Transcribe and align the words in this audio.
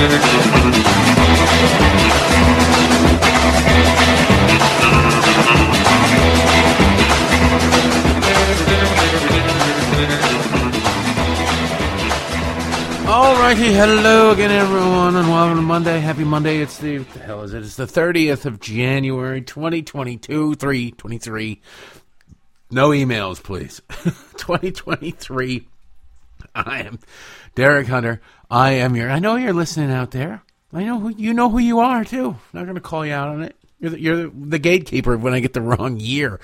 Alrighty, 0.00 0.14
hello 13.74 14.30
again, 14.30 14.50
everyone, 14.50 15.16
and 15.16 15.28
welcome 15.28 15.56
to 15.56 15.62
Monday. 15.62 16.00
Happy 16.00 16.24
Monday. 16.24 16.60
It's 16.60 16.78
the, 16.78 16.98
the 16.98 17.18
hell 17.18 17.42
is 17.42 17.52
it? 17.52 17.62
It's 17.62 17.76
the 17.76 17.84
30th 17.84 18.46
of 18.46 18.58
January, 18.58 19.42
2022, 19.42 20.54
323. 20.54 21.60
No 22.70 22.88
emails, 22.88 23.42
please. 23.42 23.82
2023. 24.38 25.68
I 26.54 26.80
am 26.84 26.98
Derek 27.54 27.86
Hunter. 27.86 28.22
I 28.50 28.72
am 28.72 28.96
your, 28.96 29.10
I 29.10 29.20
know 29.20 29.36
you're 29.36 29.52
listening 29.52 29.92
out 29.92 30.10
there. 30.10 30.42
I 30.72 30.84
know 30.84 30.98
who, 30.98 31.10
you 31.10 31.32
know 31.34 31.50
who 31.50 31.58
you 31.58 31.80
are, 31.80 32.04
too. 32.04 32.30
I'm 32.30 32.38
not 32.52 32.64
going 32.64 32.74
to 32.74 32.80
call 32.80 33.06
you 33.06 33.12
out 33.12 33.28
on 33.28 33.42
it. 33.42 33.56
You're 33.78 33.90
the, 33.90 34.00
you're 34.00 34.30
the 34.30 34.58
gatekeeper 34.58 35.16
when 35.16 35.32
I 35.32 35.40
get 35.40 35.52
the 35.52 35.60
wrong 35.60 35.98
year. 35.98 36.40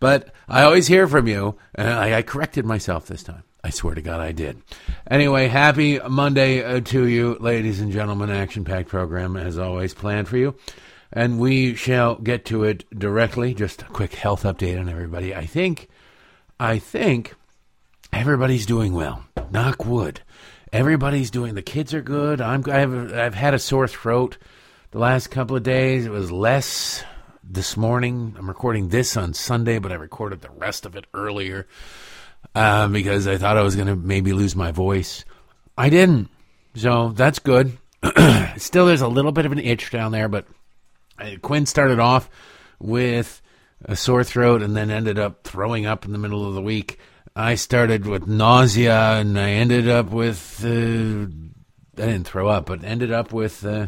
But 0.00 0.32
I 0.48 0.62
always 0.62 0.86
hear 0.86 1.06
from 1.06 1.28
you, 1.28 1.56
and 1.74 1.88
I, 1.88 2.18
I 2.18 2.22
corrected 2.22 2.64
myself 2.64 3.06
this 3.06 3.22
time. 3.22 3.42
I 3.62 3.70
swear 3.70 3.94
to 3.94 4.02
God, 4.02 4.20
I 4.20 4.32
did. 4.32 4.60
Anyway, 5.08 5.46
happy 5.46 6.00
Monday 6.00 6.64
uh, 6.64 6.80
to 6.80 7.06
you, 7.06 7.36
ladies 7.38 7.80
and 7.80 7.92
gentlemen. 7.92 8.30
Action 8.30 8.64
packed 8.64 8.88
program, 8.88 9.36
as 9.36 9.58
always, 9.58 9.94
planned 9.94 10.26
for 10.28 10.36
you. 10.36 10.56
And 11.12 11.38
we 11.38 11.74
shall 11.74 12.16
get 12.16 12.44
to 12.46 12.64
it 12.64 12.84
directly. 12.98 13.54
Just 13.54 13.82
a 13.82 13.86
quick 13.86 14.14
health 14.14 14.42
update 14.42 14.80
on 14.80 14.88
everybody. 14.88 15.34
I 15.34 15.46
think, 15.46 15.88
I 16.58 16.78
think 16.80 17.34
everybody's 18.12 18.66
doing 18.66 18.94
well. 18.94 19.24
Knock 19.52 19.84
wood. 19.84 20.22
Everybody's 20.72 21.30
doing. 21.30 21.54
The 21.54 21.62
kids 21.62 21.92
are 21.92 22.00
good. 22.00 22.40
I'm. 22.40 22.64
I've. 22.70 23.12
I've 23.12 23.34
had 23.34 23.52
a 23.52 23.58
sore 23.58 23.86
throat 23.86 24.38
the 24.90 24.98
last 24.98 25.26
couple 25.26 25.54
of 25.54 25.62
days. 25.62 26.06
It 26.06 26.10
was 26.10 26.32
less 26.32 27.04
this 27.44 27.76
morning. 27.76 28.34
I'm 28.38 28.48
recording 28.48 28.88
this 28.88 29.16
on 29.16 29.34
Sunday, 29.34 29.78
but 29.78 29.92
I 29.92 29.96
recorded 29.96 30.40
the 30.40 30.50
rest 30.50 30.86
of 30.86 30.96
it 30.96 31.04
earlier 31.12 31.66
uh, 32.54 32.88
because 32.88 33.26
I 33.26 33.36
thought 33.36 33.58
I 33.58 33.62
was 33.62 33.76
going 33.76 33.88
to 33.88 33.96
maybe 33.96 34.32
lose 34.32 34.56
my 34.56 34.72
voice. 34.72 35.26
I 35.76 35.90
didn't. 35.90 36.30
So 36.74 37.10
that's 37.10 37.38
good. 37.38 37.76
Still, 38.56 38.86
there's 38.86 39.02
a 39.02 39.08
little 39.08 39.32
bit 39.32 39.44
of 39.44 39.52
an 39.52 39.58
itch 39.58 39.90
down 39.90 40.12
there, 40.12 40.28
but 40.28 40.46
uh, 41.18 41.32
Quinn 41.42 41.66
started 41.66 41.98
off 41.98 42.30
with 42.78 43.42
a 43.84 43.96
sore 43.96 44.24
throat 44.24 44.62
and 44.62 44.74
then 44.74 44.90
ended 44.90 45.18
up 45.18 45.44
throwing 45.44 45.84
up 45.84 46.04
in 46.04 46.12
the 46.12 46.18
middle 46.18 46.46
of 46.46 46.54
the 46.54 46.62
week. 46.62 46.98
I 47.34 47.54
started 47.54 48.06
with 48.06 48.26
nausea 48.26 49.12
and 49.12 49.38
I 49.38 49.52
ended 49.52 49.88
up 49.88 50.10
with, 50.10 50.62
uh, 50.64 50.68
I 52.02 52.06
didn't 52.06 52.24
throw 52.24 52.48
up, 52.48 52.66
but 52.66 52.84
ended 52.84 53.10
up 53.10 53.32
with 53.32 53.64
uh, 53.64 53.86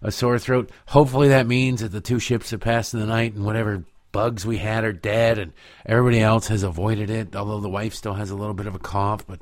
a 0.00 0.10
sore 0.10 0.38
throat. 0.38 0.70
Hopefully 0.86 1.28
that 1.28 1.46
means 1.46 1.82
that 1.82 1.92
the 1.92 2.00
two 2.00 2.18
ships 2.18 2.52
have 2.52 2.60
passed 2.60 2.94
in 2.94 3.00
the 3.00 3.06
night 3.06 3.34
and 3.34 3.44
whatever 3.44 3.84
bugs 4.12 4.46
we 4.46 4.56
had 4.56 4.82
are 4.82 4.94
dead, 4.94 5.38
and 5.38 5.52
everybody 5.84 6.20
else 6.20 6.48
has 6.48 6.62
avoided 6.62 7.10
it, 7.10 7.36
although 7.36 7.60
the 7.60 7.68
wife 7.68 7.92
still 7.92 8.14
has 8.14 8.30
a 8.30 8.34
little 8.34 8.54
bit 8.54 8.66
of 8.66 8.74
a 8.74 8.78
cough, 8.78 9.26
but 9.26 9.40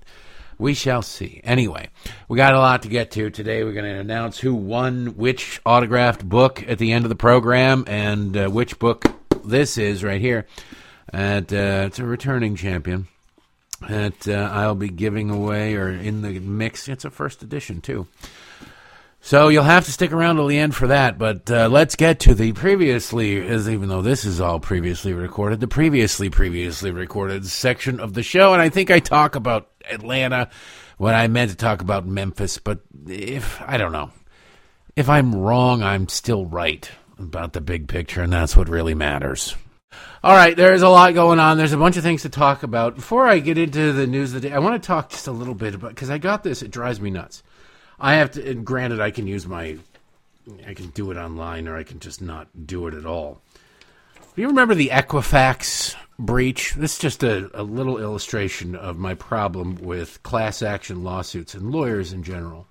we 0.59 0.75
shall 0.75 1.01
see. 1.03 1.41
Anyway, 1.45 1.89
we 2.27 2.37
got 2.37 2.55
a 2.55 2.59
lot 2.59 2.83
to 2.83 2.89
get 2.89 3.13
to 3.13 3.31
today. 3.31 3.63
We're 3.63 3.73
going 3.73 3.85
to 3.85 4.01
announce 4.01 4.39
who 4.39 4.53
won 4.53 5.17
which 5.17 5.61
autographed 5.65 6.29
book 6.29 6.65
at 6.67 6.79
the 6.79 6.91
end 6.91 7.05
of 7.05 7.09
the 7.09 7.15
program 7.15 7.85
and 7.87 8.37
uh, 8.37 8.49
which 8.49 8.81
book 8.81 9.05
this 9.45 9.79
is 9.79 10.03
right 10.03 10.21
here. 10.21 10.47
And, 11.13 11.53
uh, 11.53 11.85
it's 11.87 12.01
a 12.01 12.05
returning 12.05 12.57
champion 12.57 13.07
that 13.89 14.29
uh, 14.29 14.51
I'll 14.53 14.75
be 14.75 14.89
giving 14.89 15.31
away 15.31 15.75
or 15.75 15.91
in 15.91 16.23
the 16.23 16.39
mix. 16.41 16.89
It's 16.89 17.05
a 17.05 17.11
first 17.11 17.43
edition, 17.43 17.81
too. 17.81 18.07
So 19.21 19.49
you'll 19.49 19.65
have 19.65 19.87
to 19.87 19.93
stick 19.93 20.13
around 20.13 20.37
till 20.37 20.49
the 20.49 20.59
end 20.59 20.75
for 20.75 20.89
that. 20.89 21.17
But 21.17 21.51
uh, 21.51 21.69
let's 21.69 21.97
get 21.97 22.21
to 22.21 22.35
the 22.35 22.53
previously, 22.53 23.41
as 23.47 23.71
even 23.71 23.89
though 23.89 24.03
this 24.03 24.27
is 24.27 24.39
all 24.39 24.61
previously 24.61 25.15
recorded, 25.15 25.61
the 25.61 25.67
previously 25.67 26.29
previously 26.29 26.91
recorded 26.91 27.47
section 27.47 28.01
of 28.01 28.13
the 28.13 28.23
show. 28.23 28.53
And 28.53 28.61
I 28.61 28.69
think 28.69 28.91
I 28.91 28.99
talk 28.99 29.35
about 29.35 29.71
Atlanta 29.91 30.51
when 30.99 31.15
I 31.15 31.29
meant 31.29 31.51
to 31.53 31.57
talk 31.57 31.81
about 31.81 32.07
Memphis. 32.07 32.59
But 32.59 32.81
if 33.09 33.63
I 33.63 33.79
don't 33.79 33.93
know, 33.93 34.11
if 34.95 35.09
I'm 35.09 35.35
wrong, 35.35 35.83
I'm 35.83 36.09
still 36.09 36.45
right 36.45 36.89
about 37.19 37.55
the 37.55 37.63
big 37.63 37.89
picture, 37.89 38.21
and 38.21 38.33
that's 38.33 38.55
what 38.55 38.69
really 38.69 38.95
matters. 38.95 39.57
All 40.23 40.35
right, 40.35 40.57
there's 40.57 40.83
a 40.83 40.89
lot 40.89 41.13
going 41.13 41.39
on. 41.39 41.59
There's 41.59 41.75
a 41.75 41.77
bunch 41.77 41.99
of 41.99 42.03
things 42.03 42.23
to 42.23 42.31
talk 42.31 42.63
about. 42.63 42.95
Before 42.95 43.27
I 43.27 43.41
get 43.41 43.59
into 43.59 43.93
the 43.93 44.07
news 44.07 44.35
of 44.35 44.41
the 44.41 44.49
day, 44.49 44.55
I 44.55 44.59
want 44.59 44.83
to 44.83 44.87
talk 44.87 45.11
just 45.11 45.27
a 45.27 45.33
little 45.33 45.55
bit 45.55 45.75
about 45.75 45.91
because 45.91 46.09
I 46.09 46.17
got 46.17 46.43
this. 46.43 46.63
It 46.63 46.71
drives 46.71 47.01
me 47.01 47.11
nuts. 47.11 47.43
I 48.01 48.15
have 48.15 48.31
to. 48.33 48.55
Granted, 48.55 49.01
I 49.01 49.11
can 49.11 49.27
use 49.27 49.47
my, 49.47 49.77
I 50.67 50.73
can 50.73 50.87
do 50.89 51.11
it 51.11 51.19
online, 51.19 51.69
or 51.69 51.77
I 51.77 51.83
can 51.83 52.01
just 52.01 52.23
not 52.23 52.49
do 52.67 52.87
it 52.87 52.95
at 52.95 53.05
all. 53.05 53.43
Do 54.35 54.43
you 54.43 54.49
remember 54.49 54.75
the 54.75 54.89
Equifax 54.89 55.95
breach? 56.19 56.73
This 56.73 56.95
is 56.95 56.99
just 56.99 57.23
a, 57.23 57.51
a 57.53 57.63
little 57.63 57.99
illustration 57.99 58.75
of 58.75 58.97
my 58.97 59.15
problem 59.15 59.77
with 59.77 60.23
class 60.23 60.63
action 60.63 61.05
lawsuits 61.05 61.55
and 61.55 61.71
lawyers 61.71 62.13
in 62.13 62.23
general. 62.23 62.67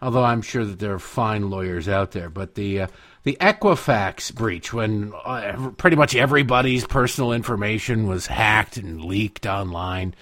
Although 0.00 0.24
I'm 0.24 0.42
sure 0.42 0.64
that 0.64 0.80
there 0.80 0.94
are 0.94 0.98
fine 0.98 1.50
lawyers 1.50 1.88
out 1.88 2.10
there, 2.10 2.28
but 2.28 2.56
the 2.56 2.80
uh, 2.80 2.86
the 3.24 3.36
Equifax 3.40 4.34
breach, 4.34 4.72
when 4.72 5.12
uh, 5.24 5.70
pretty 5.76 5.96
much 5.96 6.14
everybody's 6.14 6.86
personal 6.86 7.32
information 7.32 8.06
was 8.08 8.26
hacked 8.26 8.76
and 8.76 9.04
leaked 9.04 9.46
online 9.46 10.14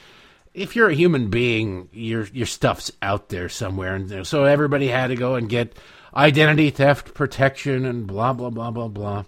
if 0.55 0.75
you're 0.75 0.88
a 0.88 0.94
human 0.94 1.31
being, 1.31 1.89
your 1.93 2.25
your 2.33 2.47
stuff's 2.47 2.91
out 3.03 3.28
there 3.28 3.49
somewhere, 3.49 3.94
and 3.94 4.27
so 4.27 4.44
everybody 4.44 4.89
had 4.89 5.09
to 5.09 5.16
go 5.16 5.34
and 5.37 5.49
get 5.49 5.77
identity 6.15 6.71
theft 6.71 7.15
protection 7.15 7.84
and 7.84 8.06
blah 8.06 8.33
blah 8.33 8.50
blah 8.50 8.71
blah 8.71 8.89
blah. 8.89 9.25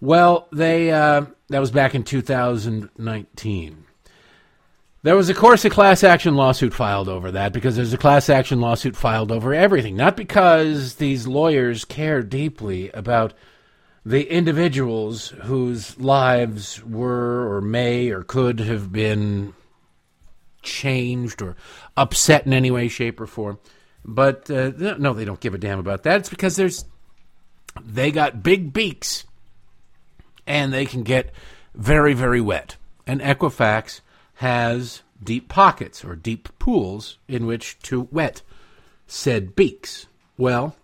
Well, 0.00 0.48
they 0.52 0.90
uh, 0.90 1.26
that 1.48 1.60
was 1.60 1.70
back 1.70 1.94
in 1.94 2.02
2019. 2.02 3.84
There 5.02 5.16
was, 5.16 5.28
of 5.28 5.36
course, 5.36 5.64
a 5.64 5.70
class 5.70 6.02
action 6.02 6.34
lawsuit 6.34 6.74
filed 6.74 7.08
over 7.08 7.30
that 7.32 7.52
because 7.52 7.76
there's 7.76 7.92
a 7.92 7.98
class 7.98 8.28
action 8.28 8.60
lawsuit 8.60 8.96
filed 8.96 9.30
over 9.30 9.54
everything. 9.54 9.96
Not 9.96 10.16
because 10.16 10.96
these 10.96 11.28
lawyers 11.28 11.84
care 11.84 12.22
deeply 12.22 12.90
about 12.90 13.32
the 14.04 14.30
individuals 14.30 15.28
whose 15.42 15.98
lives 15.98 16.84
were 16.84 17.52
or 17.52 17.60
may 17.60 18.10
or 18.10 18.22
could 18.22 18.60
have 18.60 18.92
been 18.92 19.52
changed 20.62 21.40
or 21.42 21.56
upset 21.96 22.46
in 22.46 22.52
any 22.52 22.70
way, 22.70 22.88
shape, 22.88 23.20
or 23.20 23.26
form. 23.26 23.58
But 24.04 24.50
uh, 24.50 24.72
no, 24.76 25.12
they 25.12 25.24
don't 25.24 25.40
give 25.40 25.54
a 25.54 25.58
damn 25.58 25.78
about 25.78 26.04
that. 26.04 26.18
It's 26.18 26.28
because 26.28 26.56
there's 26.56 26.84
they 27.84 28.10
got 28.10 28.42
big 28.42 28.72
beaks 28.72 29.24
and 30.46 30.72
they 30.72 30.86
can 30.86 31.02
get 31.02 31.32
very, 31.74 32.14
very 32.14 32.40
wet. 32.40 32.76
And 33.06 33.20
Equifax 33.20 34.00
has 34.36 35.02
deep 35.22 35.48
pockets 35.48 36.04
or 36.04 36.14
deep 36.14 36.48
pools 36.58 37.18
in 37.28 37.46
which 37.46 37.78
to 37.80 38.08
wet 38.10 38.42
said 39.06 39.54
beaks. 39.54 40.06
Well, 40.36 40.76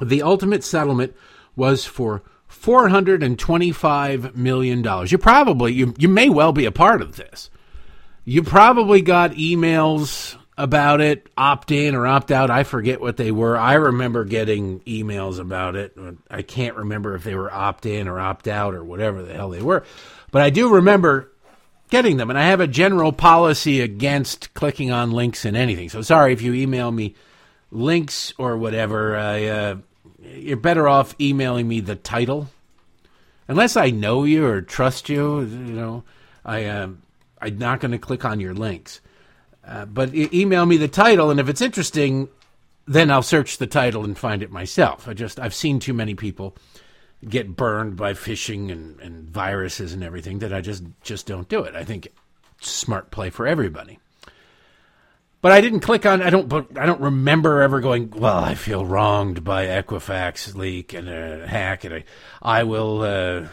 the 0.00 0.22
ultimate 0.22 0.64
settlement 0.64 1.14
was 1.54 1.84
for 1.84 2.22
$425 2.50 4.34
million. 4.34 5.06
You 5.06 5.18
probably, 5.18 5.72
you, 5.72 5.94
you 5.98 6.08
may 6.08 6.28
well 6.28 6.52
be 6.52 6.64
a 6.64 6.72
part 6.72 7.02
of 7.02 7.16
this. 7.16 7.50
You 8.24 8.42
probably 8.42 9.02
got 9.02 9.32
emails 9.32 10.36
about 10.56 11.00
it, 11.00 11.28
opt 11.36 11.72
in 11.72 11.94
or 11.94 12.06
opt 12.06 12.30
out. 12.30 12.50
I 12.50 12.62
forget 12.62 13.00
what 13.00 13.16
they 13.16 13.32
were. 13.32 13.56
I 13.56 13.74
remember 13.74 14.24
getting 14.24 14.80
emails 14.80 15.38
about 15.38 15.76
it. 15.76 15.96
I 16.30 16.42
can't 16.42 16.76
remember 16.76 17.14
if 17.14 17.24
they 17.24 17.34
were 17.34 17.52
opt 17.52 17.84
in 17.84 18.06
or 18.06 18.20
opt 18.20 18.46
out 18.46 18.74
or 18.74 18.84
whatever 18.84 19.22
the 19.22 19.34
hell 19.34 19.50
they 19.50 19.62
were. 19.62 19.82
But 20.30 20.42
I 20.42 20.50
do 20.50 20.74
remember 20.74 21.31
getting 21.92 22.16
them. 22.16 22.30
And 22.30 22.38
I 22.38 22.46
have 22.46 22.60
a 22.60 22.66
general 22.66 23.12
policy 23.12 23.80
against 23.80 24.52
clicking 24.54 24.90
on 24.90 25.12
links 25.12 25.44
in 25.44 25.54
anything. 25.54 25.88
So 25.88 26.02
sorry 26.02 26.32
if 26.32 26.42
you 26.42 26.54
email 26.54 26.90
me 26.90 27.14
links 27.70 28.32
or 28.38 28.56
whatever. 28.56 29.16
I, 29.16 29.44
uh, 29.44 29.76
you're 30.20 30.56
better 30.56 30.88
off 30.88 31.14
emailing 31.20 31.68
me 31.68 31.78
the 31.80 31.94
title. 31.94 32.48
Unless 33.46 33.76
I 33.76 33.90
know 33.90 34.24
you 34.24 34.44
or 34.46 34.62
trust 34.62 35.08
you, 35.08 35.40
you 35.40 35.46
know, 35.46 36.04
I. 36.44 36.64
Uh, 36.64 36.88
I'm 37.42 37.58
not 37.58 37.80
going 37.80 37.90
to 37.90 37.98
click 37.98 38.24
on 38.24 38.40
your 38.40 38.54
links. 38.54 39.00
Uh, 39.66 39.84
but 39.84 40.14
email 40.14 40.64
me 40.64 40.76
the 40.76 40.88
title, 40.88 41.30
and 41.30 41.40
if 41.40 41.48
it's 41.48 41.60
interesting, 41.60 42.28
then 42.86 43.10
I'll 43.10 43.22
search 43.22 43.58
the 43.58 43.66
title 43.66 44.04
and 44.04 44.16
find 44.16 44.42
it 44.42 44.50
myself. 44.50 45.08
I 45.08 45.14
just 45.14 45.38
I've 45.38 45.54
seen 45.54 45.80
too 45.80 45.92
many 45.92 46.14
people 46.14 46.56
get 47.28 47.56
burned 47.56 47.96
by 47.96 48.12
phishing 48.14 48.70
and, 48.70 49.00
and 49.00 49.28
viruses 49.28 49.92
and 49.92 50.02
everything 50.02 50.40
that 50.40 50.52
I 50.52 50.60
just 50.60 50.84
just 51.02 51.26
don't 51.26 51.48
do 51.48 51.62
it. 51.64 51.74
I 51.74 51.84
think 51.84 52.08
smart 52.60 53.10
play 53.10 53.30
for 53.30 53.46
everybody. 53.46 53.98
But 55.40 55.50
I 55.50 55.60
didn't 55.60 55.80
click 55.80 56.06
on. 56.06 56.22
I 56.22 56.30
don't. 56.30 56.48
But 56.48 56.78
I 56.78 56.86
don't 56.86 57.00
remember 57.00 57.62
ever 57.62 57.80
going. 57.80 58.10
Well, 58.10 58.38
I 58.38 58.54
feel 58.54 58.86
wronged 58.86 59.42
by 59.42 59.66
Equifax 59.66 60.54
leak 60.54 60.92
and 60.94 61.08
a 61.08 61.46
hack, 61.48 61.82
and 61.84 61.94
I, 61.94 62.04
I 62.40 62.62
will 62.62 63.02
uh, 63.02 63.48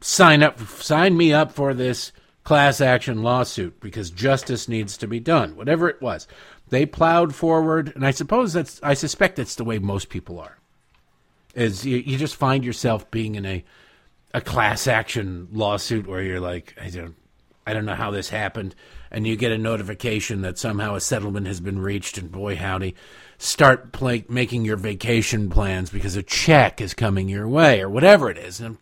sign 0.00 0.44
up. 0.44 0.60
Sign 0.60 1.16
me 1.16 1.32
up 1.32 1.50
for 1.50 1.74
this 1.74 2.12
class 2.44 2.80
action 2.80 3.24
lawsuit 3.24 3.80
because 3.80 4.08
justice 4.10 4.68
needs 4.68 4.96
to 4.96 5.08
be 5.08 5.18
done, 5.18 5.56
whatever 5.56 5.88
it 5.88 6.00
was. 6.00 6.28
They 6.68 6.86
plowed 6.86 7.34
forward, 7.34 7.92
and 7.94 8.06
I 8.06 8.12
suppose 8.12 8.52
that's, 8.52 8.80
I 8.84 8.94
suspect 8.94 9.36
that's 9.36 9.56
the 9.56 9.64
way 9.64 9.80
most 9.80 10.08
people 10.08 10.38
are. 10.38 10.56
Is 11.56 11.86
you, 11.86 11.96
you 11.96 12.18
just 12.18 12.36
find 12.36 12.64
yourself 12.64 13.10
being 13.10 13.34
in 13.34 13.46
a, 13.46 13.64
a 14.34 14.40
class 14.42 14.86
action 14.86 15.48
lawsuit 15.52 16.06
where 16.06 16.22
you're 16.22 16.38
like, 16.38 16.76
I 16.80 16.90
don't, 16.90 17.16
I 17.66 17.72
don't 17.72 17.86
know 17.86 17.94
how 17.94 18.10
this 18.10 18.28
happened, 18.28 18.74
and 19.10 19.26
you 19.26 19.36
get 19.36 19.52
a 19.52 19.58
notification 19.58 20.42
that 20.42 20.58
somehow 20.58 20.94
a 20.94 21.00
settlement 21.00 21.46
has 21.46 21.60
been 21.60 21.78
reached, 21.78 22.18
and 22.18 22.30
boy 22.30 22.56
howdy, 22.56 22.94
start 23.38 23.92
play, 23.92 24.26
making 24.28 24.66
your 24.66 24.76
vacation 24.76 25.48
plans 25.48 25.88
because 25.88 26.14
a 26.14 26.22
check 26.22 26.80
is 26.80 26.92
coming 26.92 27.28
your 27.28 27.48
way 27.48 27.80
or 27.80 27.88
whatever 27.88 28.28
it 28.28 28.36
is. 28.36 28.60
And 28.60 28.76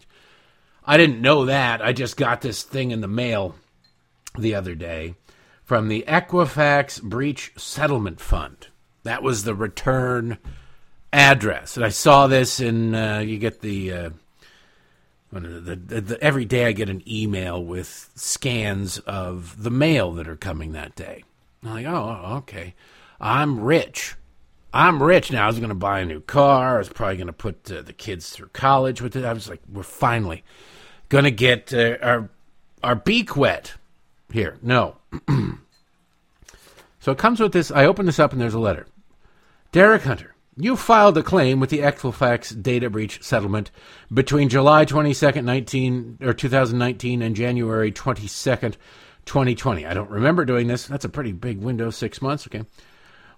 I 0.85 0.97
didn't 0.97 1.23
know 1.23 1.44
that. 1.47 1.81
I 1.81 1.93
just 1.93 2.17
got 2.17 2.41
this 2.41 2.65
thing 2.65 2.91
in 2.91 3.00
the 3.00 3.09
mail 3.09 3.55
the 4.37 4.56
other 4.56 4.75
day 4.75 5.15
from 5.62 5.87
the 5.87 6.05
Equifax 6.09 7.00
Breach 7.00 7.53
Settlement 7.56 8.21
Fund. 8.21 8.67
That 9.05 9.23
was 9.23 9.44
the 9.44 9.55
return 9.55 10.38
address. 11.14 11.76
And 11.76 11.87
I 11.87 11.90
saw 11.90 12.26
this 12.26 12.61
and 12.61 12.94
uh, 12.94 13.22
you 13.25 13.38
get 13.38 13.61
the, 13.61 13.93
uh, 13.93 14.11
the, 15.32 15.76
the, 15.76 16.00
the, 16.00 16.22
every 16.22 16.44
day 16.44 16.66
I 16.66 16.72
get 16.72 16.88
an 16.88 17.02
email 17.08 17.64
with 17.64 18.11
scans 18.14 18.99
of 18.99 19.62
the 19.62 19.70
mail 19.70 20.12
that 20.12 20.28
are 20.28 20.37
coming 20.37 20.72
that 20.72 20.94
day. 20.94 21.25
I'm 21.62 21.70
like, 21.70 21.87
oh, 21.87 22.37
okay. 22.38 22.75
I'm 23.20 23.61
rich. 23.61 24.16
I'm 24.72 25.02
rich 25.02 25.31
now. 25.31 25.44
I 25.44 25.46
was 25.46 25.58
going 25.58 25.69
to 25.69 25.75
buy 25.75 26.00
a 26.00 26.05
new 26.05 26.20
car. 26.20 26.75
I 26.75 26.78
was 26.78 26.88
probably 26.88 27.16
going 27.16 27.28
to 27.28 27.32
put 27.32 27.70
uh, 27.70 27.82
the 27.82 27.93
kids 27.93 28.31
through 28.31 28.49
college 28.49 29.00
with 29.00 29.14
it. 29.14 29.25
I 29.25 29.32
was 29.32 29.49
like, 29.49 29.61
we're 29.72 29.84
finally 29.84 30.43
going 31.08 31.25
to 31.25 31.31
get 31.31 31.72
uh, 31.72 31.96
our 32.02 32.28
our 32.82 32.96
beak 32.96 33.37
wet 33.37 33.75
here. 34.32 34.58
No. 34.61 34.96
so 37.00 37.12
it 37.12 37.19
comes 37.19 37.40
with 37.40 37.52
this. 37.52 37.70
I 37.70 37.87
open 37.87 38.05
this 38.05 38.19
up 38.19 38.32
and 38.32 38.40
there's 38.40 38.55
a 38.55 38.58
letter. 38.58 38.87
Derek 39.72 40.02
Hunter, 40.02 40.33
you 40.56 40.76
filed 40.76 41.18
a 41.18 41.22
claim 41.22 41.60
with 41.60 41.70
the 41.70 41.80
Equifax 41.80 42.62
data 42.62 42.88
breach 42.88 43.22
settlement 43.22 43.70
between 44.12 44.48
July 44.48 44.84
22nd, 44.84 45.44
19 45.44 46.18
or 46.22 46.32
2019 46.32 47.22
and 47.22 47.34
January 47.34 47.90
22nd, 47.90 48.76
2020. 49.24 49.86
I 49.86 49.94
don't 49.94 50.10
remember 50.10 50.44
doing 50.44 50.66
this. 50.66 50.86
That's 50.86 51.04
a 51.04 51.08
pretty 51.08 51.32
big 51.32 51.58
window, 51.58 51.90
6 51.90 52.22
months, 52.22 52.46
okay. 52.46 52.64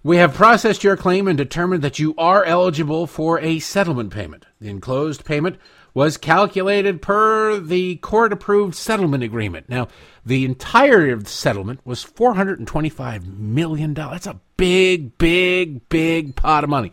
We 0.03 0.19
have 0.19 0.35
processed 0.35 0.85
your 0.85 0.97
claim 0.97 1.27
and 1.27 1.37
determined 1.37 1.83
that 1.83 1.99
you 1.99 2.15
are 2.17 2.45
eligible 2.45 3.07
for 3.07 3.41
a 3.41 3.59
settlement 3.59 4.13
payment. 4.13 4.47
The 4.61 4.69
enclosed 4.69 5.25
payment 5.25 5.57
was 5.97 6.19
calculated 6.19 7.01
per 7.01 7.59
the 7.59 7.97
court 7.97 8.31
approved 8.31 8.75
settlement 8.75 9.25
agreement. 9.25 9.67
Now, 9.67 9.89
the 10.27 10.45
entirety 10.45 11.11
of 11.11 11.25
the 11.25 11.31
settlement 11.31 11.81
was 11.87 12.05
$425 12.05 13.39
million. 13.39 13.95
That's 13.95 14.27
a 14.27 14.39
big, 14.59 15.17
big, 15.17 15.89
big 15.89 16.37
pot 16.37 16.65
of 16.65 16.69
money. 16.69 16.93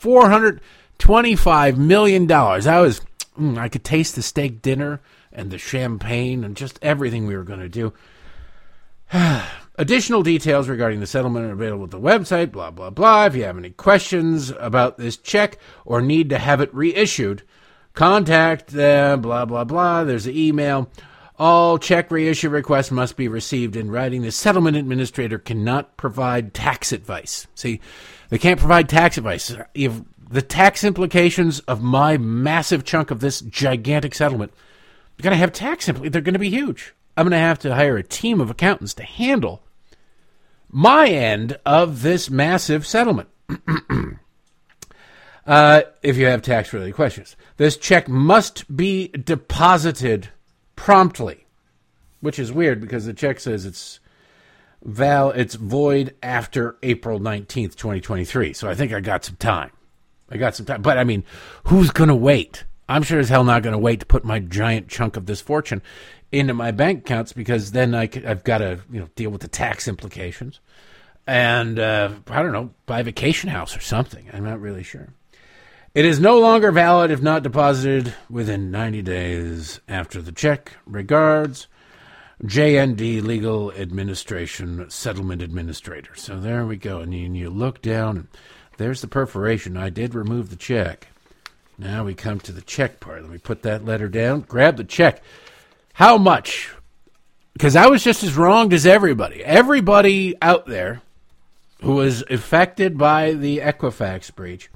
$425 0.00 1.76
million. 1.76 2.30
I 2.30 2.80
was, 2.80 3.00
mm, 3.36 3.58
I 3.58 3.68
could 3.68 3.82
taste 3.82 4.14
the 4.14 4.22
steak 4.22 4.62
dinner 4.62 5.00
and 5.32 5.50
the 5.50 5.58
champagne 5.58 6.44
and 6.44 6.56
just 6.56 6.78
everything 6.80 7.26
we 7.26 7.36
were 7.36 7.42
going 7.42 7.58
to 7.58 7.68
do. 7.68 7.92
Additional 9.78 10.22
details 10.22 10.68
regarding 10.68 11.00
the 11.00 11.08
settlement 11.08 11.46
are 11.46 11.52
available 11.54 11.86
at 11.86 11.90
the 11.90 11.98
website, 11.98 12.52
blah, 12.52 12.70
blah, 12.70 12.90
blah. 12.90 13.26
If 13.26 13.34
you 13.34 13.42
have 13.42 13.58
any 13.58 13.70
questions 13.70 14.52
about 14.60 14.96
this 14.96 15.16
check 15.16 15.58
or 15.84 16.00
need 16.00 16.30
to 16.30 16.38
have 16.38 16.60
it 16.60 16.72
reissued, 16.72 17.42
Contact 17.94 18.68
them, 18.68 19.22
blah, 19.22 19.44
blah, 19.44 19.64
blah. 19.64 20.04
There's 20.04 20.26
an 20.26 20.36
email. 20.36 20.90
All 21.38 21.78
check 21.78 22.10
reissue 22.10 22.48
requests 22.48 22.90
must 22.90 23.16
be 23.16 23.28
received 23.28 23.76
in 23.76 23.90
writing. 23.90 24.22
The 24.22 24.30
settlement 24.30 24.76
administrator 24.76 25.38
cannot 25.38 25.96
provide 25.96 26.54
tax 26.54 26.92
advice. 26.92 27.46
See, 27.54 27.80
they 28.30 28.38
can't 28.38 28.58
provide 28.58 28.88
tax 28.88 29.16
advice. 29.16 29.54
If 29.74 30.00
the 30.28 30.42
tax 30.42 30.84
implications 30.84 31.60
of 31.60 31.82
my 31.82 32.16
massive 32.16 32.84
chunk 32.84 33.10
of 33.10 33.20
this 33.20 33.40
gigantic 33.40 34.14
settlement, 34.14 34.52
you're 35.16 35.24
going 35.24 35.32
to 35.32 35.38
have 35.38 35.52
tax 35.52 35.88
implications. 35.88 36.12
They're 36.12 36.22
going 36.22 36.34
to 36.34 36.38
be 36.40 36.50
huge. 36.50 36.94
I'm 37.16 37.24
going 37.24 37.32
to 37.32 37.38
have 37.38 37.60
to 37.60 37.74
hire 37.74 37.96
a 37.96 38.02
team 38.02 38.40
of 38.40 38.50
accountants 38.50 38.94
to 38.94 39.04
handle 39.04 39.62
my 40.68 41.08
end 41.08 41.58
of 41.64 42.02
this 42.02 42.28
massive 42.28 42.84
settlement. 42.84 43.28
uh, 45.46 45.82
if 46.02 46.16
you 46.16 46.26
have 46.26 46.42
tax 46.42 46.72
related 46.72 46.94
questions. 46.94 47.36
This 47.56 47.76
check 47.76 48.08
must 48.08 48.74
be 48.74 49.08
deposited 49.08 50.28
promptly, 50.76 51.46
which 52.20 52.38
is 52.38 52.52
weird 52.52 52.80
because 52.80 53.06
the 53.06 53.14
check 53.14 53.40
says 53.40 53.64
it's 53.64 54.00
val 54.82 55.30
it's 55.30 55.54
void 55.54 56.14
after 56.22 56.76
April 56.82 57.20
19th, 57.20 57.74
2023. 57.76 58.52
So 58.52 58.68
I 58.68 58.74
think 58.74 58.92
I 58.92 59.00
got 59.00 59.24
some 59.24 59.36
time. 59.36 59.70
I 60.30 60.36
got 60.36 60.56
some 60.56 60.66
time. 60.66 60.82
But 60.82 60.98
I 60.98 61.04
mean, 61.04 61.24
who's 61.64 61.90
going 61.90 62.08
to 62.08 62.14
wait? 62.14 62.64
I'm 62.88 63.02
sure 63.02 63.18
as 63.18 63.28
hell 63.28 63.44
not 63.44 63.62
going 63.62 63.72
to 63.72 63.78
wait 63.78 64.00
to 64.00 64.06
put 64.06 64.24
my 64.24 64.40
giant 64.40 64.88
chunk 64.88 65.16
of 65.16 65.26
this 65.26 65.40
fortune 65.40 65.82
into 66.32 66.52
my 66.52 66.70
bank 66.70 67.00
accounts 67.00 67.32
because 67.32 67.72
then 67.72 67.94
I 67.94 68.10
have 68.24 68.44
got 68.44 68.58
to 68.58 68.80
you 68.90 69.00
know 69.00 69.08
deal 69.14 69.30
with 69.30 69.40
the 69.40 69.48
tax 69.48 69.88
implications 69.88 70.60
and 71.26 71.78
uh, 71.78 72.10
I 72.28 72.42
don't 72.42 72.52
know 72.52 72.70
buy 72.86 73.00
a 73.00 73.04
vacation 73.04 73.50
house 73.50 73.76
or 73.76 73.80
something. 73.80 74.28
I'm 74.32 74.44
not 74.44 74.60
really 74.60 74.82
sure. 74.82 75.08
It 75.94 76.04
is 76.04 76.18
no 76.18 76.40
longer 76.40 76.72
valid 76.72 77.12
if 77.12 77.22
not 77.22 77.44
deposited 77.44 78.12
within 78.28 78.72
90 78.72 79.02
days 79.02 79.78
after 79.88 80.20
the 80.20 80.32
check. 80.32 80.72
Regards, 80.86 81.68
JND 82.42 83.22
Legal 83.22 83.70
Administration 83.70 84.90
Settlement 84.90 85.40
Administrator. 85.40 86.16
So 86.16 86.40
there 86.40 86.66
we 86.66 86.78
go. 86.78 86.98
And 86.98 87.14
you, 87.14 87.26
and 87.26 87.36
you 87.36 87.48
look 87.48 87.80
down, 87.80 88.26
there's 88.76 89.02
the 89.02 89.06
perforation. 89.06 89.76
I 89.76 89.88
did 89.88 90.16
remove 90.16 90.50
the 90.50 90.56
check. 90.56 91.06
Now 91.78 92.02
we 92.02 92.14
come 92.14 92.40
to 92.40 92.50
the 92.50 92.62
check 92.62 92.98
part. 92.98 93.22
Let 93.22 93.30
me 93.30 93.38
put 93.38 93.62
that 93.62 93.84
letter 93.84 94.08
down. 94.08 94.40
Grab 94.40 94.76
the 94.76 94.82
check. 94.82 95.22
How 95.92 96.18
much? 96.18 96.72
Because 97.52 97.76
I 97.76 97.86
was 97.86 98.02
just 98.02 98.24
as 98.24 98.36
wronged 98.36 98.72
as 98.72 98.84
everybody. 98.84 99.44
Everybody 99.44 100.34
out 100.42 100.66
there 100.66 101.02
who 101.82 101.94
was 101.94 102.24
affected 102.28 102.98
by 102.98 103.34
the 103.34 103.58
Equifax 103.58 104.34
breach 104.34 104.70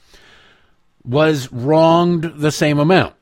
was 1.08 1.50
wronged 1.50 2.34
the 2.36 2.52
same 2.52 2.78
amount. 2.78 3.14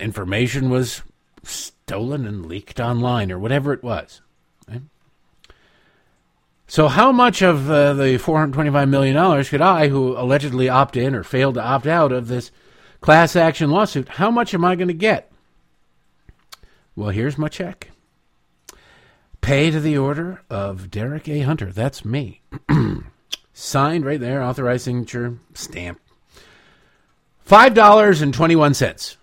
Information 0.00 0.70
was 0.70 1.02
stolen 1.42 2.26
and 2.26 2.46
leaked 2.46 2.80
online 2.80 3.30
or 3.30 3.38
whatever 3.38 3.72
it 3.72 3.82
was. 3.82 4.22
So, 6.66 6.88
how 6.88 7.12
much 7.12 7.42
of 7.42 7.70
uh, 7.70 7.92
the 7.92 8.18
$425 8.18 8.88
million 8.88 9.44
could 9.44 9.60
I, 9.60 9.88
who 9.88 10.16
allegedly 10.16 10.68
opt 10.68 10.96
in 10.96 11.14
or 11.14 11.22
failed 11.22 11.54
to 11.54 11.62
opt 11.62 11.86
out 11.86 12.10
of 12.10 12.26
this 12.26 12.50
class 13.00 13.36
action 13.36 13.70
lawsuit, 13.70 14.08
how 14.08 14.30
much 14.30 14.54
am 14.54 14.64
I 14.64 14.74
going 14.74 14.88
to 14.88 14.94
get? 14.94 15.30
Well, 16.96 17.10
here's 17.10 17.36
my 17.36 17.48
check. 17.48 17.90
Pay 19.40 19.70
to 19.70 19.78
the 19.78 19.98
order 19.98 20.40
of 20.48 20.90
Derek 20.90 21.28
A. 21.28 21.40
Hunter. 21.40 21.70
That's 21.70 22.04
me. 22.04 22.40
Signed 23.52 24.06
right 24.06 24.18
there, 24.18 24.42
authorized 24.42 24.86
signature, 24.86 25.38
stamp. 25.52 26.00
$5.21. 27.46 29.16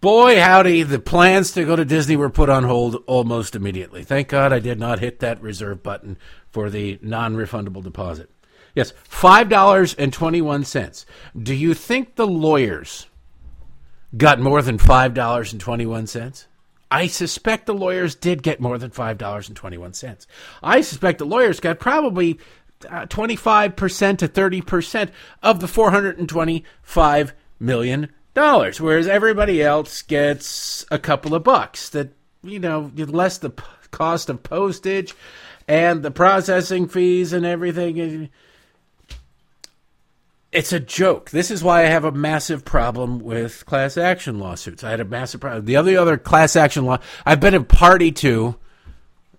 Boy, 0.00 0.40
howdy, 0.40 0.84
the 0.84 1.00
plans 1.00 1.50
to 1.52 1.64
go 1.64 1.74
to 1.74 1.84
Disney 1.84 2.14
were 2.14 2.30
put 2.30 2.48
on 2.48 2.62
hold 2.62 3.02
almost 3.06 3.56
immediately. 3.56 4.04
Thank 4.04 4.28
God 4.28 4.52
I 4.52 4.60
did 4.60 4.78
not 4.78 5.00
hit 5.00 5.18
that 5.18 5.42
reserve 5.42 5.82
button 5.82 6.16
for 6.50 6.70
the 6.70 7.00
non 7.02 7.34
refundable 7.34 7.82
deposit. 7.82 8.30
Yes, 8.76 8.92
$5.21. 9.10 11.04
Do 11.42 11.54
you 11.54 11.74
think 11.74 12.14
the 12.14 12.28
lawyers 12.28 13.06
got 14.16 14.38
more 14.38 14.62
than 14.62 14.78
$5.21? 14.78 16.46
I 16.90 17.06
suspect 17.06 17.66
the 17.66 17.74
lawyers 17.74 18.14
did 18.14 18.42
get 18.42 18.60
more 18.60 18.78
than 18.78 18.90
$5.21. 18.90 20.26
I 20.62 20.80
suspect 20.80 21.18
the 21.18 21.26
lawyers 21.26 21.60
got 21.60 21.80
probably 21.80 22.38
uh, 22.88 23.06
25% 23.06 24.18
to 24.18 24.28
30% 24.28 25.10
of 25.42 25.60
the 25.60 25.66
$425 25.66 27.32
million, 27.58 28.08
whereas 28.34 29.08
everybody 29.08 29.62
else 29.62 30.02
gets 30.02 30.84
a 30.90 30.98
couple 30.98 31.34
of 31.34 31.42
bucks 31.44 31.88
that, 31.90 32.12
you 32.42 32.58
know, 32.58 32.92
less 32.96 33.38
the 33.38 33.50
p- 33.50 33.64
cost 33.90 34.28
of 34.28 34.42
postage 34.42 35.14
and 35.66 36.02
the 36.02 36.10
processing 36.10 36.88
fees 36.88 37.32
and 37.32 37.44
everything. 37.44 38.30
It's 40.50 40.72
a 40.72 40.80
joke. 40.80 41.30
This 41.30 41.50
is 41.50 41.62
why 41.62 41.82
I 41.82 41.88
have 41.88 42.04
a 42.04 42.12
massive 42.12 42.64
problem 42.64 43.18
with 43.18 43.66
class 43.66 43.98
action 43.98 44.38
lawsuits. 44.38 44.82
I 44.82 44.90
had 44.90 45.00
a 45.00 45.04
massive 45.04 45.42
problem. 45.42 45.66
The 45.66 45.76
other 45.76 45.98
other 45.98 46.16
class 46.16 46.56
action 46.56 46.86
law 46.86 46.98
I've 47.26 47.40
been 47.40 47.54
a 47.54 47.62
party 47.62 48.12
to 48.12 48.56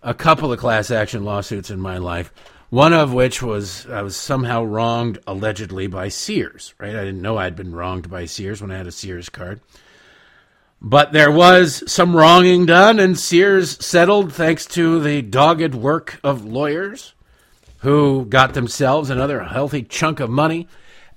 a 0.03 0.13
couple 0.13 0.53
of 0.53 0.59
class 0.59 0.91
action 0.91 1.23
lawsuits 1.23 1.71
in 1.71 1.79
my 1.79 1.97
life. 1.97 2.31
One 2.69 2.93
of 2.93 3.11
which 3.13 3.41
was 3.41 3.87
I 3.87 4.01
was 4.03 4.15
somehow 4.15 4.63
wronged 4.63 5.17
allegedly 5.25 5.87
by 5.87 6.09
Sears, 6.09 6.75
right? 6.79 6.95
I 6.95 7.03
didn't 7.03 7.21
know 7.21 7.37
I'd 7.37 7.55
been 7.55 7.75
wronged 7.75 8.09
by 8.09 8.25
Sears 8.25 8.61
when 8.61 8.71
I 8.71 8.77
had 8.77 8.87
a 8.87 8.91
Sears 8.91 9.29
card. 9.29 9.59
But 10.81 11.11
there 11.11 11.31
was 11.31 11.83
some 11.91 12.15
wronging 12.15 12.65
done, 12.65 12.99
and 12.99 13.17
Sears 13.19 13.83
settled 13.85 14.31
thanks 14.31 14.65
to 14.67 15.01
the 15.01 15.21
dogged 15.21 15.75
work 15.75 16.19
of 16.23 16.45
lawyers. 16.45 17.13
who 17.79 18.25
got 18.25 18.53
themselves 18.53 19.09
another 19.09 19.43
healthy 19.43 19.83
chunk 19.83 20.19
of 20.19 20.29
money. 20.29 20.67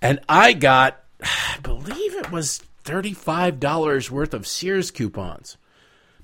And 0.00 0.20
I 0.28 0.52
got, 0.52 1.02
I 1.22 1.58
believe 1.62 2.14
it 2.14 2.30
was 2.30 2.62
$35 2.84 4.10
worth 4.10 4.34
of 4.34 4.46
Sears 4.46 4.90
coupons. 4.90 5.56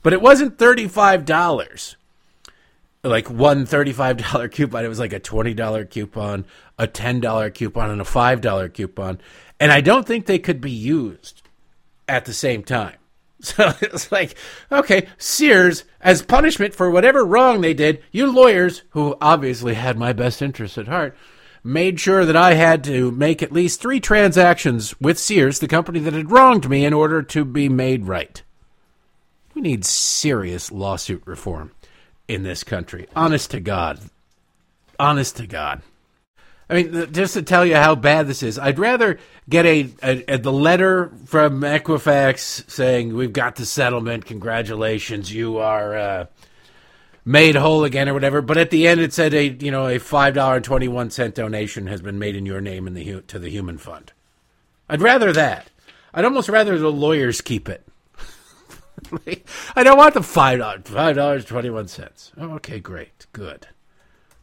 But 0.02 0.12
it 0.12 0.22
wasn't 0.22 0.58
$35 0.58 1.96
like 3.08 3.30
one 3.30 3.66
$35 3.66 4.50
coupon. 4.52 4.84
It 4.84 4.88
was 4.88 4.98
like 4.98 5.12
a 5.12 5.20
$20 5.20 5.90
coupon, 5.90 6.46
a 6.78 6.86
$10 6.86 7.54
coupon, 7.54 7.90
and 7.90 8.00
a 8.00 8.04
$5 8.04 8.74
coupon. 8.74 9.20
And 9.60 9.72
I 9.72 9.80
don't 9.80 10.06
think 10.06 10.26
they 10.26 10.38
could 10.38 10.60
be 10.60 10.70
used 10.70 11.42
at 12.08 12.24
the 12.24 12.32
same 12.32 12.62
time. 12.62 12.94
So 13.40 13.72
it's 13.80 14.10
like, 14.10 14.36
okay, 14.72 15.06
Sears, 15.16 15.84
as 16.00 16.22
punishment 16.22 16.74
for 16.74 16.90
whatever 16.90 17.24
wrong 17.24 17.60
they 17.60 17.72
did, 17.72 18.02
you 18.10 18.32
lawyers, 18.32 18.82
who 18.90 19.16
obviously 19.20 19.74
had 19.74 19.96
my 19.96 20.12
best 20.12 20.42
interests 20.42 20.76
at 20.76 20.88
heart, 20.88 21.16
made 21.62 22.00
sure 22.00 22.24
that 22.24 22.34
I 22.34 22.54
had 22.54 22.82
to 22.84 23.12
make 23.12 23.40
at 23.40 23.52
least 23.52 23.80
three 23.80 24.00
transactions 24.00 25.00
with 25.00 25.20
Sears, 25.20 25.60
the 25.60 25.68
company 25.68 26.00
that 26.00 26.14
had 26.14 26.32
wronged 26.32 26.68
me, 26.68 26.84
in 26.84 26.92
order 26.92 27.22
to 27.22 27.44
be 27.44 27.68
made 27.68 28.06
right. 28.06 28.42
We 29.54 29.62
need 29.62 29.84
serious 29.84 30.72
lawsuit 30.72 31.22
reform 31.24 31.70
in 32.28 32.42
this 32.42 32.62
country. 32.62 33.08
Honest 33.16 33.50
to 33.50 33.60
God. 33.60 33.98
Honest 35.00 35.36
to 35.38 35.46
God. 35.46 35.82
I 36.70 36.74
mean, 36.74 37.12
just 37.12 37.32
to 37.34 37.42
tell 37.42 37.64
you 37.64 37.76
how 37.76 37.94
bad 37.94 38.26
this 38.26 38.42
is, 38.42 38.58
I'd 38.58 38.78
rather 38.78 39.18
get 39.48 39.64
a, 39.64 39.88
a, 40.02 40.34
a, 40.34 40.38
the 40.38 40.52
letter 40.52 41.10
from 41.24 41.62
Equifax 41.62 42.70
saying 42.70 43.16
we've 43.16 43.32
got 43.32 43.56
the 43.56 43.64
settlement. 43.64 44.26
Congratulations, 44.26 45.32
you 45.32 45.58
are 45.58 45.96
uh, 45.96 46.26
made 47.24 47.54
whole 47.54 47.84
again, 47.84 48.08
or 48.08 48.12
whatever. 48.12 48.42
But 48.42 48.58
at 48.58 48.70
the 48.70 48.86
end, 48.86 49.00
it 49.00 49.14
said 49.14 49.32
a 49.32 49.48
you 49.48 49.70
know 49.70 49.86
a 49.86 49.98
five 49.98 50.34
dollar 50.34 50.56
and 50.56 50.64
twenty 50.64 50.88
one 50.88 51.10
cent 51.10 51.34
donation 51.34 51.86
has 51.86 52.02
been 52.02 52.18
made 52.18 52.36
in 52.36 52.44
your 52.44 52.60
name 52.60 52.86
in 52.86 52.92
the 52.92 53.22
to 53.22 53.38
the 53.38 53.48
Human 53.48 53.78
Fund. 53.78 54.12
I'd 54.90 55.00
rather 55.00 55.32
that. 55.32 55.70
I'd 56.12 56.26
almost 56.26 56.50
rather 56.50 56.78
the 56.78 56.92
lawyers 56.92 57.40
keep 57.40 57.68
it. 57.68 57.86
I 59.76 59.82
don't 59.82 59.98
want 59.98 60.14
the 60.14 60.22
five 60.22 60.58
dollars. 60.58 60.82
Five 60.84 61.16
dollars 61.16 61.44
twenty 61.44 61.70
one 61.70 61.88
cents. 61.88 62.32
Oh, 62.36 62.52
okay, 62.54 62.80
great, 62.80 63.26
good. 63.32 63.66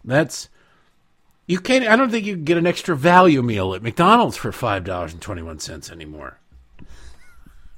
That's 0.04 0.50
you 1.48 1.60
can't. 1.60 1.88
I 1.88 1.96
don't 1.96 2.10
think 2.10 2.26
you 2.26 2.36
can 2.36 2.44
get 2.44 2.58
an 2.58 2.68
extra 2.68 2.96
value 2.96 3.42
meal 3.42 3.74
at 3.74 3.84
McDonald's 3.84 4.38
for 4.38 4.52
five 4.52 4.84
dollars 4.84 5.14
and 5.14 5.22
twenty 5.22 5.42
one 5.42 5.60
cents 5.60 5.92
anymore. 5.92 6.40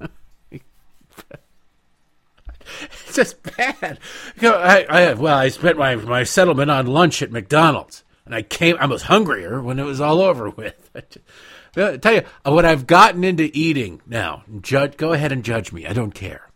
it's 2.80 3.14
just 3.14 3.42
bad. 3.56 3.98
You 4.36 4.50
know, 4.50 4.56
I, 4.56 4.86
I, 4.88 5.12
well, 5.14 5.36
I 5.36 5.48
spent 5.48 5.78
my 5.78 5.96
my 5.96 6.22
settlement 6.24 6.70
on 6.70 6.86
lunch 6.86 7.22
at 7.22 7.32
McDonald's, 7.32 8.04
and 8.24 8.34
I 8.34 8.42
came. 8.42 8.76
I 8.80 8.86
was 8.86 9.02
hungrier 9.02 9.60
when 9.62 9.78
it 9.78 9.84
was 9.84 10.00
all 10.00 10.20
over 10.20 10.48
with. 10.56 10.90
I 11.76 11.96
tell 11.98 12.14
you 12.14 12.22
what 12.44 12.64
I've 12.64 12.86
gotten 12.86 13.22
into 13.22 13.50
eating 13.52 14.00
now. 14.06 14.44
Judge, 14.60 14.96
go 14.96 15.12
ahead 15.12 15.32
and 15.32 15.44
judge 15.44 15.72
me. 15.72 15.86
I 15.86 15.92
don't 15.92 16.14
care. 16.14 16.47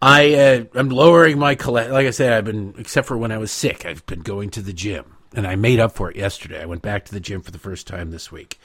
I 0.00 0.34
uh, 0.34 0.64
I'm 0.74 0.90
lowering 0.90 1.38
my 1.38 1.56
cholesterol. 1.56 1.92
Like 1.92 2.06
I 2.06 2.10
said, 2.10 2.32
I've 2.32 2.44
been 2.44 2.74
except 2.78 3.08
for 3.08 3.16
when 3.16 3.32
I 3.32 3.38
was 3.38 3.50
sick. 3.50 3.86
I've 3.86 4.04
been 4.06 4.20
going 4.20 4.50
to 4.50 4.62
the 4.62 4.72
gym 4.72 5.16
and 5.34 5.46
I 5.46 5.56
made 5.56 5.80
up 5.80 5.92
for 5.92 6.10
it 6.10 6.16
yesterday. 6.16 6.60
I 6.60 6.66
went 6.66 6.82
back 6.82 7.04
to 7.06 7.12
the 7.12 7.20
gym 7.20 7.42
for 7.42 7.50
the 7.50 7.58
first 7.58 7.86
time 7.86 8.10
this 8.10 8.32
week. 8.32 8.60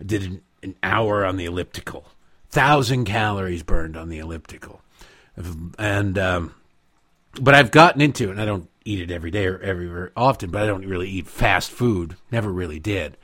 I 0.00 0.04
did 0.04 0.22
an, 0.24 0.42
an 0.62 0.74
hour 0.82 1.24
on 1.24 1.36
the 1.36 1.44
elliptical, 1.44 2.06
thousand 2.50 3.04
calories 3.04 3.62
burned 3.62 3.96
on 3.96 4.08
the 4.08 4.18
elliptical, 4.18 4.82
and 5.78 6.18
um, 6.18 6.54
but 7.40 7.54
I've 7.54 7.70
gotten 7.70 8.00
into 8.00 8.28
it. 8.28 8.32
and 8.32 8.40
I 8.40 8.44
don't 8.44 8.68
eat 8.84 9.00
it 9.00 9.10
every 9.10 9.30
day 9.30 9.46
or 9.46 9.58
every 9.58 9.86
very 9.86 10.10
often, 10.16 10.50
but 10.50 10.62
I 10.62 10.66
don't 10.66 10.86
really 10.86 11.08
eat 11.08 11.28
fast 11.28 11.70
food. 11.70 12.16
Never 12.30 12.50
really 12.52 12.78
did, 12.78 13.16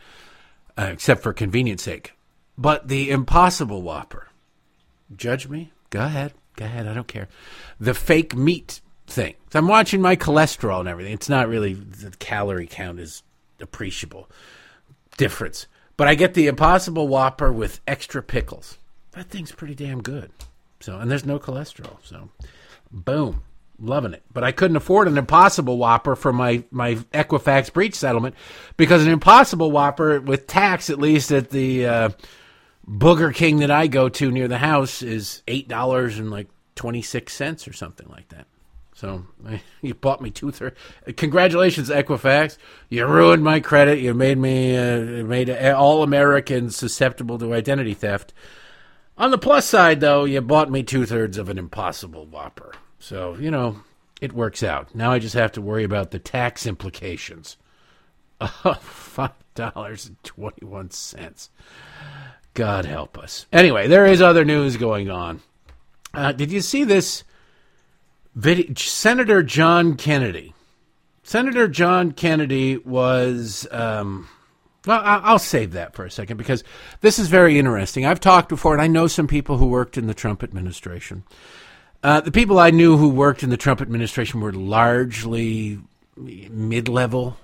uh, 0.76 0.90
except 0.92 1.22
for 1.22 1.32
convenience 1.32 1.82
sake. 1.82 2.12
But 2.56 2.88
the 2.88 3.10
Impossible 3.10 3.82
Whopper, 3.82 4.28
judge 5.16 5.48
me. 5.48 5.72
Go 5.90 6.04
ahead. 6.04 6.34
Go 6.56 6.64
ahead. 6.64 6.86
I 6.86 6.94
don't 6.94 7.08
care. 7.08 7.28
The 7.80 7.94
fake 7.94 8.34
meat 8.34 8.80
thing. 9.06 9.34
So 9.52 9.58
I'm 9.58 9.68
watching 9.68 10.00
my 10.00 10.16
cholesterol 10.16 10.80
and 10.80 10.88
everything. 10.88 11.12
It's 11.12 11.28
not 11.28 11.48
really 11.48 11.74
the 11.74 12.10
calorie 12.18 12.66
count 12.66 13.00
is 13.00 13.22
appreciable 13.60 14.30
difference. 15.16 15.66
But 15.96 16.08
I 16.08 16.14
get 16.14 16.34
the 16.34 16.48
Impossible 16.48 17.06
Whopper 17.06 17.52
with 17.52 17.80
extra 17.86 18.22
pickles. 18.22 18.78
That 19.12 19.28
thing's 19.28 19.52
pretty 19.52 19.74
damn 19.74 20.02
good. 20.02 20.30
So 20.80 20.98
and 20.98 21.10
there's 21.10 21.24
no 21.24 21.38
cholesterol. 21.38 21.96
So 22.02 22.30
boom. 22.90 23.42
Loving 23.80 24.12
it. 24.12 24.22
But 24.32 24.44
I 24.44 24.52
couldn't 24.52 24.76
afford 24.76 25.08
an 25.08 25.18
Impossible 25.18 25.78
Whopper 25.78 26.14
for 26.14 26.32
my, 26.32 26.62
my 26.70 26.94
Equifax 27.12 27.72
breach 27.72 27.96
settlement 27.96 28.36
because 28.76 29.04
an 29.04 29.10
Impossible 29.10 29.72
Whopper 29.72 30.20
with 30.20 30.46
tax, 30.46 30.90
at 30.90 31.00
least 31.00 31.32
at 31.32 31.50
the 31.50 31.86
uh, 31.86 32.08
Booger 32.88 33.34
King 33.34 33.58
that 33.58 33.70
I 33.70 33.86
go 33.86 34.08
to 34.08 34.30
near 34.30 34.48
the 34.48 34.58
house, 34.58 35.02
is 35.02 35.42
$8 35.46 36.18
and 36.18 36.30
like 36.30 36.48
26 36.74 37.32
cents 37.32 37.66
or 37.66 37.72
something 37.72 38.08
like 38.08 38.28
that. 38.28 38.46
So 38.94 39.26
you 39.82 39.94
bought 39.94 40.22
me 40.22 40.30
two 40.30 40.50
thirds. 40.50 40.76
Congratulations, 41.16 41.90
Equifax. 41.90 42.56
You 42.88 43.06
ruined 43.06 43.44
my 43.44 43.60
credit. 43.60 43.98
You 43.98 44.14
made 44.14 44.38
me 44.38 44.76
uh, 44.76 45.24
made 45.24 45.50
all 45.50 46.02
Americans 46.02 46.76
susceptible 46.76 47.38
to 47.38 47.54
identity 47.54 47.94
theft. 47.94 48.32
On 49.18 49.30
the 49.30 49.38
plus 49.38 49.66
side, 49.66 50.00
though, 50.00 50.24
you 50.24 50.40
bought 50.40 50.70
me 50.70 50.82
two 50.82 51.06
thirds 51.06 51.38
of 51.38 51.48
an 51.48 51.58
impossible 51.58 52.26
whopper. 52.26 52.72
So 52.98 53.36
you 53.38 53.50
know 53.50 53.80
it 54.20 54.32
works 54.32 54.62
out. 54.62 54.94
Now 54.94 55.12
I 55.12 55.18
just 55.18 55.34
have 55.34 55.52
to 55.52 55.60
worry 55.60 55.84
about 55.84 56.10
the 56.10 56.18
tax 56.18 56.66
implications. 56.66 57.56
Five 58.80 59.32
dollars 59.54 60.06
and 60.06 60.22
twenty 60.22 60.64
one 60.64 60.90
cents. 60.90 61.50
God 62.54 62.84
help 62.84 63.18
us. 63.18 63.46
Anyway, 63.52 63.88
there 63.88 64.06
is 64.06 64.22
other 64.22 64.44
news 64.44 64.76
going 64.76 65.10
on. 65.10 65.42
Uh, 66.12 66.32
did 66.32 66.52
you 66.52 66.60
see 66.60 66.84
this? 66.84 67.24
Video, 68.34 68.74
Senator 68.76 69.42
John 69.42 69.94
Kennedy. 69.96 70.54
Senator 71.22 71.68
John 71.68 72.12
Kennedy 72.12 72.78
was. 72.78 73.66
Um, 73.70 74.28
well, 74.86 75.00
I'll 75.02 75.38
save 75.38 75.72
that 75.72 75.94
for 75.94 76.04
a 76.04 76.10
second 76.10 76.36
because 76.36 76.62
this 77.00 77.18
is 77.18 77.28
very 77.28 77.58
interesting. 77.58 78.04
I've 78.04 78.20
talked 78.20 78.50
before, 78.50 78.74
and 78.74 78.82
I 78.82 78.86
know 78.86 79.06
some 79.06 79.26
people 79.26 79.56
who 79.56 79.66
worked 79.66 79.96
in 79.96 80.06
the 80.06 80.14
Trump 80.14 80.42
administration. 80.42 81.24
Uh, 82.02 82.20
the 82.20 82.32
people 82.32 82.58
I 82.58 82.70
knew 82.70 82.98
who 82.98 83.08
worked 83.08 83.42
in 83.42 83.48
the 83.48 83.56
Trump 83.56 83.80
administration 83.80 84.40
were 84.40 84.52
largely 84.52 85.78
mid 86.16 86.88
level 86.88 87.38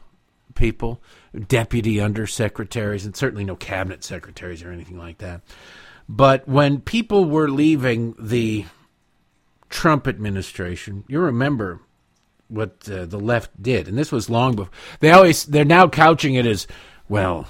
people, 0.55 1.01
deputy 1.47 1.97
undersecretaries, 1.97 3.05
and 3.05 3.17
certainly 3.17 3.45
no 3.45 3.57
cabinet 3.57 4.03
secretaries 4.05 4.63
or 4.63 4.71
anything 4.71 4.99
like 4.99 5.19
that. 5.19 5.43
But 6.09 6.49
when 6.49 6.81
people 6.81 7.25
were 7.25 7.49
leaving 7.49 8.15
the 8.19 8.67
Trump 9.69 10.09
administration, 10.09 11.05
you 11.07 11.21
remember 11.21 11.81
what 12.49 12.89
uh, 12.91 13.07
the 13.07 13.21
left 13.21 13.63
did, 13.63 13.87
and 13.87 13.97
this 13.97 14.11
was 14.11 14.29
long 14.29 14.57
before. 14.57 14.73
They 14.99 15.13
always 15.13 15.45
they're 15.45 15.65
now 15.65 15.87
couching 15.87 16.35
it 16.35 16.47
as 16.47 16.67
well, 17.09 17.47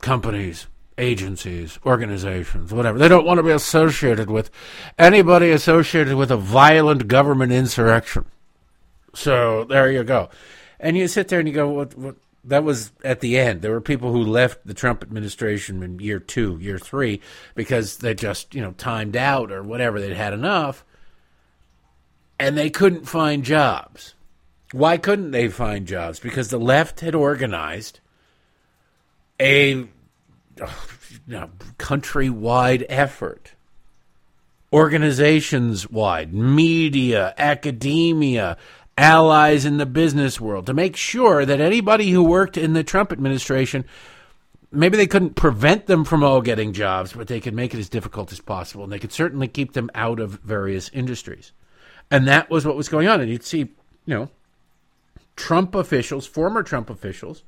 companies, 0.00 0.66
agencies, 0.98 1.78
organizations, 1.86 2.72
whatever. 2.72 2.98
They 2.98 3.06
don't 3.06 3.24
want 3.24 3.38
to 3.38 3.44
be 3.44 3.52
associated 3.52 4.28
with 4.28 4.50
anybody 4.98 5.52
associated 5.52 6.16
with 6.16 6.32
a 6.32 6.36
violent 6.36 7.06
government 7.06 7.52
insurrection. 7.52 8.24
So 9.14 9.62
there 9.62 9.90
you 9.92 10.02
go, 10.02 10.30
and 10.80 10.96
you 10.96 11.06
sit 11.06 11.28
there 11.28 11.38
and 11.38 11.48
you 11.48 11.54
go, 11.54 11.68
what, 11.68 11.96
what 11.96 12.16
that 12.46 12.64
was 12.64 12.92
at 13.04 13.20
the 13.20 13.38
end. 13.38 13.62
There 13.62 13.72
were 13.72 13.80
people 13.80 14.12
who 14.12 14.22
left 14.22 14.66
the 14.66 14.74
Trump 14.74 15.02
administration 15.02 15.82
in 15.82 15.98
year 15.98 16.18
two, 16.18 16.58
year 16.60 16.78
three, 16.78 17.20
because 17.54 17.98
they 17.98 18.14
just, 18.14 18.54
you 18.54 18.62
know, 18.62 18.72
timed 18.72 19.16
out 19.16 19.52
or 19.52 19.62
whatever. 19.62 20.00
They'd 20.00 20.12
had 20.12 20.32
enough 20.32 20.84
and 22.38 22.56
they 22.56 22.70
couldn't 22.70 23.06
find 23.06 23.44
jobs. 23.44 24.14
Why 24.72 24.96
couldn't 24.96 25.30
they 25.30 25.48
find 25.48 25.86
jobs? 25.86 26.20
Because 26.20 26.48
the 26.48 26.58
left 26.58 27.00
had 27.00 27.14
organized 27.14 28.00
a 29.40 29.86
oh, 30.60 30.88
you 31.26 31.34
know, 31.34 31.50
countrywide 31.78 32.84
effort, 32.88 33.52
organizations 34.72 35.88
wide, 35.88 36.34
media, 36.34 37.34
academia, 37.38 38.56
allies 38.98 39.64
in 39.64 39.76
the 39.76 39.86
business 39.86 40.40
world 40.40 40.66
to 40.66 40.74
make 40.74 40.96
sure 40.96 41.44
that 41.44 41.60
anybody 41.60 42.10
who 42.10 42.22
worked 42.22 42.56
in 42.56 42.72
the 42.72 42.84
Trump 42.84 43.12
administration 43.12 43.84
maybe 44.70 44.96
they 44.96 45.06
couldn't 45.06 45.34
prevent 45.34 45.86
them 45.86 46.04
from 46.04 46.22
all 46.22 46.40
getting 46.40 46.72
jobs, 46.72 47.12
but 47.12 47.28
they 47.28 47.40
could 47.40 47.54
make 47.54 47.74
it 47.74 47.78
as 47.78 47.88
difficult 47.88 48.32
as 48.32 48.40
possible. 48.40 48.84
And 48.84 48.92
they 48.92 48.98
could 48.98 49.12
certainly 49.12 49.48
keep 49.48 49.72
them 49.72 49.90
out 49.94 50.20
of 50.20 50.40
various 50.40 50.88
industries. 50.90 51.52
And 52.10 52.28
that 52.28 52.50
was 52.50 52.66
what 52.66 52.76
was 52.76 52.88
going 52.88 53.08
on. 53.08 53.20
And 53.20 53.30
you'd 53.30 53.44
see, 53.44 53.58
you 53.58 53.74
know, 54.06 54.30
Trump 55.34 55.74
officials, 55.74 56.26
former 56.26 56.62
Trump 56.62 56.90
officials, 56.90 57.42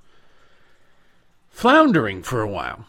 floundering 1.49 2.23
for 2.23 2.43
a 2.43 2.49
while. 2.49 2.85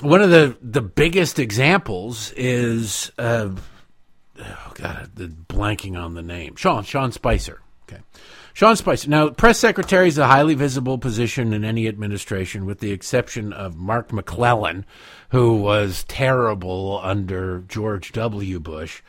One 0.00 0.22
of 0.22 0.30
the, 0.30 0.56
the 0.62 0.82
biggest 0.82 1.38
examples 1.38 2.32
is, 2.32 3.10
uh, 3.18 3.50
oh 4.40 4.72
God, 4.74 5.10
blanking 5.48 5.98
on 5.98 6.14
the 6.14 6.22
name, 6.22 6.56
Sean, 6.56 6.84
Sean 6.84 7.12
Spicer. 7.12 7.60
Okay. 7.88 8.02
Sean 8.52 8.76
Spicer. 8.76 9.08
Now, 9.08 9.30
press 9.30 9.58
secretary 9.58 10.08
is 10.08 10.18
a 10.18 10.26
highly 10.26 10.54
visible 10.54 10.98
position 10.98 11.52
in 11.52 11.64
any 11.64 11.86
administration, 11.88 12.66
with 12.66 12.80
the 12.80 12.90
exception 12.90 13.52
of 13.52 13.76
Mark 13.76 14.12
McClellan, 14.12 14.84
who 15.30 15.56
was 15.56 16.04
terrible 16.04 17.00
under 17.02 17.60
George 17.60 18.12
W. 18.12 18.60
Bush 18.60 19.00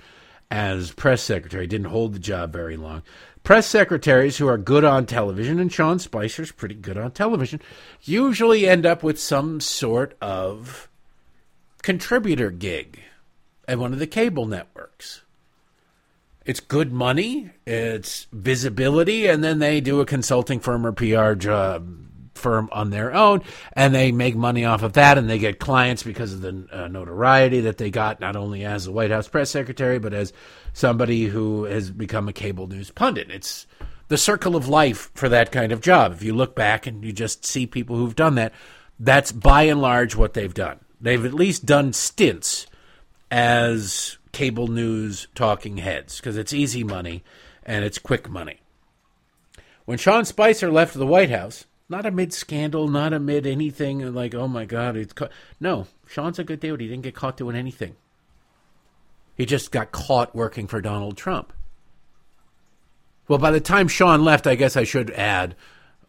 as 0.52 0.92
press 0.92 1.22
secretary. 1.22 1.68
Didn't 1.68 1.88
hold 1.88 2.14
the 2.14 2.20
job 2.20 2.54
very 2.54 2.78
long. 2.78 3.04
Press 3.44 3.66
secretaries 3.66 4.38
who 4.38 4.48
are 4.48 4.58
good 4.58 4.84
on 4.84 5.06
television, 5.06 5.60
and 5.60 5.72
Sean 5.72 5.98
Spicer's 6.00 6.52
pretty 6.52 6.76
good 6.76 6.98
on 6.98 7.12
television, 7.12 7.62
usually 8.04 8.68
end 8.68 8.86
up 8.86 9.02
with 9.02 9.20
some 9.20 9.60
sort 9.60 10.16
of 10.22 10.90
contributor 11.82 12.52
gig 12.52 13.02
at 13.70 13.78
one 13.78 13.94
of 13.94 14.00
the 14.00 14.08
cable 14.08 14.48
networks. 14.48 15.22
It's 16.44 16.60
good 16.60 16.92
money, 16.92 17.52
it's 17.68 18.26
visibility, 18.34 19.28
and 19.28 19.44
then 19.44 19.60
they 19.60 19.80
do 19.80 20.02
a 20.02 20.06
consulting 20.06 20.60
firm 20.60 20.88
or 20.88 20.92
PR 20.92 21.34
job 21.34 21.88
firm 22.34 22.70
on 22.72 22.90
their 22.90 23.14
own, 23.14 23.44
and 23.74 23.94
they 23.94 24.12
make 24.12 24.36
money 24.36 24.66
off 24.66 24.82
of 24.82 24.94
that, 24.94 25.20
and 25.20 25.30
they 25.30 25.38
get 25.38 25.60
clients 25.60 26.02
because 26.02 26.34
of 26.34 26.42
the 26.42 26.68
uh, 26.72 26.88
notoriety 26.88 27.62
that 27.62 27.78
they 27.78 27.92
got 27.92 28.20
not 28.20 28.36
only 28.36 28.66
as 28.66 28.88
a 28.88 28.92
White 28.92 29.12
House 29.12 29.28
press 29.28 29.52
secretary, 29.52 30.00
but 30.00 30.14
as 30.14 30.34
somebody 30.74 31.26
who 31.26 31.66
has 31.66 31.92
become 31.92 32.28
a 32.28 32.34
cable 32.34 32.66
news 32.66 32.90
pundit. 32.90 33.30
It's 33.30 33.68
the 34.08 34.18
circle 34.18 34.56
of 34.56 34.68
life 34.68 35.12
for 35.14 35.30
that 35.30 35.52
kind 35.52 35.72
of 35.72 35.82
job. 35.82 36.14
If 36.14 36.24
you 36.24 36.34
look 36.34 36.56
back 36.56 36.88
and 36.88 37.06
you 37.06 37.12
just 37.12 37.46
see 37.46 37.68
people 37.68 37.98
who've 37.98 38.16
done 38.16 38.34
that, 38.36 38.54
that's 39.00 39.32
by 39.32 39.64
and 39.64 39.80
large 39.80 40.16
what 40.16 40.34
they've 40.34 40.54
done. 40.54 40.80
They've 41.00 41.24
at 41.24 41.36
least 41.36 41.68
done 41.68 41.94
stints 41.94 42.66
as 43.32 44.18
cable 44.32 44.68
news 44.68 45.28
talking 45.36 45.78
heads 45.78 46.18
because 46.18 46.38
it's 46.38 46.54
easy 46.54 46.84
money 46.84 47.24
and 47.64 47.86
it's 47.86 47.98
quick 47.98 48.30
money. 48.30 48.60
When 49.86 49.98
Sean 49.98 50.26
Spicer 50.26 50.72
left 50.72 50.94
the 50.94 51.08
White 51.08 51.32
House, 51.32 51.66
not 51.90 52.06
amid 52.06 52.32
scandal, 52.32 52.88
not 52.88 53.14
amid 53.14 53.48
anything 53.48 54.14
like, 54.14 54.36
oh 54.36 54.48
my 54.48 54.66
God, 54.66 54.96
it's 54.96 55.14
caught. 55.14 55.32
No, 55.60 55.88
Sean's 56.08 56.38
a 56.38 56.44
good 56.44 56.60
dude. 56.60 56.82
He 56.82 56.88
didn't 56.88 57.04
get 57.04 57.16
caught 57.16 57.38
doing 57.38 57.56
anything. 57.56 57.96
He 59.36 59.46
just 59.46 59.72
got 59.72 59.92
caught 59.92 60.36
working 60.36 60.68
for 60.68 60.82
Donald 60.82 61.18
Trump. 61.18 61.54
Well, 63.28 63.40
by 63.40 63.52
the 63.52 63.62
time 63.62 63.88
Sean 63.88 64.24
left, 64.24 64.48
I 64.48 64.56
guess 64.56 64.76
I 64.76 64.84
should 64.84 65.12
add 65.12 65.56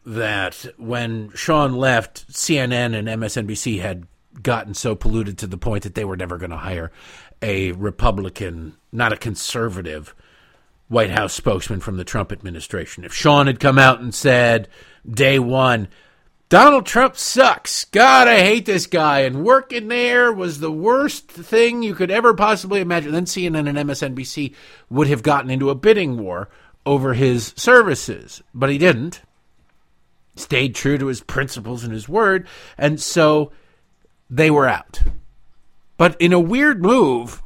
that 0.05 0.67
when 0.79 1.31
Sean 1.35 1.75
left, 1.75 2.31
CNN 2.31 2.95
and 2.95 3.09
MSNBC 3.09 3.81
had 3.81 4.07
gotten 4.43 4.75
so 4.75 4.95
polluted 4.95 5.39
to 5.39 5.47
the 5.47 5.59
point 5.59 5.83
that 5.83 5.95
they 5.95 6.05
were 6.05 6.17
never 6.17 6.39
going 6.39 6.51
to 6.51 6.57
hire 6.57 6.91
a 7.43 7.73
Republican, 7.73 8.77
not 8.93 9.13
a 9.13 9.17
conservative, 9.17 10.15
White 10.89 11.11
House 11.11 11.33
spokesman 11.33 11.81
from 11.81 11.97
the 11.97 12.05
Trump 12.05 12.33
administration. 12.33 13.05
If 13.05 13.15
Sean 13.15 13.47
had 13.47 13.61
come 13.61 13.79
out 13.79 14.01
and 14.01 14.15
said 14.15 14.69
day 15.09 15.39
one, 15.39 15.89
Donald 16.49 16.85
Trump 16.85 17.17
sucks. 17.17 17.85
God, 17.85 18.27
I 18.27 18.41
hate 18.41 18.67
this 18.67 18.89
guy. 18.89 19.21
And 19.21 19.45
working 19.45 19.87
there 19.87 20.33
was 20.33 20.59
the 20.59 20.73
worst 20.73 21.31
thing 21.31 21.85
you 21.85 21.95
could 21.95 22.11
ever 22.11 22.35
possibly 22.35 22.81
imagine. 22.81 23.13
Then 23.13 23.27
CNN 23.27 23.69
and 23.69 23.79
MSNBC 23.79 24.53
would 24.91 25.07
have 25.07 25.23
gotten 25.23 25.49
into 25.49 25.71
a 25.71 25.77
bidding 25.77 26.19
war 26.19 26.49
over 26.85 27.15
his 27.15 27.55
services, 27.57 28.43
but 28.53 28.69
he 28.69 28.79
didn't. 28.79 29.23
Stayed 30.35 30.75
true 30.75 30.99
to 30.99 31.07
his 31.07 31.21
principles 31.21 31.85
and 31.85 31.93
his 31.93 32.09
word. 32.09 32.49
And 32.77 33.01
so 33.01 33.53
they 34.31 34.51
were 34.51 34.69
out. 34.69 35.03
But 35.97 36.19
in 36.21 36.33
a 36.33 36.41
weird 36.41 36.83
move, 36.83 37.43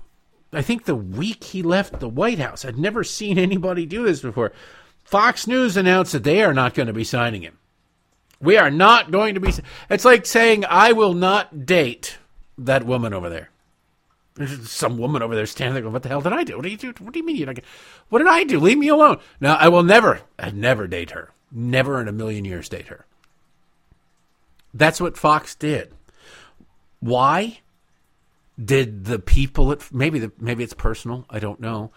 I 0.52 0.62
think 0.62 0.84
the 0.84 0.94
week 0.94 1.44
he 1.44 1.62
left 1.62 1.98
the 1.98 2.08
White 2.08 2.38
House, 2.38 2.64
I'd 2.64 2.78
never 2.78 3.02
seen 3.02 3.38
anybody 3.38 3.86
do 3.86 4.04
this 4.04 4.20
before. 4.20 4.52
Fox 5.02 5.46
News 5.46 5.76
announced 5.76 6.12
that 6.12 6.24
they 6.24 6.42
are 6.42 6.54
not 6.54 6.74
going 6.74 6.86
to 6.86 6.92
be 6.92 7.04
signing 7.04 7.42
him. 7.42 7.58
We 8.40 8.56
are 8.58 8.70
not 8.70 9.10
going 9.10 9.34
to 9.34 9.40
be. 9.40 9.52
It's 9.88 10.04
like 10.04 10.26
saying, 10.26 10.64
I 10.68 10.92
will 10.92 11.14
not 11.14 11.66
date 11.66 12.18
that 12.58 12.84
woman 12.84 13.14
over 13.14 13.28
there. 13.28 13.50
There's 14.34 14.70
some 14.70 14.98
woman 14.98 15.22
over 15.22 15.34
there 15.34 15.46
standing 15.46 15.74
there 15.74 15.82
going, 15.82 15.92
What 15.92 16.02
the 16.02 16.08
hell 16.08 16.20
did 16.20 16.32
I 16.32 16.44
do? 16.44 16.56
What 16.56 16.64
do 16.64 16.68
you 16.68 16.76
do? 16.76 16.92
What 16.98 17.12
do 17.12 17.20
you 17.20 17.26
mean 17.26 17.44
not 17.44 17.58
What 18.08 18.18
did 18.18 18.28
I 18.28 18.44
do? 18.44 18.60
Leave 18.60 18.78
me 18.78 18.88
alone. 18.88 19.18
Now, 19.40 19.54
I 19.56 19.68
will 19.68 19.82
never, 19.82 20.20
I 20.38 20.50
never 20.50 20.86
date 20.86 21.12
her. 21.12 21.30
Never 21.50 22.00
in 22.00 22.08
a 22.08 22.12
million 22.12 22.44
years 22.44 22.68
date 22.68 22.88
her. 22.88 23.06
That's 24.72 25.00
what 25.00 25.16
Fox 25.16 25.54
did. 25.54 25.93
Why? 27.04 27.58
Did 28.62 29.04
the 29.04 29.18
people 29.18 29.70
at 29.72 29.92
maybe 29.92 30.18
the, 30.18 30.32
maybe 30.40 30.64
it's 30.64 30.72
personal, 30.72 31.26
I 31.28 31.38
don't 31.38 31.60
know. 31.60 31.92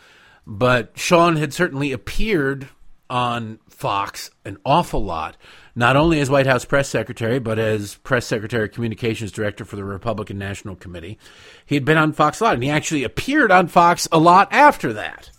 But 0.46 0.98
Sean 1.00 1.38
had 1.38 1.54
certainly 1.54 1.94
appeared 1.94 2.68
on 3.10 3.60
Fox 3.70 4.32
an 4.44 4.58
awful 4.66 5.02
lot 5.02 5.38
not 5.76 5.96
only 5.96 6.20
as 6.20 6.30
White 6.30 6.46
House 6.46 6.66
press 6.66 6.90
secretary, 6.90 7.40
but 7.40 7.58
as 7.58 7.96
press 7.96 8.26
secretary 8.26 8.68
communications 8.68 9.32
director 9.32 9.64
for 9.64 9.78
the 9.78 9.86
Republican 9.86 10.38
National 10.38 10.76
Committee. 10.76 11.18
He 11.66 11.76
had 11.76 11.86
been 11.86 11.98
on 11.98 12.12
Fox 12.12 12.42
a 12.42 12.44
lot, 12.44 12.56
and 12.56 12.64
he 12.64 12.70
actually 12.70 13.06
appeared 13.06 13.50
on 13.50 13.70
Fox 13.70 14.10
a 14.12 14.20
lot 14.20 14.52
after 14.52 14.92
that 14.92 15.30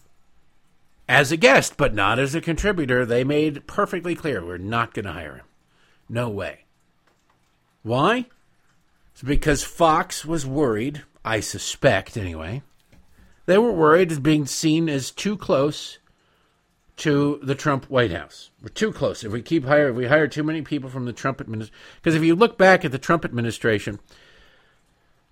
as 1.10 1.30
a 1.30 1.36
guest, 1.36 1.76
but 1.76 1.92
not 1.92 2.18
as 2.18 2.34
a 2.34 2.40
contributor. 2.40 3.04
They 3.04 3.22
made 3.22 3.66
perfectly 3.66 4.14
clear 4.14 4.42
we're 4.42 4.56
not 4.56 4.94
going 4.94 5.04
to 5.04 5.12
hire 5.12 5.36
him. 5.36 5.44
No 6.08 6.30
way. 6.30 6.64
Why? 7.82 8.26
It's 9.18 9.24
because 9.24 9.64
Fox 9.64 10.24
was 10.24 10.46
worried, 10.46 11.02
I 11.24 11.40
suspect 11.40 12.16
anyway. 12.16 12.62
They 13.46 13.58
were 13.58 13.72
worried 13.72 14.12
as 14.12 14.20
being 14.20 14.46
seen 14.46 14.88
as 14.88 15.10
too 15.10 15.36
close 15.36 15.98
to 16.98 17.40
the 17.42 17.56
Trump 17.56 17.86
White 17.86 18.12
House. 18.12 18.50
We're 18.62 18.68
too 18.68 18.92
close. 18.92 19.24
If 19.24 19.32
we 19.32 19.42
keep 19.42 19.64
hire, 19.64 19.88
if 19.88 19.96
we 19.96 20.06
hire 20.06 20.28
too 20.28 20.44
many 20.44 20.62
people 20.62 20.88
from 20.88 21.04
the 21.04 21.12
Trump 21.12 21.40
administration, 21.40 21.80
because 21.96 22.14
if 22.14 22.22
you 22.22 22.36
look 22.36 22.56
back 22.56 22.84
at 22.84 22.92
the 22.92 22.98
Trump 22.98 23.24
administration, 23.24 23.98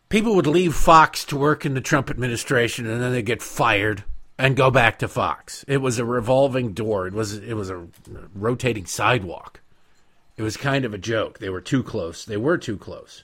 people 0.09 0.35
would 0.35 0.49
leave 0.49 0.75
Fox 0.75 1.25
to 1.27 1.37
work 1.37 1.65
in 1.65 1.75
the 1.75 1.81
Trump 1.81 2.11
administration, 2.11 2.89
and 2.89 3.01
then 3.01 3.13
they 3.13 3.23
get 3.23 3.41
fired 3.41 4.03
and 4.37 4.57
go 4.57 4.69
back 4.69 4.99
to 4.99 5.07
Fox. 5.07 5.65
It 5.69 5.77
was 5.77 6.01
a 6.01 6.05
revolving 6.05 6.73
door. 6.73 7.07
It 7.07 7.15
was 7.15 7.35
it 7.35 7.55
was 7.55 7.71
a 7.71 7.87
rotating 8.35 8.87
sidewalk. 8.87 9.61
It 10.37 10.43
was 10.43 10.57
kind 10.57 10.85
of 10.85 10.93
a 10.93 10.99
joke. 10.99 11.39
They 11.39 11.51
were 11.51 11.61
too 11.61 11.85
close. 11.85 12.25
They 12.25 12.37
were 12.37 12.59
too 12.59 12.79
close. 12.79 13.23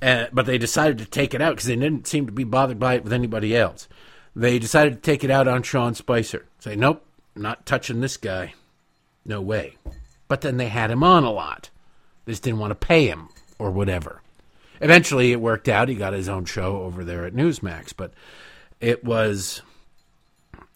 Uh, 0.00 0.26
but 0.32 0.46
they 0.46 0.58
decided 0.58 0.98
to 0.98 1.06
take 1.06 1.34
it 1.34 1.42
out 1.42 1.56
because 1.56 1.66
they 1.66 1.76
didn't 1.76 2.06
seem 2.06 2.26
to 2.26 2.32
be 2.32 2.44
bothered 2.44 2.78
by 2.78 2.94
it 2.94 3.04
with 3.04 3.12
anybody 3.12 3.56
else. 3.56 3.88
They 4.36 4.58
decided 4.58 4.94
to 4.94 5.00
take 5.00 5.24
it 5.24 5.30
out 5.30 5.48
on 5.48 5.62
Sean 5.62 5.94
Spicer. 5.94 6.46
Say, 6.60 6.76
nope, 6.76 7.04
not 7.34 7.66
touching 7.66 8.00
this 8.00 8.16
guy. 8.16 8.54
No 9.24 9.40
way. 9.40 9.76
But 10.28 10.42
then 10.42 10.56
they 10.56 10.68
had 10.68 10.90
him 10.90 11.02
on 11.02 11.24
a 11.24 11.32
lot. 11.32 11.70
They 12.24 12.32
just 12.32 12.42
didn't 12.42 12.60
want 12.60 12.70
to 12.70 12.86
pay 12.86 13.06
him 13.06 13.30
or 13.58 13.70
whatever. 13.70 14.22
Eventually, 14.80 15.32
it 15.32 15.40
worked 15.40 15.68
out. 15.68 15.88
He 15.88 15.96
got 15.96 16.12
his 16.12 16.28
own 16.28 16.44
show 16.44 16.82
over 16.82 17.02
there 17.02 17.24
at 17.24 17.34
Newsmax, 17.34 17.92
but 17.96 18.12
it 18.80 19.02
was 19.02 19.62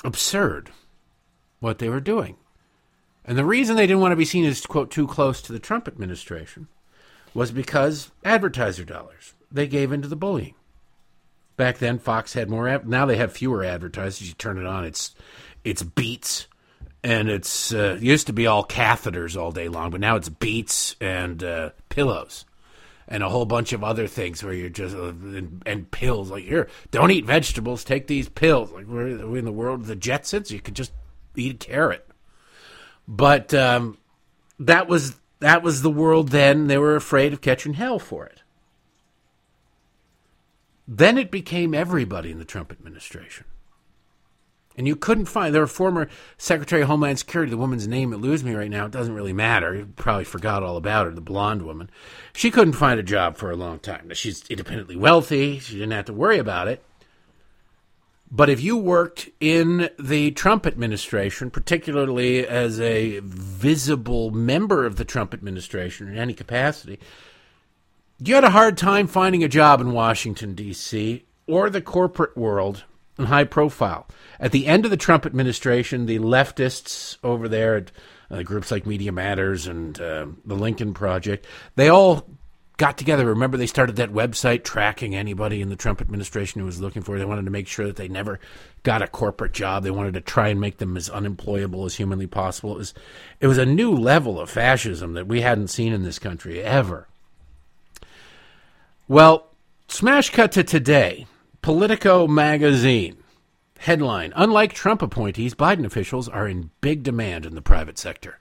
absurd 0.03 0.71
what 1.61 1.79
they 1.79 1.89
were 1.89 2.01
doing. 2.01 2.37
And 3.25 3.39
the 3.39 3.45
reason 3.45 3.77
they 3.77 3.87
didn't 3.87 4.01
want 4.01 4.13
to 4.13 4.17
be 4.17 4.25
seen 4.25 4.45
as, 4.45 4.67
quote, 4.67 4.91
too 4.91 5.07
close 5.07 5.41
to 5.43 5.53
the 5.53 5.61
Trump 5.61 5.87
administration 5.87 6.67
was 7.35 7.51
because 7.51 8.11
advertiser 8.25 8.85
dollars. 8.85 9.35
They 9.51 9.67
gave 9.67 9.93
into 9.93 10.09
the 10.09 10.17
bullying. 10.17 10.55
Back 11.57 11.79
then, 11.79 11.99
Fox 11.99 12.33
had 12.33 12.49
more. 12.49 12.81
now 12.85 13.07
they 13.07 13.17
have 13.17 13.33
fewer 13.33 13.63
advertisers. 13.63 14.29
You 14.29 14.35
turn 14.35 14.59
it 14.59 14.67
on, 14.67 14.85
it's 14.85 15.15
it's 15.65 15.83
beats, 15.83 16.49
and 17.05 17.29
it's 17.29 17.73
uh, 17.73 17.99
used 18.01 18.27
to 18.29 18.33
be 18.33 18.47
all 18.47 18.65
catheters 18.65 19.41
all 19.41 19.53
day 19.53 19.69
long, 19.69 19.91
but 19.91 20.01
now 20.01 20.17
it's 20.17 20.29
beats 20.29 20.97
and 21.01 21.43
uh, 21.45 21.71
pillows, 21.89 22.47
and 23.07 23.23
a 23.23 23.29
whole 23.29 23.45
bunch 23.45 23.73
of 23.73 23.85
other 23.85 24.07
things 24.07 24.43
where 24.43 24.55
you're 24.55 24.71
just 24.71 24.97
uh, 24.97 25.09
and, 25.09 25.63
and, 25.67 25.91
pills. 25.91 26.31
Like 26.31 26.45
here, 26.45 26.69
don't 26.91 27.11
eat 27.11 27.27
vegetables, 27.27 27.85
take 27.85 28.07
these 28.07 28.29
pills. 28.29 28.73
Like 28.73 28.87
we're, 28.87 29.27
we're 29.27 29.39
in 29.39 29.45
the 29.45 29.53
world 29.53 29.81
of 29.81 29.87
the 29.87 29.97
Jetsons, 29.97 30.51
you 30.51 30.61
could 30.61 30.75
just 30.75 30.93
eat 31.37 31.55
a 31.55 31.67
carrot. 31.67 32.09
But 33.07 33.53
um, 33.53 33.99
that 34.61 34.89
was 34.89 35.17
that 35.43 35.63
was 35.63 35.83
the 35.83 35.91
world 35.91 36.29
then. 36.29 36.67
They 36.67 36.79
were 36.79 36.97
afraid 36.97 37.33
of 37.33 37.41
catching 37.41 37.75
hell 37.75 37.99
for 37.99 38.27
it. 38.27 38.43
Then 40.89 41.19
it 41.19 41.31
became 41.31 41.75
everybody 41.75 42.31
in 42.31 42.39
the 42.39 42.45
Trump 42.45 42.73
administration. 42.73 43.47
And 44.77 44.87
you 44.87 44.97
couldn't 44.97 45.27
find, 45.27 45.55
were 45.55 45.67
former 45.67 46.09
Secretary 46.39 46.83
of 46.83 46.89
Homeland 46.89 47.19
Security, 47.19 47.51
the 47.51 47.59
woman's 47.59 47.87
name 47.87 48.13
it 48.13 48.17
eludes 48.17 48.43
me 48.43 48.55
right 48.55 48.71
now. 48.71 48.87
It 48.87 48.93
doesn't 48.93 49.15
really 49.15 49.35
matter. 49.35 49.75
You 49.75 49.93
probably 49.97 50.25
forgot 50.25 50.63
all 50.63 50.77
about 50.77 51.07
her, 51.07 51.13
the 51.13 51.21
blonde 51.21 51.63
woman. 51.63 51.91
She 52.33 52.51
couldn't 52.51 52.73
find 52.75 52.99
a 52.99 53.03
job 53.03 53.37
for 53.37 53.51
a 53.51 53.57
long 53.57 53.81
time. 53.81 54.11
She's 54.15 54.45
independently 54.49 54.97
wealthy. 54.97 55.59
She 55.59 55.75
didn't 55.75 55.91
have 55.93 56.07
to 56.07 56.15
worry 56.15 56.39
about 56.39 56.69
it. 56.69 56.83
But 58.35 58.49
if 58.49 58.63
you 58.63 58.79
worked 58.79 59.29
in 59.41 59.91
the 59.99 60.31
Trump 60.31 60.67
administration, 60.67 61.51
particularly 61.51 62.47
as 62.47 62.81
a 62.81 63.21
visible 63.23 64.31
member 64.31 64.87
of 64.87 64.97
the 64.97 65.05
Trump 65.05 65.35
administration 65.35 66.09
in 66.09 66.17
any 66.17 66.33
capacity, 66.33 66.99
you 68.19 68.35
had 68.35 68.45
a 68.45 68.51
hard 68.51 68.79
time 68.79 69.07
finding 69.07 69.45
a 69.45 69.49
job 69.49 69.83
in 69.83 69.93
Washington, 69.93 70.55
D.C., 70.55 71.27
or 71.47 71.69
the 71.69 71.83
corporate 71.83 72.35
world 72.35 72.85
and 73.19 73.27
high 73.27 73.45
profile. 73.45 74.07
At 74.41 74.53
the 74.53 74.67
end 74.67 74.87
of 74.87 74.91
the 74.91 74.97
Trump 74.97 75.27
administration, 75.27 76.07
the 76.07 76.19
leftists 76.19 77.19
over 77.23 77.49
there 77.49 77.77
at 77.77 77.93
uh, 78.31 78.43
groups 78.43 78.71
like 78.71 78.87
Media 78.87 79.13
Matters 79.13 79.67
and 79.67 80.01
uh, 80.01 80.27
the 80.47 80.55
Lincoln 80.55 80.95
Project, 80.95 81.47
they 81.77 81.91
all 81.91 82.27
got 82.77 82.99
together. 82.99 83.27
Remember, 83.27 83.57
they 83.57 83.67
started 83.67 83.97
that 83.97 84.13
website 84.13 84.65
tracking 84.65 85.15
anybody 85.15 85.61
in 85.61 85.69
the 85.69 85.77
Trump 85.77 86.01
administration 86.01 86.61
who 86.61 86.67
was 86.67 86.81
looking 86.81 87.03
for. 87.03 87.15
It. 87.15 87.19
They 87.19 87.25
wanted 87.25 87.45
to 87.45 87.51
make 87.51 87.69
sure 87.69 87.87
that 87.87 87.97
they 87.97 88.09
never 88.09 88.41
got 88.83 89.03
a 89.03 89.07
corporate 89.07 89.53
job. 89.53 89.83
They 89.83 89.91
wanted 89.91 90.15
to 90.15 90.21
try 90.21 90.49
and 90.49 90.61
make 90.61 90.79
them 90.79 90.97
as 90.97 91.11
unemployable 91.11 91.85
as 91.85 91.95
humanly 91.95 92.27
possible. 92.27 92.75
It 92.75 92.79
was, 92.79 92.95
it 93.41 93.47
was 93.47 93.59
a 93.59 93.67
new 93.67 93.93
level 93.93 94.41
of 94.41 94.51
fascism 94.51 95.15
that 95.15 95.27
we 95.27 95.41
hadn't 95.41 95.69
seen 95.69 95.93
in 95.93 96.03
this 96.03 96.19
country 96.19 96.63
ever. 96.63 97.09
Well, 99.09 99.51
smash 99.89 100.31
cut 100.31 100.53
to 100.53 100.65
today. 100.65 101.27
Politico 101.61 102.27
magazine. 102.27 103.19
Headline 103.79 104.33
Unlike 104.37 104.75
Trump 104.75 105.03
appointees, 105.03 105.57
Biden 105.57 105.85
officials 105.85 106.29
are 106.29 106.47
in 106.47 106.71
big 106.81 107.03
demand 107.03 107.45
in 107.45 107.57
the 107.57 107.63
private 107.63 107.99
sector. 107.99 108.39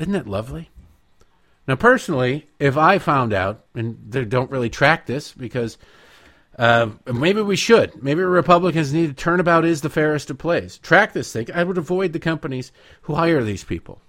Isn't 0.00 0.12
that 0.14 0.26
lovely? 0.26 0.70
Now, 1.66 1.76
personally, 1.76 2.48
if 2.58 2.76
I 2.76 2.98
found 2.98 3.32
out, 3.32 3.64
and 3.74 3.98
they 4.08 4.24
don't 4.24 4.50
really 4.50 4.70
track 4.70 5.06
this 5.06 5.32
because 5.32 5.78
uh, 6.58 6.90
maybe 7.12 7.40
we 7.40 7.56
should, 7.56 8.02
maybe 8.02 8.22
Republicans 8.22 8.92
need 8.92 9.06
to 9.06 9.14
turnabout 9.14 9.64
is 9.64 9.80
the 9.80 9.90
fairest 9.90 10.30
of 10.30 10.38
plays. 10.38 10.78
Track 10.78 11.12
this 11.12 11.32
thing. 11.32 11.48
I 11.54 11.64
would 11.64 11.78
avoid 11.78 12.12
the 12.12 12.18
companies 12.18 12.72
who 13.02 13.14
hire 13.14 13.42
these 13.44 13.64
people. 13.64 14.02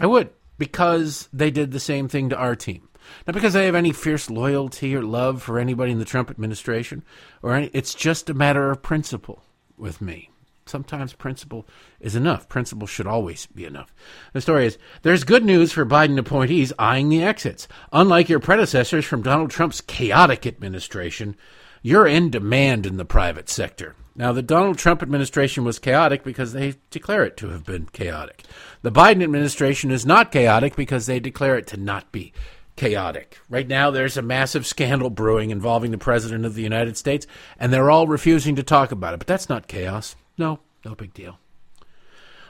I 0.00 0.06
would 0.06 0.30
because 0.58 1.28
they 1.32 1.50
did 1.50 1.70
the 1.70 1.80
same 1.80 2.08
thing 2.08 2.28
to 2.30 2.36
our 2.36 2.56
team. 2.56 2.88
Not 3.26 3.34
because 3.34 3.54
I 3.54 3.62
have 3.62 3.74
any 3.74 3.92
fierce 3.92 4.30
loyalty 4.30 4.94
or 4.96 5.02
love 5.02 5.42
for 5.42 5.58
anybody 5.58 5.92
in 5.92 5.98
the 5.98 6.04
Trump 6.04 6.30
administration, 6.30 7.04
or 7.42 7.54
any, 7.54 7.70
it's 7.72 7.94
just 7.94 8.30
a 8.30 8.34
matter 8.34 8.70
of 8.70 8.82
principle 8.82 9.42
with 9.76 10.00
me. 10.00 10.30
Sometimes 10.66 11.12
principle 11.12 11.66
is 12.00 12.16
enough. 12.16 12.48
Principle 12.48 12.86
should 12.86 13.06
always 13.06 13.46
be 13.46 13.64
enough. 13.64 13.94
The 14.32 14.40
story 14.40 14.66
is 14.66 14.78
there's 15.02 15.24
good 15.24 15.44
news 15.44 15.72
for 15.72 15.84
Biden 15.84 16.18
appointees 16.18 16.72
eyeing 16.78 17.10
the 17.10 17.22
exits. 17.22 17.68
Unlike 17.92 18.28
your 18.30 18.40
predecessors 18.40 19.04
from 19.04 19.22
Donald 19.22 19.50
Trump's 19.50 19.80
chaotic 19.80 20.46
administration, 20.46 21.36
you're 21.82 22.06
in 22.06 22.30
demand 22.30 22.86
in 22.86 22.96
the 22.96 23.04
private 23.04 23.50
sector. 23.50 23.94
Now, 24.16 24.32
the 24.32 24.42
Donald 24.42 24.78
Trump 24.78 25.02
administration 25.02 25.64
was 25.64 25.78
chaotic 25.78 26.22
because 26.22 26.52
they 26.52 26.76
declare 26.90 27.24
it 27.24 27.36
to 27.38 27.48
have 27.48 27.64
been 27.64 27.86
chaotic. 27.86 28.44
The 28.82 28.92
Biden 28.92 29.24
administration 29.24 29.90
is 29.90 30.06
not 30.06 30.32
chaotic 30.32 30.76
because 30.76 31.06
they 31.06 31.18
declare 31.18 31.58
it 31.58 31.66
to 31.68 31.76
not 31.76 32.10
be 32.12 32.32
chaotic. 32.76 33.38
Right 33.48 33.66
now, 33.66 33.90
there's 33.90 34.16
a 34.16 34.22
massive 34.22 34.66
scandal 34.66 35.10
brewing 35.10 35.50
involving 35.50 35.90
the 35.90 35.98
President 35.98 36.44
of 36.46 36.54
the 36.54 36.62
United 36.62 36.96
States, 36.96 37.26
and 37.58 37.72
they're 37.72 37.90
all 37.90 38.06
refusing 38.06 38.56
to 38.56 38.62
talk 38.62 38.92
about 38.92 39.14
it. 39.14 39.18
But 39.18 39.26
that's 39.26 39.48
not 39.48 39.68
chaos. 39.68 40.16
No, 40.36 40.60
no 40.84 40.94
big 40.94 41.14
deal. 41.14 41.38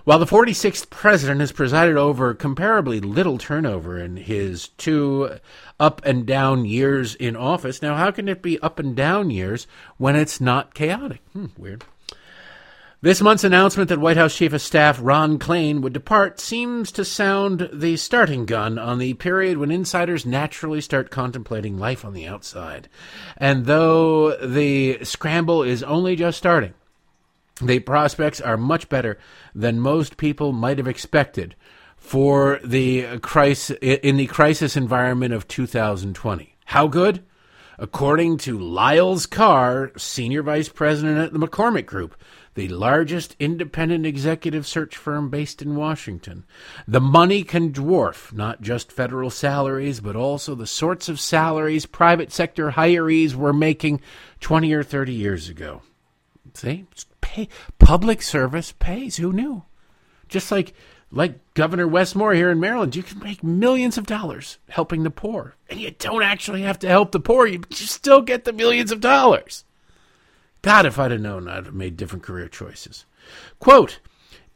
While 0.05 0.19
the 0.19 0.27
46th 0.27 0.91
president 0.91 1.41
has 1.41 1.51
presided 1.51 1.97
over 1.97 2.35
comparably 2.35 3.03
little 3.03 3.39
turnover 3.39 3.99
in 3.99 4.19
his 4.19 4.69
two 4.69 5.39
up 5.81 6.05
and 6.05 6.27
down 6.27 6.67
years 6.67 7.15
in 7.15 7.37
office, 7.37 7.81
now 7.81 7.95
how 7.95 8.11
can 8.11 8.29
it 8.29 8.43
be 8.43 8.59
up 8.61 8.79
and 8.79 8.95
down 8.95 9.31
years 9.31 9.67
when 9.97 10.15
it's 10.15 10.43
not 10.43 10.75
chaotic? 10.75 11.23
Hmm, 11.33 11.47
weird. 11.57 11.85
This 13.01 13.23
month's 13.23 13.45
announcement 13.45 13.89
that 13.89 13.99
White 13.99 14.17
House 14.19 14.37
Chief 14.37 14.53
of 14.53 14.63
Staff 14.63 14.99
Ron 15.01 15.39
Klain 15.39 15.81
would 15.81 15.93
depart 15.95 16.41
seems 16.41 16.93
to 16.93 17.05
sound 17.05 17.71
the 17.73 17.97
starting 17.97 18.45
gun 18.45 18.79
on 18.79 18.99
the 18.99 19.15
period 19.15 19.57
when 19.57 19.71
insiders 19.71 20.27
naturally 20.27 20.83
start 20.83 21.11
contemplating 21.11 21.79
life 21.79 22.05
on 22.05 22.13
the 22.13 22.27
outside. 22.27 22.89
And 23.39 23.65
though 23.65 24.37
the 24.37 25.05
scramble 25.05 25.63
is 25.63 25.83
only 25.83 26.17
just 26.17 26.39
starting, 26.39 26.73
the 27.61 27.79
prospects 27.81 28.41
are 28.41 28.57
much 28.57 28.89
better 28.89 29.19
than 29.55 29.81
most 29.81 30.17
people 30.17 30.53
might 30.53 30.79
have 30.79 30.89
expected 30.89 31.55
for 31.97 32.61
the 32.65 33.19
crisis 33.21 33.77
in 33.81 34.17
the 34.17 34.27
crisis 34.27 34.77
environment 34.77 35.33
of 35.33 35.49
2020. 35.49 36.57
How 36.67 36.87
good? 36.87 37.25
According 37.79 38.39
to 38.39 38.59
Lyles 38.59 39.27
Carr, 39.27 39.91
senior 39.97 40.43
vice 40.43 40.69
president 40.69 41.19
at 41.19 41.33
the 41.33 41.39
McCormick 41.39 41.87
Group, 41.87 42.15
the 42.55 42.69
largest 42.69 43.35
independent 43.41 44.07
executive 44.07 44.67
search 44.67 44.97
firm 44.97 45.29
based 45.29 45.61
in 45.61 45.75
Washington. 45.75 46.45
The 46.87 47.01
money 47.01 47.43
can 47.43 47.73
dwarf 47.73 48.33
not 48.33 48.61
just 48.61 48.93
federal 48.93 49.31
salaries, 49.31 50.01
but 50.01 50.15
also 50.15 50.55
the 50.55 50.67
sorts 50.67 51.09
of 51.09 51.19
salaries 51.19 51.87
private 51.87 52.33
sector 52.33 52.73
hirees 52.73 53.35
were 53.35 53.53
making 53.53 54.01
20 54.41 54.73
or 54.73 54.85
30 54.85 55.13
years 55.13 55.49
ago. 55.49 55.83
See? 56.55 56.87
Pay, 57.35 57.49
public 57.81 58.23
service 58.23 58.71
pays. 58.79 59.17
Who 59.17 59.33
knew? 59.33 59.65
Just 60.29 60.53
like 60.53 60.73
like 61.11 61.55
Governor 61.55 61.89
Wes 61.89 62.15
Moore 62.15 62.33
here 62.33 62.49
in 62.49 62.61
Maryland, 62.61 62.95
you 62.95 63.03
can 63.03 63.19
make 63.19 63.43
millions 63.43 63.99
of 63.99 64.07
dollars 64.07 64.59
helping 64.69 65.03
the 65.03 65.11
poor. 65.11 65.57
And 65.69 65.81
you 65.81 65.91
don't 65.91 66.23
actually 66.23 66.63
have 66.63 66.79
to 66.81 66.89
help 66.89 67.11
the 67.11 67.19
poor, 67.19 67.47
you, 67.47 67.63
still 67.71 68.21
get 68.21 68.45
the 68.45 68.53
millions 68.53 68.93
of 68.93 69.01
dollars. 69.01 69.65
God, 70.63 70.87
if 70.87 70.97
I'd 70.97 71.11
have 71.11 71.21
known, 71.21 71.49
I'd 71.49 71.67
have 71.67 71.75
made 71.75 71.97
different 71.97 72.25
career 72.25 72.47
choices. 72.47 73.05
Quote, 73.59 73.99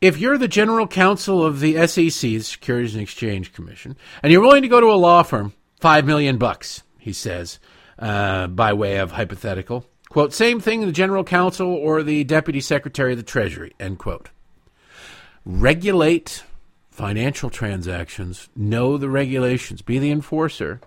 if 0.00 0.18
you're 0.18 0.38
the 0.38 0.48
general 0.48 0.86
counsel 0.86 1.44
of 1.44 1.58
the 1.58 1.84
SEC, 1.86 2.20
the 2.20 2.40
Securities 2.40 2.94
and 2.94 3.02
Exchange 3.02 3.52
Commission, 3.52 3.96
and 4.22 4.32
you're 4.32 4.40
willing 4.40 4.62
to 4.62 4.68
go 4.68 4.80
to 4.80 4.92
a 4.92 4.94
law 4.94 5.24
firm, 5.24 5.52
five 5.80 6.06
million 6.06 6.38
bucks, 6.38 6.84
he 6.98 7.12
says, 7.12 7.58
uh, 7.98 8.46
by 8.46 8.72
way 8.72 8.98
of 8.98 9.12
hypothetical. 9.12 9.84
Quote, 10.10 10.32
same 10.32 10.60
thing 10.60 10.80
the 10.80 10.92
general 10.92 11.24
counsel 11.24 11.68
or 11.68 12.02
the 12.02 12.24
deputy 12.24 12.60
secretary 12.60 13.12
of 13.12 13.18
the 13.18 13.24
Treasury, 13.24 13.74
end 13.78 13.98
quote. 13.98 14.30
Regulate 15.44 16.44
financial 16.90 17.50
transactions, 17.50 18.48
know 18.56 18.96
the 18.96 19.08
regulations, 19.08 19.82
be 19.82 19.98
the 19.98 20.10
enforcer, 20.10 20.80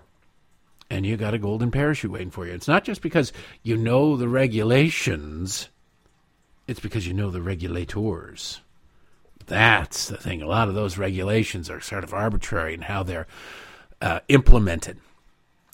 and 0.90 1.06
you 1.06 1.16
got 1.16 1.34
a 1.34 1.38
golden 1.38 1.70
parachute 1.70 2.10
waiting 2.10 2.30
for 2.30 2.46
you. 2.46 2.52
It's 2.52 2.68
not 2.68 2.84
just 2.84 3.00
because 3.00 3.32
you 3.62 3.76
know 3.76 4.16
the 4.16 4.28
regulations, 4.28 5.68
it's 6.66 6.80
because 6.80 7.06
you 7.06 7.14
know 7.14 7.30
the 7.30 7.40
regulators. 7.40 8.60
That's 9.46 10.08
the 10.08 10.16
thing. 10.16 10.42
A 10.42 10.46
lot 10.46 10.68
of 10.68 10.74
those 10.74 10.98
regulations 10.98 11.70
are 11.70 11.80
sort 11.80 12.04
of 12.04 12.12
arbitrary 12.12 12.74
in 12.74 12.82
how 12.82 13.02
they're 13.02 13.26
uh, 14.00 14.20
implemented, 14.28 14.98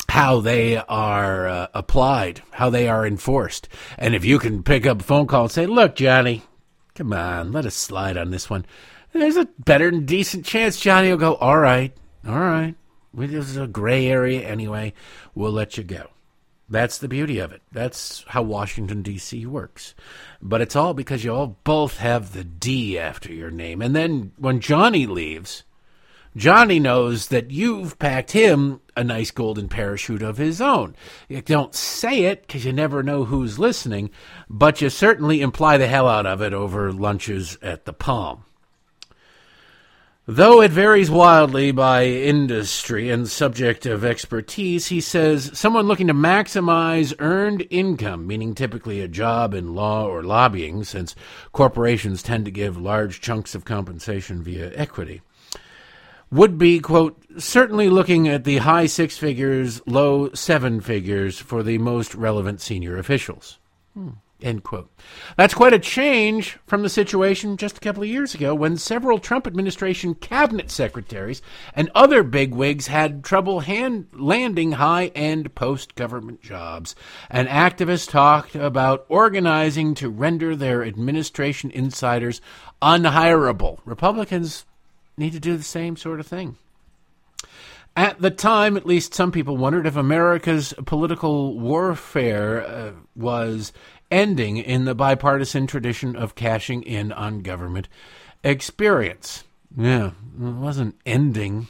how 0.08 0.40
they 0.40 0.76
are 0.76 1.48
uh, 1.48 1.66
applied, 1.74 2.42
how 2.52 2.70
they 2.70 2.88
are 2.88 3.06
enforced. 3.06 3.68
And 3.98 4.14
if 4.14 4.24
you 4.24 4.38
can 4.38 4.62
pick 4.62 4.86
up 4.86 5.00
a 5.00 5.04
phone 5.04 5.26
call 5.26 5.44
and 5.44 5.52
say, 5.52 5.66
Look, 5.66 5.96
Johnny, 5.96 6.42
come 6.94 7.12
on, 7.12 7.52
let 7.52 7.66
us 7.66 7.74
slide 7.74 8.16
on 8.16 8.30
this 8.30 8.48
one. 8.50 8.66
There's 9.12 9.36
a 9.36 9.48
better 9.58 9.88
and 9.88 10.06
decent 10.06 10.44
chance 10.44 10.80
Johnny 10.80 11.10
will 11.10 11.16
go, 11.18 11.34
All 11.36 11.58
right, 11.58 11.94
all 12.26 12.38
right. 12.38 12.74
This 13.14 13.48
is 13.48 13.56
a 13.56 13.66
gray 13.66 14.06
area 14.06 14.46
anyway. 14.46 14.92
We'll 15.34 15.52
let 15.52 15.76
you 15.76 15.84
go. 15.84 16.08
That's 16.68 16.98
the 16.98 17.08
beauty 17.08 17.38
of 17.38 17.52
it. 17.52 17.62
That's 17.72 18.24
how 18.28 18.42
Washington, 18.42 19.02
D.C. 19.02 19.46
works. 19.46 19.94
But 20.42 20.60
it's 20.60 20.76
all 20.76 20.92
because 20.92 21.24
you 21.24 21.32
all 21.32 21.56
both 21.64 21.96
have 21.98 22.32
the 22.34 22.44
D 22.44 22.98
after 22.98 23.32
your 23.32 23.50
name. 23.50 23.80
And 23.80 23.96
then 23.96 24.32
when 24.36 24.60
Johnny 24.60 25.06
leaves, 25.06 25.64
Johnny 26.38 26.78
knows 26.78 27.28
that 27.28 27.50
you've 27.50 27.98
packed 27.98 28.30
him 28.30 28.80
a 28.96 29.02
nice 29.02 29.32
golden 29.32 29.68
parachute 29.68 30.22
of 30.22 30.36
his 30.36 30.60
own. 30.60 30.94
You 31.28 31.42
don't 31.42 31.74
say 31.74 32.26
it 32.26 32.42
because 32.42 32.64
you 32.64 32.72
never 32.72 33.02
know 33.02 33.24
who's 33.24 33.58
listening, 33.58 34.10
but 34.48 34.80
you 34.80 34.88
certainly 34.88 35.40
imply 35.40 35.78
the 35.78 35.88
hell 35.88 36.06
out 36.06 36.26
of 36.26 36.40
it 36.40 36.54
over 36.54 36.92
lunches 36.92 37.58
at 37.60 37.86
the 37.86 37.92
Palm. 37.92 38.44
Though 40.30 40.60
it 40.60 40.70
varies 40.70 41.10
wildly 41.10 41.72
by 41.72 42.04
industry 42.04 43.10
and 43.10 43.26
subject 43.26 43.84
of 43.84 44.04
expertise, 44.04 44.86
he 44.86 45.00
says 45.00 45.50
someone 45.58 45.88
looking 45.88 46.06
to 46.06 46.14
maximize 46.14 47.14
earned 47.18 47.66
income, 47.68 48.28
meaning 48.28 48.54
typically 48.54 49.00
a 49.00 49.08
job 49.08 49.54
in 49.54 49.74
law 49.74 50.06
or 50.06 50.22
lobbying, 50.22 50.84
since 50.84 51.16
corporations 51.50 52.22
tend 52.22 52.44
to 52.44 52.52
give 52.52 52.76
large 52.76 53.20
chunks 53.20 53.56
of 53.56 53.64
compensation 53.64 54.40
via 54.40 54.70
equity, 54.76 55.22
would 56.30 56.58
be, 56.58 56.80
quote, 56.80 57.22
certainly 57.38 57.88
looking 57.88 58.28
at 58.28 58.44
the 58.44 58.58
high 58.58 58.86
six 58.86 59.16
figures, 59.16 59.80
low 59.86 60.32
seven 60.34 60.80
figures 60.80 61.38
for 61.38 61.62
the 61.62 61.78
most 61.78 62.14
relevant 62.14 62.60
senior 62.60 62.98
officials. 62.98 63.58
Hmm. 63.94 64.10
End 64.40 64.62
quote. 64.62 64.88
That's 65.36 65.54
quite 65.54 65.72
a 65.72 65.80
change 65.80 66.58
from 66.64 66.82
the 66.82 66.88
situation 66.88 67.56
just 67.56 67.76
a 67.76 67.80
couple 67.80 68.04
of 68.04 68.08
years 68.08 68.36
ago 68.36 68.54
when 68.54 68.76
several 68.76 69.18
Trump 69.18 69.48
administration 69.48 70.14
cabinet 70.14 70.70
secretaries 70.70 71.42
and 71.74 71.90
other 71.92 72.22
bigwigs 72.22 72.86
had 72.86 73.24
trouble 73.24 73.60
hand 73.60 74.06
landing 74.12 74.72
high 74.72 75.06
end 75.08 75.56
post 75.56 75.96
government 75.96 76.40
jobs. 76.40 76.94
And 77.28 77.48
activists 77.48 78.08
talked 78.08 78.54
about 78.54 79.06
organizing 79.08 79.96
to 79.96 80.08
render 80.08 80.54
their 80.54 80.84
administration 80.84 81.72
insiders 81.72 82.40
unhirable. 82.80 83.80
Republicans 83.84 84.66
need 85.18 85.32
to 85.32 85.40
do 85.40 85.56
the 85.56 85.62
same 85.62 85.96
sort 85.96 86.20
of 86.20 86.26
thing. 86.26 86.56
At 87.96 88.20
the 88.20 88.30
time, 88.30 88.76
at 88.76 88.86
least 88.86 89.12
some 89.12 89.32
people 89.32 89.56
wondered 89.56 89.86
if 89.86 89.96
America's 89.96 90.72
political 90.86 91.58
warfare 91.58 92.64
uh, 92.64 92.92
was 93.16 93.72
ending 94.10 94.56
in 94.56 94.84
the 94.84 94.94
bipartisan 94.94 95.66
tradition 95.66 96.14
of 96.14 96.34
cashing 96.34 96.82
in 96.82 97.10
on 97.12 97.40
government 97.40 97.88
experience. 98.44 99.44
Yeah, 99.76 100.08
it 100.08 100.54
wasn't 100.54 100.96
ending. 101.04 101.68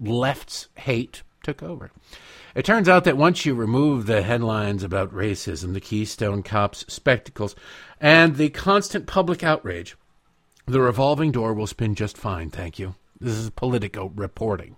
Left's 0.00 0.68
hate 0.76 1.22
took 1.42 1.62
over. 1.62 1.90
It 2.54 2.64
turns 2.64 2.88
out 2.88 3.04
that 3.04 3.16
once 3.16 3.46
you 3.46 3.54
remove 3.54 4.06
the 4.06 4.22
headlines 4.22 4.82
about 4.82 5.14
racism, 5.14 5.72
the 5.72 5.80
Keystone 5.80 6.42
Cops 6.42 6.84
spectacles, 6.88 7.54
and 8.00 8.36
the 8.36 8.50
constant 8.50 9.06
public 9.06 9.44
outrage, 9.44 9.96
the 10.68 10.80
revolving 10.80 11.32
door 11.32 11.54
will 11.54 11.66
spin 11.66 11.94
just 11.94 12.16
fine, 12.16 12.50
thank 12.50 12.78
you. 12.78 12.94
This 13.20 13.34
is 13.34 13.50
Politico 13.50 14.12
reporting. 14.14 14.76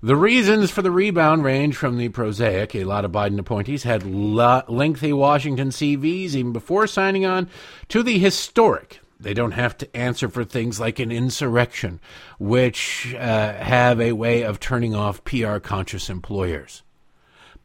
The 0.00 0.16
reasons 0.16 0.70
for 0.70 0.82
the 0.82 0.92
rebound 0.92 1.42
range 1.42 1.76
from 1.76 1.98
the 1.98 2.08
prosaic. 2.08 2.74
A 2.76 2.84
lot 2.84 3.04
of 3.04 3.10
Biden 3.10 3.38
appointees 3.38 3.82
had 3.82 4.06
lengthy 4.06 5.12
Washington 5.12 5.70
CVs 5.70 6.34
even 6.34 6.52
before 6.52 6.86
signing 6.86 7.26
on 7.26 7.48
to 7.88 8.04
the 8.04 8.18
historic. 8.18 9.00
They 9.18 9.34
don't 9.34 9.52
have 9.52 9.76
to 9.78 9.96
answer 9.96 10.28
for 10.28 10.44
things 10.44 10.78
like 10.78 11.00
an 11.00 11.10
insurrection, 11.10 12.00
which 12.38 13.12
uh, 13.14 13.54
have 13.54 14.00
a 14.00 14.12
way 14.12 14.42
of 14.42 14.60
turning 14.60 14.94
off 14.94 15.24
PR 15.24 15.58
conscious 15.58 16.08
employers. 16.08 16.84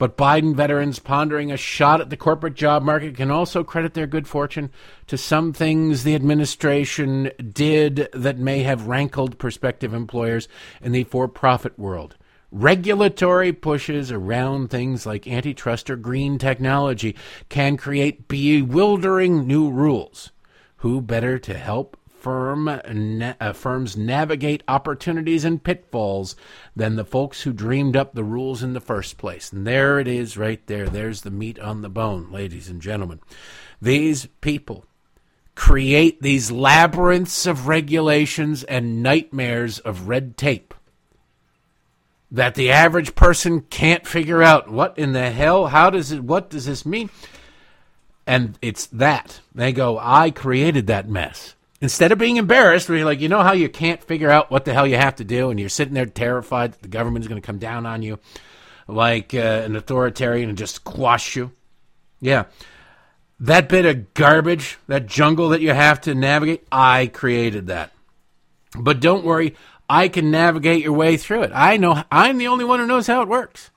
But 0.03 0.17
Biden 0.17 0.53
veterans 0.53 0.99
pondering 0.99 1.49
a 1.49 1.55
shot 1.55 2.01
at 2.01 2.09
the 2.09 2.17
corporate 2.17 2.55
job 2.55 2.83
market 2.83 3.15
can 3.15 3.31
also 3.31 3.63
credit 3.63 3.93
their 3.93 4.05
good 4.05 4.27
fortune 4.27 4.69
to 5.07 5.17
some 5.17 5.53
things 5.53 6.03
the 6.03 6.13
administration 6.13 7.31
did 7.53 8.09
that 8.11 8.37
may 8.37 8.63
have 8.63 8.87
rankled 8.89 9.39
prospective 9.39 9.93
employers 9.93 10.49
in 10.81 10.91
the 10.91 11.05
for 11.05 11.29
profit 11.29 11.79
world. 11.79 12.17
Regulatory 12.51 13.53
pushes 13.53 14.11
around 14.11 14.69
things 14.69 15.05
like 15.05 15.25
antitrust 15.25 15.89
or 15.89 15.95
green 15.95 16.37
technology 16.37 17.15
can 17.47 17.77
create 17.77 18.27
bewildering 18.27 19.47
new 19.47 19.71
rules. 19.71 20.33
Who 20.79 20.99
better 20.99 21.39
to 21.39 21.53
help 21.53 21.95
firm 22.23 22.67
uh, 22.67 23.53
firms 23.53 23.97
navigate 23.97 24.63
opportunities 24.67 25.43
and 25.43 25.61
pitfalls 25.61 26.35
than 26.75 26.95
the 26.95 27.05
folks 27.05 27.41
who 27.41 27.51
dreamed 27.51 27.97
up 27.97 28.13
the 28.13 28.23
rules 28.23 28.63
in 28.63 28.73
the 28.73 28.79
first 28.79 29.17
place? 29.17 29.51
And 29.51 29.67
there 29.67 29.99
it 29.99 30.07
is, 30.07 30.37
right 30.37 30.65
there. 30.67 30.87
There's 30.87 31.21
the 31.21 31.31
meat 31.31 31.59
on 31.59 31.81
the 31.81 31.89
bone, 31.89 32.31
ladies 32.31 32.69
and 32.69 32.81
gentlemen. 32.81 33.19
These 33.81 34.27
people 34.39 34.85
create 35.55 36.21
these 36.21 36.49
labyrinths 36.49 37.45
of 37.45 37.67
regulations 37.67 38.63
and 38.63 39.03
nightmares 39.03 39.79
of 39.79 40.07
red 40.07 40.37
tape 40.37 40.73
that 42.31 42.55
the 42.55 42.71
average 42.71 43.13
person 43.13 43.61
can't 43.61 44.07
figure 44.07 44.41
out 44.41 44.71
what 44.71 44.97
in 44.97 45.13
the 45.13 45.29
hell 45.29 45.67
how 45.67 45.89
does 45.91 46.11
it 46.11 46.23
what 46.23 46.49
does 46.49 46.65
this 46.65 46.85
mean 46.85 47.09
and 48.25 48.57
it's 48.61 48.87
that 48.87 49.41
they 49.53 49.71
go 49.71 49.99
i 50.01 50.31
created 50.31 50.87
that 50.87 51.07
mess 51.07 51.53
instead 51.83 52.11
of 52.11 52.17
being 52.17 52.37
embarrassed 52.37 52.89
where 52.89 52.97
you're 52.97 53.05
like 53.05 53.19
you 53.19 53.29
know 53.29 53.43
how 53.43 53.51
you 53.51 53.69
can't 53.69 54.03
figure 54.03 54.29
out 54.29 54.49
what 54.49 54.65
the 54.65 54.73
hell 54.73 54.87
you 54.87 54.95
have 54.95 55.15
to 55.15 55.23
do 55.23 55.51
and 55.51 55.59
you're 55.59 55.69
sitting 55.69 55.93
there 55.93 56.05
terrified 56.05 56.71
that 56.71 56.81
the 56.81 56.87
government 56.87 57.23
is 57.23 57.27
going 57.27 57.39
to 57.39 57.45
come 57.45 57.59
down 57.59 57.85
on 57.85 58.01
you 58.01 58.17
like 58.87 59.33
uh, 59.35 59.37
an 59.37 59.75
authoritarian 59.75 60.49
and 60.49 60.57
just 60.57 60.75
squash 60.75 61.35
you 61.35 61.51
yeah 62.19 62.45
that 63.39 63.69
bit 63.69 63.85
of 63.85 64.13
garbage 64.15 64.79
that 64.87 65.05
jungle 65.05 65.49
that 65.49 65.61
you 65.61 65.73
have 65.73 66.01
to 66.01 66.15
navigate 66.15 66.65
i 66.71 67.05
created 67.07 67.67
that 67.67 67.91
but 68.75 68.99
don't 68.99 69.23
worry 69.23 69.55
I 69.89 70.07
can 70.07 70.31
navigate 70.31 70.83
your 70.83 70.93
way 70.93 71.17
through 71.17 71.43
it. 71.43 71.51
I 71.53 71.77
know 71.77 72.03
I'm 72.11 72.37
the 72.37 72.47
only 72.47 72.65
one 72.65 72.79
who 72.79 72.87
knows 72.87 73.07
how 73.07 73.21
it 73.21 73.27
works. 73.27 73.69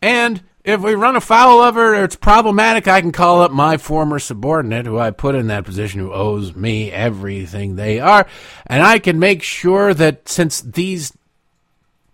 And 0.00 0.42
if 0.64 0.80
we 0.80 0.94
run 0.94 1.14
afoul 1.14 1.60
of 1.60 1.74
her 1.74 1.94
or 1.94 2.04
it's 2.04 2.16
problematic, 2.16 2.88
I 2.88 3.02
can 3.02 3.12
call 3.12 3.42
up 3.42 3.52
my 3.52 3.76
former 3.76 4.18
subordinate 4.18 4.86
who 4.86 4.98
I 4.98 5.10
put 5.10 5.34
in 5.34 5.48
that 5.48 5.66
position 5.66 6.00
who 6.00 6.12
owes 6.12 6.56
me 6.56 6.90
everything 6.90 7.76
they 7.76 8.00
are. 8.00 8.26
And 8.66 8.82
I 8.82 8.98
can 8.98 9.18
make 9.18 9.42
sure 9.42 9.92
that 9.92 10.26
since 10.28 10.62
these 10.62 11.12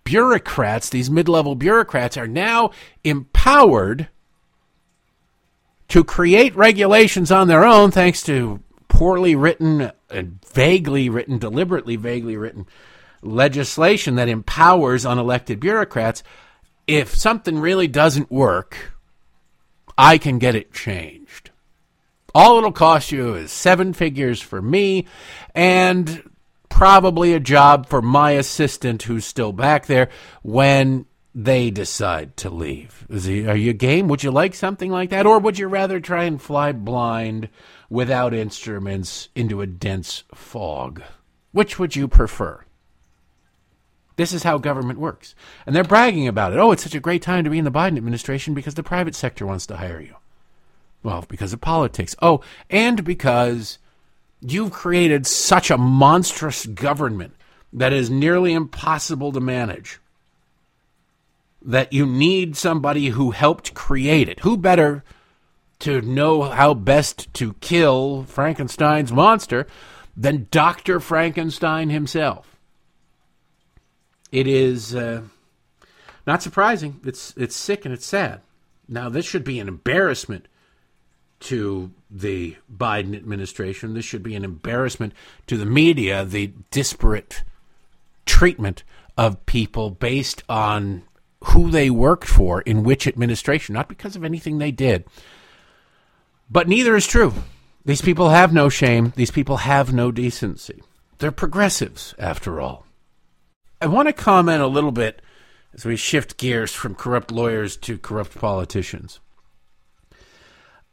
bureaucrats, 0.03 0.89
these 0.89 1.11
mid 1.11 1.29
level 1.29 1.55
bureaucrats, 1.55 2.17
are 2.17 2.27
now 2.27 2.73
empowered 3.05 4.09
to 5.89 6.03
create 6.03 6.55
regulations 6.57 7.31
on 7.31 7.47
their 7.47 7.65
own 7.65 7.93
thanks 7.93 8.23
to 8.25 8.61
poorly 8.89 9.37
written 9.37 9.93
and 10.11 10.45
vaguely 10.45 11.09
written, 11.09 11.39
deliberately 11.39 11.95
vaguely 11.95 12.37
written 12.37 12.67
legislation 13.23 14.17
that 14.17 14.29
empowers 14.29 15.05
unelected 15.05 15.61
bureaucrats. 15.61 16.25
If 16.87 17.15
something 17.15 17.59
really 17.59 17.89
doesn't 17.89 18.31
work, 18.31 18.95
I 19.97 20.19
can 20.19 20.39
get 20.39 20.55
it 20.55 20.73
changed. 20.73 21.51
All 22.35 22.59
it'll 22.59 22.73
cost 22.73 23.13
you 23.13 23.35
is 23.35 23.51
seven 23.51 23.93
figures 23.93 24.41
for 24.41 24.63
me 24.63 25.07
and 25.55 26.23
probably 26.69 27.35
a 27.35 27.41
job 27.41 27.89
for 27.89 28.01
my 28.01 28.33
assistant 28.33 29.03
who's 29.03 29.27
still 29.27 29.53
back 29.53 29.87
there 29.87 30.09
when 30.43 31.07
they 31.35 31.71
decide 31.71 32.37
to 32.39 32.51
leave. 32.51 33.07
He, 33.11 33.47
are 33.47 33.57
you 33.57 33.73
game? 33.73 34.09
Would 34.09 34.23
you 34.23 34.31
like 34.31 34.55
something 34.55 34.91
like 34.91 35.11
that? 35.11 35.27
Or 35.27 35.39
would 35.39 35.59
you 35.59 35.69
rather 35.69 36.01
try 36.01 36.25
and 36.25 36.41
fly 36.41 36.73
blind 36.73 37.49
without 37.89 38.35
instruments 38.35 39.29
into 39.35 39.61
a 39.61 39.67
dense 39.67 40.25
fog? 40.35 41.03
Which 41.53 41.79
would 41.79 41.95
you 41.95 42.09
prefer? 42.09 42.65
This 44.21 44.35
is 44.35 44.43
how 44.43 44.59
government 44.59 44.99
works. 44.99 45.35
And 45.65 45.75
they're 45.75 45.83
bragging 45.83 46.29
about 46.29 46.53
it. 46.53 46.59
Oh, 46.59 46.73
it's 46.73 46.83
such 46.83 46.95
a 46.95 47.01
great 47.01 47.23
time 47.23 47.43
to 47.45 47.49
be 47.49 47.57
in 47.57 47.65
the 47.65 47.71
Biden 47.71 47.97
administration 47.97 48.53
because 48.53 48.75
the 48.75 48.83
private 48.83 49.15
sector 49.15 49.47
wants 49.47 49.65
to 49.69 49.79
hire 49.79 49.99
you. 49.99 50.15
Well, 51.03 51.25
because 51.27 51.55
of 51.55 51.63
politics. 51.63 52.15
Oh, 52.21 52.43
and 52.69 53.03
because 53.03 53.79
you've 54.43 54.73
created 54.73 55.27
such 55.27 55.71
a 55.71 55.79
monstrous 55.79 56.67
government 56.67 57.33
that 57.73 57.95
is 57.95 58.11
nearly 58.11 58.53
impossible 58.53 59.33
to 59.33 59.41
manage. 59.41 60.01
That 61.63 61.95
you 61.95 62.05
need 62.05 62.59
somebody 62.59 63.07
who 63.07 63.31
helped 63.31 63.73
create 63.73 64.29
it. 64.29 64.41
Who 64.41 64.59
better 64.59 65.03
to 65.79 66.03
know 66.03 66.43
how 66.43 66.75
best 66.75 67.33
to 67.33 67.55
kill 67.55 68.25
Frankenstein's 68.25 69.15
monster 69.15 69.67
than 70.15 70.47
Dr. 70.51 71.01
Frankenstein 71.01 71.89
himself? 71.89 72.60
It 74.33 74.47
is 74.47 74.95
uh, 74.95 75.23
not 76.27 76.43
surprising. 76.43 77.01
It's 77.05 77.35
it's 77.37 77.57
sick 77.57 77.85
and 77.85 77.95
it's 77.95 78.07
sad. 78.07 78.41
Now 78.89 79.09
this 79.09 79.27
should 79.27 79.45
be 79.45 79.61
an 79.61 79.69
embarrassment 79.69 80.49
to 81.41 81.91
the 82.11 82.57
Biden 82.73 83.17
administration. 83.17 83.95
This 83.95 84.05
should 84.05 84.23
be 84.23 84.37
an 84.37 84.45
embarrassment 84.45 85.15
to 85.47 85.57
the 85.57 85.67
media. 85.67 86.25
The 86.25 86.53
disparate 86.71 87.43
treatment 88.27 88.85
of 89.17 89.45
people 89.47 89.91
based 89.91 90.43
on 90.49 91.03
who 91.45 91.71
they 91.71 91.89
worked 91.89 92.29
for 92.29 92.61
in 92.63 92.83
which 92.83 93.07
administration, 93.07 93.73
not 93.73 93.89
because 93.89 94.17
of 94.17 94.25
anything 94.25 94.59
they 94.59 94.71
did. 94.71 95.05
But 96.51 96.69
neither 96.69 96.97
is 96.97 97.07
true. 97.07 97.33
These 97.85 98.03
people 98.03 98.29
have 98.29 98.53
no 98.53 98.69
shame. 98.69 99.13
These 99.17 99.31
people 99.31 99.59
have 99.59 99.93
no 99.93 100.13
decency. 100.13 100.83
They're 101.19 101.33
progressives, 101.33 102.15
after 102.19 102.61
all. 102.61 102.87
I 103.81 103.87
want 103.87 104.09
to 104.09 104.13
comment 104.13 104.61
a 104.63 104.67
little 104.67 104.93
bit 104.93 105.23
as 105.73 105.87
we 105.87 105.97
shift 105.97 106.37
gears 106.37 106.73
from 106.73 106.95
corrupt 106.95 107.33
lawyers 107.33 107.77
to 107.79 107.97
corrupt 107.97 108.39
politicians 108.39 109.21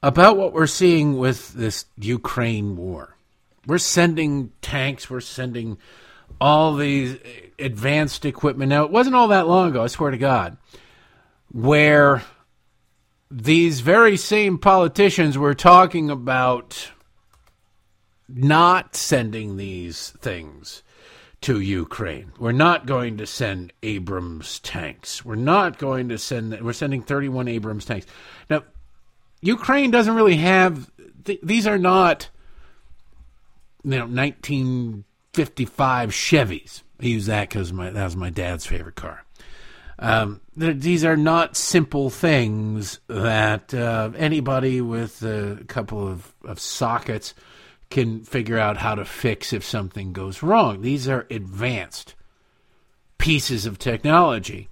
about 0.01 0.37
what 0.37 0.53
we're 0.53 0.67
seeing 0.67 1.17
with 1.17 1.53
this 1.53 1.85
Ukraine 1.97 2.77
war. 2.77 3.17
We're 3.65 3.77
sending 3.79 4.53
tanks, 4.61 5.09
we're 5.09 5.19
sending 5.19 5.77
all 6.39 6.75
these 6.75 7.17
advanced 7.59 8.23
equipment. 8.23 8.69
Now, 8.69 8.85
it 8.85 8.91
wasn't 8.91 9.15
all 9.15 9.27
that 9.29 9.47
long 9.47 9.69
ago, 9.69 9.83
I 9.83 9.87
swear 9.87 10.11
to 10.11 10.17
God, 10.17 10.55
where 11.51 12.23
these 13.29 13.81
very 13.81 14.15
same 14.15 14.57
politicians 14.57 15.37
were 15.37 15.53
talking 15.53 16.09
about 16.09 16.91
not 18.29 18.95
sending 18.95 19.57
these 19.57 20.11
things 20.21 20.83
to 21.41 21.59
Ukraine. 21.59 22.31
We're 22.39 22.51
not 22.51 22.85
going 22.85 23.17
to 23.17 23.25
send 23.25 23.73
Abrams 23.83 24.59
tanks. 24.59 25.23
We're 25.23 25.35
not 25.35 25.77
going 25.77 26.09
to 26.09 26.17
send. 26.17 26.59
We're 26.61 26.73
sending 26.73 27.03
31 27.03 27.47
Abrams 27.47 27.85
tanks. 27.85 28.07
Now, 28.49 28.63
Ukraine 29.41 29.91
doesn't 29.91 30.15
really 30.15 30.37
have. 30.37 30.89
Th- 31.25 31.39
these 31.43 31.67
are 31.67 31.77
not, 31.77 32.29
you 33.83 33.91
know, 33.91 34.07
1955 34.07 36.09
Chevys. 36.09 36.81
I 36.99 37.05
use 37.05 37.27
that 37.27 37.49
because 37.49 37.71
my 37.71 37.91
that 37.91 38.03
was 38.03 38.15
my 38.15 38.29
dad's 38.29 38.65
favorite 38.65 38.95
car. 38.95 39.23
Um, 39.99 40.41
these 40.55 41.03
are 41.03 41.17
not 41.17 41.57
simple 41.57 42.11
things 42.11 42.99
that 43.07 43.73
uh, 43.73 44.11
anybody 44.15 44.79
with 44.79 45.23
a 45.23 45.63
couple 45.67 46.07
of, 46.07 46.31
of 46.43 46.59
sockets 46.59 47.33
can 47.89 48.23
figure 48.23 48.57
out 48.57 48.77
how 48.77 48.95
to 48.95 49.05
fix 49.05 49.53
if 49.53 49.63
something 49.63 50.13
goes 50.13 50.43
wrong. 50.43 50.81
These 50.81 51.07
are 51.07 51.25
advanced 51.29 52.15
pieces 53.17 53.65
of 53.65 53.79
technology 53.79 54.69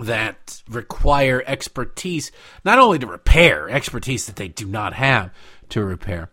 that 0.00 0.62
require 0.68 1.42
expertise, 1.46 2.32
not 2.64 2.78
only 2.78 2.98
to 2.98 3.06
repair, 3.06 3.68
expertise 3.68 4.26
that 4.26 4.36
they 4.36 4.48
do 4.48 4.66
not 4.66 4.94
have 4.94 5.30
to 5.70 5.84
repair, 5.84 6.30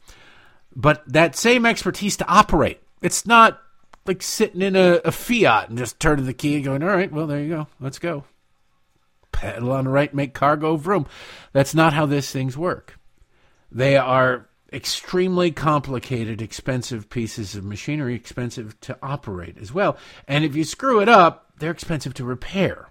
but 0.75 1.03
that 1.11 1.35
same 1.35 1.65
expertise 1.65 2.17
to 2.17 2.27
operate. 2.27 2.81
It's 3.01 3.25
not 3.25 3.61
like 4.05 4.21
sitting 4.23 4.61
in 4.61 4.75
a, 4.75 5.01
a 5.03 5.11
Fiat 5.11 5.69
and 5.69 5.77
just 5.77 5.99
turning 5.99 6.25
the 6.25 6.33
key 6.33 6.55
and 6.55 6.63
going, 6.63 6.83
all 6.83 6.89
right, 6.89 7.11
well, 7.11 7.27
there 7.27 7.41
you 7.41 7.49
go. 7.49 7.67
Let's 7.79 7.99
go. 7.99 8.23
Pedal 9.31 9.71
on 9.71 9.83
the 9.85 9.91
right, 9.91 10.13
make 10.13 10.33
cargo 10.33 10.77
vroom. 10.77 11.05
That's 11.51 11.75
not 11.75 11.93
how 11.93 12.05
these 12.05 12.31
things 12.31 12.57
work. 12.57 12.97
They 13.71 13.97
are 13.97 14.46
extremely 14.71 15.51
complicated, 15.51 16.41
expensive 16.41 17.09
pieces 17.09 17.55
of 17.55 17.63
machinery, 17.63 18.15
expensive 18.15 18.79
to 18.81 18.97
operate 19.01 19.57
as 19.59 19.73
well. 19.73 19.97
And 20.27 20.43
if 20.43 20.55
you 20.55 20.63
screw 20.63 20.99
it 20.99 21.09
up, 21.09 21.53
they're 21.59 21.71
expensive 21.71 22.13
to 22.15 22.25
repair. 22.25 22.89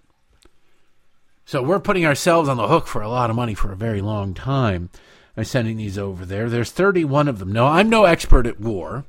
So 1.45 1.63
we're 1.63 1.79
putting 1.79 2.05
ourselves 2.05 2.49
on 2.49 2.57
the 2.57 2.69
hook 2.69 2.87
for 2.87 3.03
a 3.03 3.09
lot 3.09 3.31
of 3.31 3.37
money 3.37 3.55
for 3.55 3.71
a 3.71 3.77
very 3.77 4.01
long 4.01 4.35
time 4.35 4.91
by 5.37 5.45
sending 5.45 5.77
these 5.77 5.97
over 5.97 6.25
there. 6.25 6.49
There's 6.49 6.73
31 6.73 7.29
of 7.29 7.39
them. 7.39 7.53
No, 7.53 7.67
I'm 7.67 7.89
no 7.89 8.05
expert 8.05 8.47
at 8.47 8.59
war, 8.59 9.05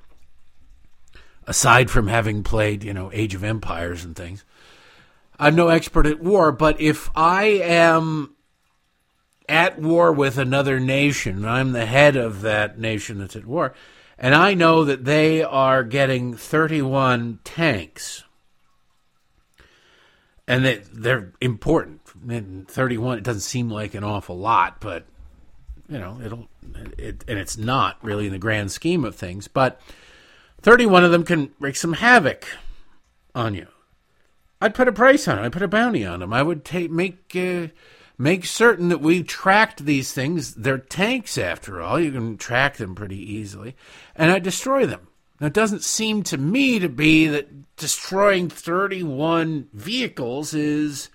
aside 1.47 1.89
from 1.89 2.08
having 2.08 2.43
played, 2.43 2.84
you 2.84 2.93
know, 2.93 3.10
Age 3.13 3.34
of 3.34 3.43
Empires 3.43 4.03
and 4.03 4.15
things. 4.15 4.43
I'm 5.39 5.56
no 5.56 5.69
expert 5.69 6.06
at 6.06 6.19
war, 6.19 6.51
but 6.51 6.80
if 6.80 7.10
I 7.15 7.45
am 7.45 8.36
at 9.49 9.79
war 9.79 10.12
with 10.12 10.38
another 10.38 10.79
nation, 10.79 11.45
I'm 11.45 11.71
the 11.71 11.86
head 11.86 12.15
of 12.15 12.41
that 12.41 12.79
nation 12.79 13.19
that's 13.19 13.36
at 13.36 13.45
war, 13.45 13.73
and 14.17 14.33
I 14.36 14.53
know 14.53 14.83
that 14.83 15.05
they 15.05 15.43
are 15.43 15.83
getting 15.83 16.36
31 16.36 17.39
tanks, 17.43 18.23
and 20.47 20.65
that 20.65 20.83
they're 20.91 21.33
important. 21.41 22.01
And 22.27 22.67
31, 22.67 23.19
it 23.19 23.23
doesn't 23.23 23.41
seem 23.41 23.69
like 23.69 23.93
an 23.93 24.03
awful 24.03 24.38
lot, 24.38 24.79
but 24.79 25.05
you 25.88 25.99
know, 25.99 26.19
it'll, 26.23 26.47
it, 26.97 27.23
and 27.27 27.39
it's 27.39 27.57
not 27.57 27.97
really 28.03 28.25
in 28.25 28.31
the 28.31 28.39
grand 28.39 28.71
scheme 28.71 29.05
of 29.05 29.15
things, 29.15 29.47
but 29.47 29.79
31 30.62 31.03
of 31.05 31.12
them 31.12 31.23
can 31.23 31.51
wreak 31.60 31.75
some 31.75 31.93
havoc 31.93 32.45
on 33.33 33.53
you. 33.53 33.67
I'd 34.60 34.73
put 34.73 34.88
a 34.88 34.91
price 34.91 35.27
on 35.27 35.38
it. 35.38 35.43
I'd 35.43 35.53
put 35.53 35.62
a 35.62 35.67
bounty 35.67 36.03
on 36.05 36.19
them. 36.19 36.33
I 36.33 36.41
would 36.41 36.65
take 36.65 36.91
make 36.91 37.36
uh, 37.36 37.67
make 38.17 38.45
certain 38.45 38.89
that 38.89 39.01
we 39.01 39.23
tracked 39.23 39.86
these 39.86 40.12
things. 40.12 40.56
They're 40.56 40.77
tanks, 40.77 41.38
after 41.38 41.82
all. 41.82 41.99
You 41.99 42.12
can 42.12 42.38
track 42.38 42.77
them 42.77 42.95
pretty 42.95 43.19
easily, 43.19 43.75
and 44.15 44.32
I 44.32 44.39
destroy 44.39 44.86
them. 44.86 45.08
Now, 45.39 45.47
it 45.47 45.53
doesn't 45.53 45.84
seem 45.84 46.23
to 46.23 46.38
me 46.38 46.80
to 46.80 46.89
be 46.89 47.27
that 47.27 47.75
destroying 47.75 48.49
31 48.49 49.69
vehicles 49.71 50.53
is 50.53 51.10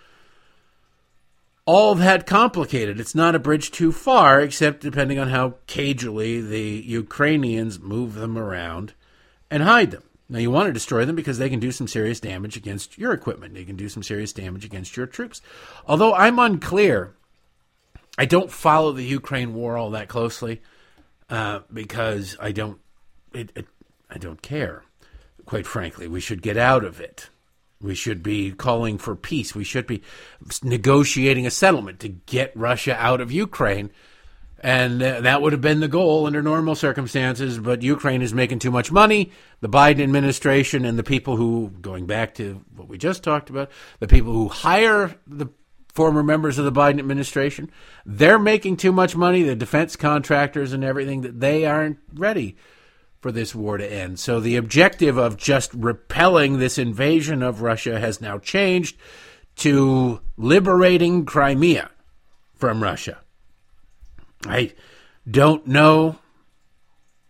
all 1.64 1.94
that 1.96 2.26
complicated. 2.26 3.00
It's 3.00 3.14
not 3.14 3.34
a 3.34 3.40
bridge 3.40 3.70
too 3.70 3.92
far, 3.92 4.40
except 4.40 4.80
depending 4.80 5.18
on 5.18 5.28
how 5.28 5.54
cagily 5.66 6.40
the 6.40 6.82
Ukrainians 6.86 7.80
move 7.80 8.14
them 8.14 8.38
around 8.38 8.94
and 9.50 9.62
hide 9.62 9.90
them. 9.90 10.04
Now, 10.32 10.38
you 10.38 10.50
want 10.50 10.68
to 10.68 10.72
destroy 10.72 11.04
them 11.04 11.14
because 11.14 11.36
they 11.36 11.50
can 11.50 11.60
do 11.60 11.70
some 11.70 11.86
serious 11.86 12.18
damage 12.18 12.56
against 12.56 12.96
your 12.96 13.12
equipment. 13.12 13.52
They 13.52 13.66
can 13.66 13.76
do 13.76 13.90
some 13.90 14.02
serious 14.02 14.32
damage 14.32 14.64
against 14.64 14.96
your 14.96 15.04
troops. 15.04 15.42
Although 15.86 16.14
I'm 16.14 16.38
unclear, 16.38 17.12
I 18.16 18.24
don't 18.24 18.50
follow 18.50 18.92
the 18.92 19.04
Ukraine 19.04 19.52
war 19.52 19.76
all 19.76 19.90
that 19.90 20.08
closely 20.08 20.62
uh, 21.28 21.60
because 21.70 22.34
I 22.40 22.50
don't, 22.52 22.80
it, 23.34 23.52
it, 23.54 23.66
I 24.08 24.16
don't 24.16 24.40
care. 24.40 24.84
Quite 25.44 25.66
frankly, 25.66 26.08
we 26.08 26.20
should 26.20 26.40
get 26.40 26.56
out 26.56 26.82
of 26.82 26.98
it. 26.98 27.28
We 27.82 27.94
should 27.94 28.22
be 28.22 28.52
calling 28.52 28.96
for 28.96 29.14
peace. 29.14 29.54
We 29.54 29.64
should 29.64 29.86
be 29.86 30.00
negotiating 30.62 31.46
a 31.46 31.50
settlement 31.50 32.00
to 32.00 32.08
get 32.08 32.56
Russia 32.56 32.96
out 32.98 33.20
of 33.20 33.30
Ukraine 33.30 33.90
and 34.62 35.01
that 35.01 35.42
would 35.42 35.53
have 35.53 35.61
been 35.61 35.81
the 35.81 35.88
goal 35.88 36.27
under 36.27 36.40
normal 36.40 36.77
circumstances. 36.77 37.59
But 37.59 37.83
Ukraine 37.83 38.22
is 38.22 38.33
making 38.33 38.61
too 38.61 38.70
much 38.70 38.92
money. 38.92 39.33
The 39.61 39.68
Biden 39.68 40.03
administration 40.03 40.85
and 40.85 40.96
the 40.96 41.03
people 41.03 41.37
who, 41.37 41.72
going 41.81 42.07
back 42.07 42.35
to 42.35 42.64
what 42.77 42.88
we 42.88 42.96
just 42.96 43.25
talked 43.25 43.51
about, 43.51 43.70
the 43.98 44.07
people 44.07 44.33
who 44.33 44.48
hire 44.48 45.16
the 45.27 45.48
former 45.92 46.22
members 46.22 46.59
of 46.59 46.64
the 46.64 46.72
Biden 46.72 47.01
administration, 47.01 47.70
they're 48.07 48.38
making 48.38 48.77
too 48.77 48.92
much 48.92 49.16
money. 49.16 49.42
The 49.42 49.57
defense 49.57 49.96
contractors 49.96 50.72
and 50.72 50.85
everything 50.85 51.22
that 51.22 51.40
they 51.40 51.66
aren't 51.66 51.98
ready 52.14 52.57
for 53.18 53.33
this 53.33 53.55
war 53.55 53.79
to 53.79 53.92
end. 53.92 54.20
So 54.20 54.38
the 54.38 54.57
objective 54.57 55.16
of 55.16 55.37
just 55.37 55.75
repelling 55.75 56.59
this 56.59 56.79
invasion 56.79 57.42
of 57.42 57.62
Russia 57.62 57.98
has 57.98 58.20
now 58.20 58.38
changed 58.38 58.96
to 59.57 60.20
liberating 60.37 61.25
Crimea 61.25 61.90
from 62.55 62.83
Russia. 62.83 63.21
I 64.46 64.72
don't 65.31 65.66
know 65.66 66.18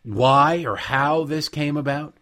why 0.03 0.65
or 0.65 0.77
how 0.77 1.25
this 1.25 1.49
came 1.49 1.77
about. 1.77 2.17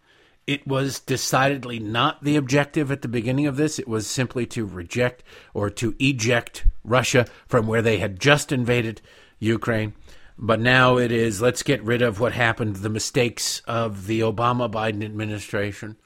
It 0.47 0.67
was 0.67 0.99
decidedly 0.99 1.79
not 1.79 2.23
the 2.23 2.35
objective 2.35 2.91
at 2.91 3.01
the 3.01 3.07
beginning 3.07 3.45
of 3.45 3.57
this. 3.57 3.79
It 3.79 3.87
was 3.87 4.07
simply 4.07 4.45
to 4.47 4.65
reject 4.65 5.23
or 5.53 5.69
to 5.69 5.95
eject 5.99 6.65
Russia 6.83 7.25
from 7.47 7.67
where 7.67 7.81
they 7.81 7.99
had 7.99 8.19
just 8.19 8.51
invaded 8.51 9.01
Ukraine. 9.39 9.93
But 10.37 10.59
now 10.59 10.97
it 10.97 11.11
is 11.11 11.41
let's 11.41 11.63
get 11.63 11.83
rid 11.83 12.01
of 12.01 12.19
what 12.19 12.33
happened, 12.33 12.77
the 12.77 12.89
mistakes 12.89 13.61
of 13.67 14.07
the 14.07 14.21
Obama 14.21 14.69
Biden 14.69 15.05
administration 15.05 15.97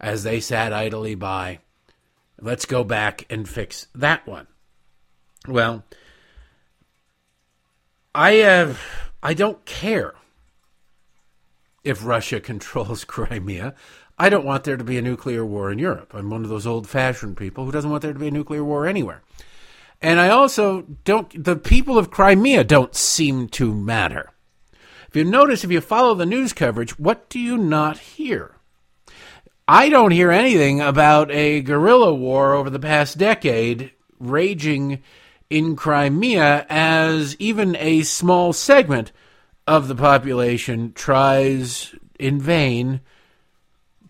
as 0.00 0.24
they 0.24 0.40
sat 0.40 0.72
idly 0.72 1.14
by. 1.14 1.60
Let's 2.40 2.66
go 2.66 2.82
back 2.82 3.24
and 3.30 3.48
fix 3.48 3.86
that 3.94 4.26
one. 4.26 4.48
Well, 5.46 5.84
I 8.14 8.42
uh, 8.42 8.74
I 9.22 9.34
don't 9.34 9.64
care 9.64 10.14
if 11.82 12.04
Russia 12.04 12.40
controls 12.50 13.04
Crimea. 13.06 13.74
I 14.16 14.28
don't 14.28 14.44
want 14.44 14.62
there 14.62 14.76
to 14.76 14.84
be 14.84 14.96
a 14.96 15.02
nuclear 15.02 15.44
war 15.44 15.72
in 15.72 15.80
Europe. 15.80 16.14
I'm 16.14 16.30
one 16.30 16.44
of 16.44 16.48
those 16.48 16.68
old 16.68 16.88
fashioned 16.88 17.36
people 17.36 17.64
who 17.64 17.72
doesn't 17.72 17.90
want 17.90 18.02
there 18.02 18.12
to 18.12 18.18
be 18.18 18.28
a 18.28 18.30
nuclear 18.30 18.62
war 18.62 18.86
anywhere. 18.86 19.22
And 20.00 20.20
I 20.20 20.28
also 20.28 20.82
don't, 21.02 21.42
the 21.42 21.56
people 21.56 21.98
of 21.98 22.12
Crimea 22.12 22.62
don't 22.62 22.94
seem 22.94 23.48
to 23.48 23.74
matter. 23.74 24.30
If 25.08 25.16
you 25.16 25.24
notice, 25.24 25.64
if 25.64 25.72
you 25.72 25.80
follow 25.80 26.14
the 26.14 26.26
news 26.26 26.52
coverage, 26.52 26.96
what 26.96 27.28
do 27.28 27.40
you 27.40 27.58
not 27.58 27.98
hear? 27.98 28.54
I 29.66 29.88
don't 29.88 30.12
hear 30.12 30.30
anything 30.30 30.80
about 30.80 31.32
a 31.32 31.62
guerrilla 31.62 32.14
war 32.14 32.54
over 32.54 32.70
the 32.70 32.78
past 32.78 33.18
decade 33.18 33.90
raging 34.20 35.02
in 35.54 35.76
Crimea 35.76 36.66
as 36.68 37.36
even 37.38 37.76
a 37.76 38.02
small 38.02 38.52
segment 38.52 39.12
of 39.68 39.86
the 39.86 39.94
population 39.94 40.92
tries 40.94 41.94
in 42.18 42.40
vain 42.40 43.00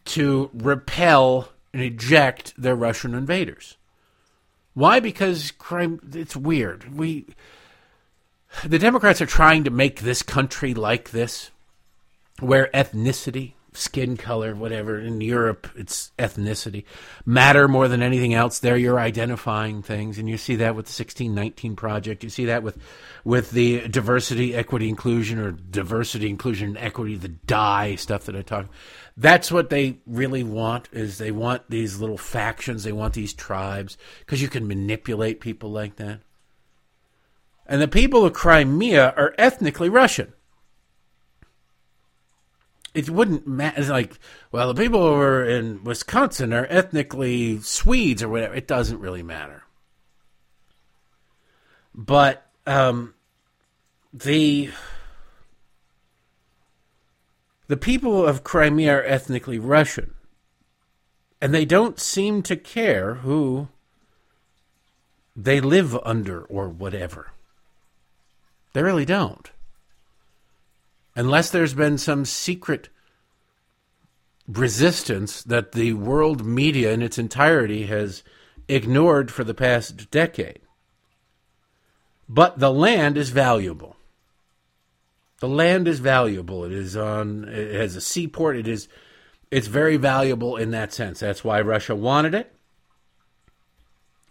to 0.06 0.48
repel 0.54 1.50
and 1.74 1.82
eject 1.82 2.54
their 2.56 2.74
Russian 2.74 3.14
invaders. 3.14 3.76
Why? 4.72 5.00
Because 5.00 5.50
crime. 5.50 6.00
It's 6.14 6.34
weird. 6.34 6.96
We, 6.96 7.26
the 8.64 8.78
Democrats 8.78 9.20
are 9.20 9.26
trying 9.26 9.64
to 9.64 9.70
make 9.70 10.00
this 10.00 10.22
country 10.22 10.72
like 10.72 11.10
this, 11.10 11.50
where 12.40 12.70
ethnicity 12.72 13.52
skin 13.74 14.16
color, 14.16 14.54
whatever. 14.54 14.98
In 14.98 15.20
Europe, 15.20 15.68
it's 15.76 16.12
ethnicity 16.18 16.84
matter 17.26 17.68
more 17.68 17.88
than 17.88 18.02
anything 18.02 18.32
else. 18.32 18.60
There, 18.60 18.76
you're 18.76 18.98
identifying 18.98 19.82
things, 19.82 20.18
and 20.18 20.28
you 20.28 20.38
see 20.38 20.56
that 20.56 20.74
with 20.74 20.86
the 20.86 21.02
1619 21.02 21.76
project. 21.76 22.22
You 22.22 22.30
see 22.30 22.46
that 22.46 22.62
with 22.62 22.78
with 23.24 23.50
the 23.50 23.88
diversity, 23.88 24.54
equity, 24.54 24.88
inclusion, 24.88 25.38
or 25.38 25.50
diversity, 25.52 26.30
inclusion, 26.30 26.68
and 26.68 26.78
equity, 26.78 27.16
the 27.16 27.28
die 27.28 27.96
stuff 27.96 28.24
that 28.24 28.36
I 28.36 28.42
talk. 28.42 28.66
That's 29.16 29.52
what 29.52 29.70
they 29.70 29.98
really 30.06 30.44
want. 30.44 30.88
Is 30.92 31.18
they 31.18 31.32
want 31.32 31.68
these 31.68 32.00
little 32.00 32.18
factions. 32.18 32.84
They 32.84 32.92
want 32.92 33.14
these 33.14 33.34
tribes 33.34 33.98
because 34.20 34.40
you 34.40 34.48
can 34.48 34.68
manipulate 34.68 35.40
people 35.40 35.70
like 35.70 35.96
that. 35.96 36.20
And 37.66 37.80
the 37.80 37.88
people 37.88 38.24
of 38.24 38.34
Crimea 38.34 39.14
are 39.16 39.34
ethnically 39.38 39.88
Russian 39.88 40.32
it 42.94 43.10
wouldn't 43.10 43.46
matter. 43.46 43.80
It's 43.80 43.90
Like, 43.90 44.18
well, 44.52 44.72
the 44.72 44.80
people 44.80 45.04
are 45.04 45.44
in 45.44 45.82
Wisconsin 45.82 46.52
are 46.52 46.66
ethnically 46.70 47.60
Swedes 47.60 48.22
or 48.22 48.28
whatever. 48.28 48.54
It 48.54 48.68
doesn't 48.68 49.00
really 49.00 49.22
matter. 49.22 49.64
But 51.92 52.46
um, 52.66 53.14
the 54.12 54.70
the 57.66 57.76
people 57.76 58.26
of 58.26 58.44
Crimea 58.44 58.96
are 58.96 59.04
ethnically 59.04 59.58
Russian, 59.58 60.14
and 61.40 61.52
they 61.52 61.64
don't 61.64 61.98
seem 61.98 62.42
to 62.44 62.56
care 62.56 63.14
who 63.16 63.68
they 65.36 65.60
live 65.60 65.96
under 66.04 66.42
or 66.44 66.68
whatever. 66.68 67.32
They 68.72 68.82
really 68.82 69.04
don't 69.04 69.50
unless 71.16 71.50
there's 71.50 71.74
been 71.74 71.98
some 71.98 72.24
secret 72.24 72.88
resistance 74.46 75.42
that 75.42 75.72
the 75.72 75.92
world 75.94 76.44
media 76.44 76.92
in 76.92 77.02
its 77.02 77.18
entirety 77.18 77.86
has 77.86 78.22
ignored 78.68 79.30
for 79.30 79.44
the 79.44 79.54
past 79.54 80.10
decade. 80.10 80.60
But 82.28 82.58
the 82.58 82.72
land 82.72 83.16
is 83.16 83.30
valuable. 83.30 83.96
The 85.40 85.48
land 85.48 85.88
is 85.88 85.98
valuable. 85.98 86.64
It 86.64 86.72
is 86.72 86.96
on. 86.96 87.44
It 87.48 87.74
has 87.74 87.96
a 87.96 88.00
seaport. 88.00 88.56
It 88.56 88.66
is. 88.66 88.88
It's 89.50 89.66
very 89.66 89.96
valuable 89.96 90.56
in 90.56 90.70
that 90.70 90.92
sense. 90.92 91.20
That's 91.20 91.44
why 91.44 91.60
Russia 91.60 91.94
wanted 91.94 92.34
it. 92.34 92.53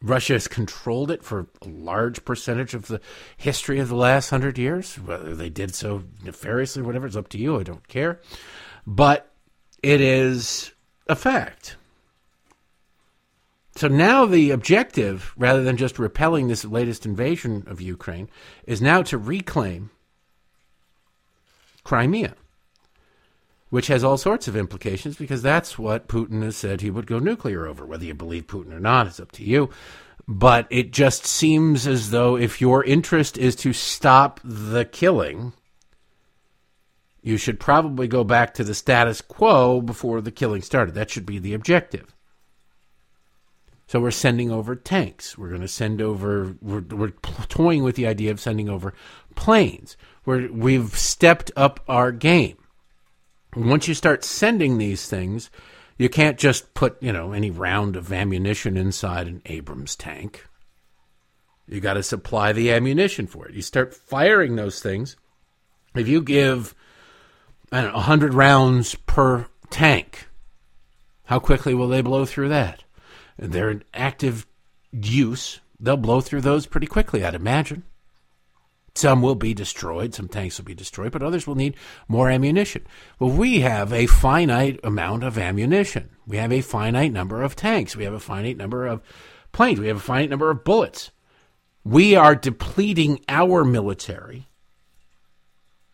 Russia 0.03 0.33
has 0.33 0.49
controlled 0.49 1.09
it 1.09 1.23
for 1.23 1.47
a 1.61 1.67
large 1.67 2.25
percentage 2.25 2.73
of 2.73 2.87
the 2.87 2.99
history 3.37 3.79
of 3.79 3.87
the 3.87 3.95
last 3.95 4.29
hundred 4.29 4.57
years. 4.57 4.95
Whether 4.95 5.33
they 5.33 5.49
did 5.49 5.73
so 5.73 6.03
nefariously, 6.23 6.81
or 6.81 6.85
whatever, 6.85 7.07
it's 7.07 7.15
up 7.15 7.29
to 7.29 7.37
you. 7.37 7.57
I 7.57 7.63
don't 7.63 7.87
care. 7.87 8.19
But 8.85 9.31
it 9.81 10.01
is 10.01 10.71
a 11.07 11.15
fact. 11.15 11.77
So 13.75 13.87
now 13.87 14.25
the 14.25 14.51
objective, 14.51 15.33
rather 15.37 15.63
than 15.63 15.77
just 15.77 15.97
repelling 15.97 16.47
this 16.47 16.65
latest 16.65 17.05
invasion 17.05 17.63
of 17.65 17.81
Ukraine, 17.81 18.29
is 18.67 18.81
now 18.81 19.01
to 19.03 19.17
reclaim 19.17 19.89
Crimea, 21.83 22.35
which 23.73 23.87
has 23.87 24.03
all 24.03 24.19
sorts 24.19 24.47
of 24.47 24.55
implications 24.55 25.15
because 25.15 25.41
that's 25.41 25.79
what 25.79 26.07
Putin 26.07 26.43
has 26.43 26.55
said 26.55 26.79
he 26.79 26.91
would 26.91 27.07
go 27.07 27.17
nuclear 27.17 27.65
over. 27.65 27.83
Whether 27.87 28.05
you 28.05 28.13
believe 28.13 28.45
Putin 28.45 28.71
or 28.71 28.79
not 28.79 29.07
is 29.07 29.19
up 29.19 29.31
to 29.31 29.43
you. 29.43 29.71
But 30.27 30.67
it 30.69 30.91
just 30.91 31.25
seems 31.25 31.87
as 31.87 32.11
though 32.11 32.37
if 32.37 32.61
your 32.61 32.83
interest 32.83 33.35
is 33.35 33.55
to 33.55 33.73
stop 33.73 34.39
the 34.43 34.85
killing, 34.85 35.53
you 37.23 37.35
should 37.37 37.59
probably 37.59 38.07
go 38.07 38.23
back 38.23 38.53
to 38.53 38.63
the 38.63 38.75
status 38.75 39.21
quo 39.21 39.81
before 39.81 40.21
the 40.21 40.29
killing 40.29 40.61
started. 40.61 40.93
That 40.93 41.09
should 41.09 41.25
be 41.25 41.39
the 41.39 41.55
objective. 41.55 42.13
So 43.87 43.99
we're 43.99 44.11
sending 44.11 44.51
over 44.51 44.75
tanks. 44.75 45.35
We're 45.35 45.49
going 45.49 45.61
to 45.61 45.67
send 45.67 45.99
over. 45.99 46.55
We're, 46.61 46.83
we're 46.91 47.13
toying 47.49 47.81
with 47.81 47.95
the 47.95 48.05
idea 48.05 48.29
of 48.29 48.39
sending 48.39 48.69
over 48.69 48.93
planes. 49.33 49.97
We're, 50.25 50.51
we've 50.51 50.95
stepped 50.95 51.51
up 51.55 51.79
our 51.87 52.11
game. 52.11 52.57
Once 53.55 53.87
you 53.87 53.93
start 53.93 54.23
sending 54.23 54.77
these 54.77 55.07
things, 55.07 55.49
you 55.97 56.09
can't 56.09 56.39
just 56.39 56.73
put 56.73 57.01
you 57.01 57.13
know 57.13 57.31
any 57.31 57.51
round 57.51 57.95
of 57.95 58.11
ammunition 58.11 58.77
inside 58.77 59.27
an 59.27 59.41
Abrams 59.45 59.95
tank. 59.95 60.45
You 61.67 61.79
got 61.79 61.93
to 61.93 62.03
supply 62.03 62.51
the 62.51 62.71
ammunition 62.71 63.27
for 63.27 63.47
it. 63.47 63.55
You 63.55 63.61
start 63.61 63.93
firing 63.93 64.55
those 64.55 64.81
things. 64.81 65.15
If 65.95 66.07
you 66.07 66.21
give 66.21 66.75
know, 67.71 67.91
100 67.93 68.33
rounds 68.33 68.95
per 68.95 69.47
tank, 69.69 70.27
how 71.25 71.39
quickly 71.39 71.73
will 71.73 71.87
they 71.87 72.01
blow 72.01 72.25
through 72.25 72.49
that? 72.49 72.83
they're 73.37 73.71
in 73.71 73.83
active 73.93 74.45
use, 74.91 75.59
they'll 75.79 75.97
blow 75.97 76.21
through 76.21 76.41
those 76.41 76.67
pretty 76.67 76.85
quickly, 76.85 77.25
I'd 77.25 77.33
imagine. 77.33 77.83
Some 78.95 79.23
will 79.23 79.35
be 79.35 79.55
destroyed, 79.55 80.13
some 80.13 80.27
tanks 80.27 80.57
will 80.57 80.65
be 80.65 80.75
destroyed, 80.75 81.11
but 81.11 81.23
others 81.23 81.47
will 81.47 81.55
need 81.55 81.75
more 82.07 82.29
ammunition. 82.29 82.85
Well, 83.17 83.31
we 83.31 83.61
have 83.61 83.91
a 83.91 84.05
finite 84.05 84.79
amount 84.83 85.23
of 85.23 85.37
ammunition. 85.37 86.11
We 86.27 86.37
have 86.37 86.51
a 86.51 86.61
finite 86.61 87.11
number 87.11 87.41
of 87.41 87.55
tanks. 87.55 87.95
We 87.95 88.03
have 88.03 88.13
a 88.13 88.19
finite 88.19 88.57
number 88.57 88.85
of 88.85 89.01
planes. 89.51 89.79
We 89.79 89.87
have 89.87 89.97
a 89.97 90.01
finite 90.01 90.29
number 90.29 90.51
of 90.51 90.63
bullets. 90.63 91.09
We 91.83 92.15
are 92.15 92.35
depleting 92.35 93.21
our 93.27 93.63
military 93.63 94.47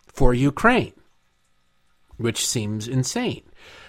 for 0.08 0.34
Ukraine, 0.34 0.93
which 2.18 2.45
seems 2.45 2.88
insane. 2.88 3.43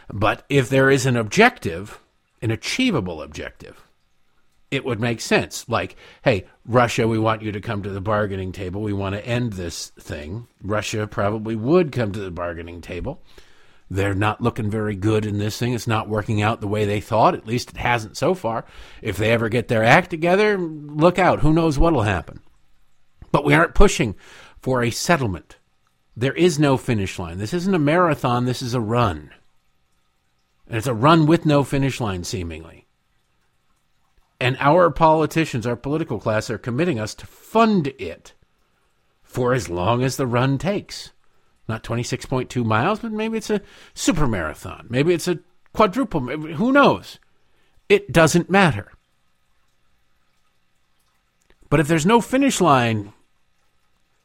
But 0.09 0.45
if 0.49 0.69
there 0.69 0.89
is 0.89 1.05
an 1.05 1.17
objective, 1.17 2.01
an 2.41 2.53
achievable 2.53 3.23
objective, 3.23 3.83
it 4.71 4.85
would 4.85 5.01
make 5.01 5.21
sense. 5.21 5.69
Like, 5.69 5.97
hey, 6.23 6.47
Russia, 6.65 7.09
we 7.09 7.19
want 7.19 7.43
you 7.43 7.53
to 7.53 7.61
come 7.61 7.83
to 7.83 7.91
the 7.91 8.01
bargaining 8.01 8.53
table. 8.53 8.81
We 8.83 8.93
want 8.93 9.15
to 9.15 9.27
end 9.27 9.55
this 9.55 9.89
thing. 9.99 10.47
Russia 10.63 11.07
probably 11.07 11.57
would 11.57 11.93
come 11.93 12.13
to 12.13 12.21
the 12.21 12.31
bargaining 12.31 12.81
table. 12.81 13.23
They're 13.93 14.15
not 14.15 14.41
looking 14.41 14.71
very 14.71 14.95
good 14.95 15.27
in 15.27 15.39
this 15.39 15.59
thing. 15.59 15.73
It's 15.73 15.89
not 15.89 16.09
working 16.09 16.41
out 16.41 16.61
the 16.61 16.69
way 16.69 16.85
they 16.85 17.01
thought. 17.01 17.35
At 17.35 17.47
least 17.47 17.71
it 17.71 17.77
hasn't 17.77 18.17
so 18.17 18.35
far. 18.35 18.65
If 19.03 19.17
they 19.17 19.33
ever 19.33 19.49
get 19.49 19.67
their 19.67 19.83
act 19.83 20.11
together, 20.11 20.57
look 20.57 21.19
out. 21.19 21.41
Who 21.41 21.53
knows 21.53 21.77
what'll 21.77 22.03
happen? 22.03 22.41
But 23.33 23.45
we 23.45 23.55
aren't 23.55 23.75
pushing 23.75 24.15
for 24.61 24.83
a 24.83 24.91
settlement. 24.91 25.57
There 26.17 26.35
is 26.35 26.59
no 26.59 26.77
finish 26.77 27.19
line. 27.19 27.39
This 27.39 27.53
isn't 27.53 27.75
a 27.75 27.81
marathon. 27.81 28.45
This 28.45 28.63
is 28.63 28.75
a 28.75 28.81
run. 28.81 29.31
And 30.69 30.77
it's 30.77 30.87
a 30.87 30.95
run 30.95 31.27
with 31.27 31.45
no 31.45 31.65
finish 31.65 32.01
line, 32.01 32.23
seemingly. 32.23 32.80
And 34.41 34.57
our 34.59 34.91
politicians, 34.91 35.67
our 35.67 35.77
political 35.77 36.19
class, 36.19 36.49
are 36.49 36.59
committing 36.59 36.99
us 36.99 37.15
to 37.17 37.27
fund 37.27 37.89
it 37.99 38.33
for 39.23 39.53
as 39.53 39.69
long 39.69 40.03
as 40.03 40.17
the 40.17 40.27
run 40.27 40.57
takes. 40.57 41.11
Not 41.69 41.85
26.2 41.85 42.65
miles, 42.65 43.01
but 43.01 43.13
maybe 43.13 43.37
it's 43.37 43.51
a 43.51 43.61
super 43.95 44.27
marathon. 44.27 44.87
Maybe 44.89 45.13
it's 45.13 45.29
a 45.29 45.41
quadruple. 45.75 46.21
Who 46.21 46.73
knows? 46.73 47.19
It 47.89 48.11
doesn't 48.11 48.51
matter. 48.51 48.93
But 51.69 51.79
if 51.79 51.87
there's 51.87 52.07
no 52.07 52.21
finish 52.21 52.61
line 52.61 53.13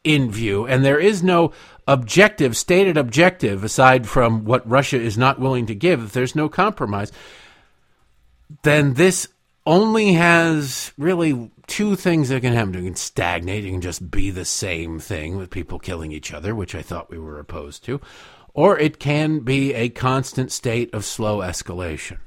in 0.04 0.32
view 0.32 0.66
and 0.66 0.84
there 0.84 1.00
is 1.00 1.22
no 1.22 1.52
objective, 1.88 2.58
stated 2.58 2.98
objective, 2.98 3.64
aside 3.64 4.08
from 4.08 4.46
what 4.46 4.68
Russia 4.68 5.00
is 5.00 5.18
not 5.18 5.40
willing 5.40 5.66
to 5.68 5.76
give, 5.76 6.04
if 6.04 6.14
there's 6.14 6.36
no 6.36 6.50
compromise, 6.50 7.12
then 8.64 8.96
this 8.96 9.28
only 9.66 10.14
has 10.14 10.94
really 10.98 11.52
two 11.68 11.96
things 11.96 12.30
that 12.30 12.42
can 12.42 12.54
happen. 12.54 12.76
It 12.76 12.84
can 12.84 12.96
stagnate, 12.96 13.66
it 13.66 13.72
can 13.72 13.82
just 13.82 14.12
be 14.12 14.30
the 14.32 14.46
same 14.46 15.00
thing 15.00 15.38
with 15.38 15.50
people 15.50 15.80
killing 15.80 16.12
each 16.12 16.34
other, 16.34 16.54
which 16.54 16.76
I 16.76 16.82
thought 16.82 17.10
we 17.10 17.18
were 17.18 17.40
opposed 17.40 17.84
to, 17.86 18.00
or 18.54 18.78
it 18.78 19.00
can 19.00 19.40
be 19.40 19.74
a 19.74 19.90
constant 19.90 20.52
state 20.52 20.94
of 20.94 21.06
slow 21.06 21.40
escalation. 21.40 22.20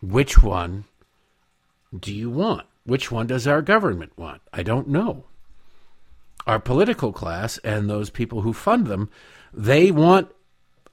Which 0.00 0.42
one 0.42 0.84
do 1.98 2.12
you 2.12 2.30
want? 2.30 2.66
Which 2.84 3.12
one 3.12 3.28
does 3.28 3.46
our 3.46 3.62
government 3.62 4.12
want? 4.16 4.42
I 4.52 4.62
don't 4.62 4.88
know 4.88 5.26
our 6.46 6.58
political 6.58 7.12
class 7.12 7.58
and 7.58 7.88
those 7.88 8.10
people 8.10 8.42
who 8.42 8.52
fund 8.52 8.86
them, 8.86 9.10
they 9.52 9.90
want, 9.90 10.28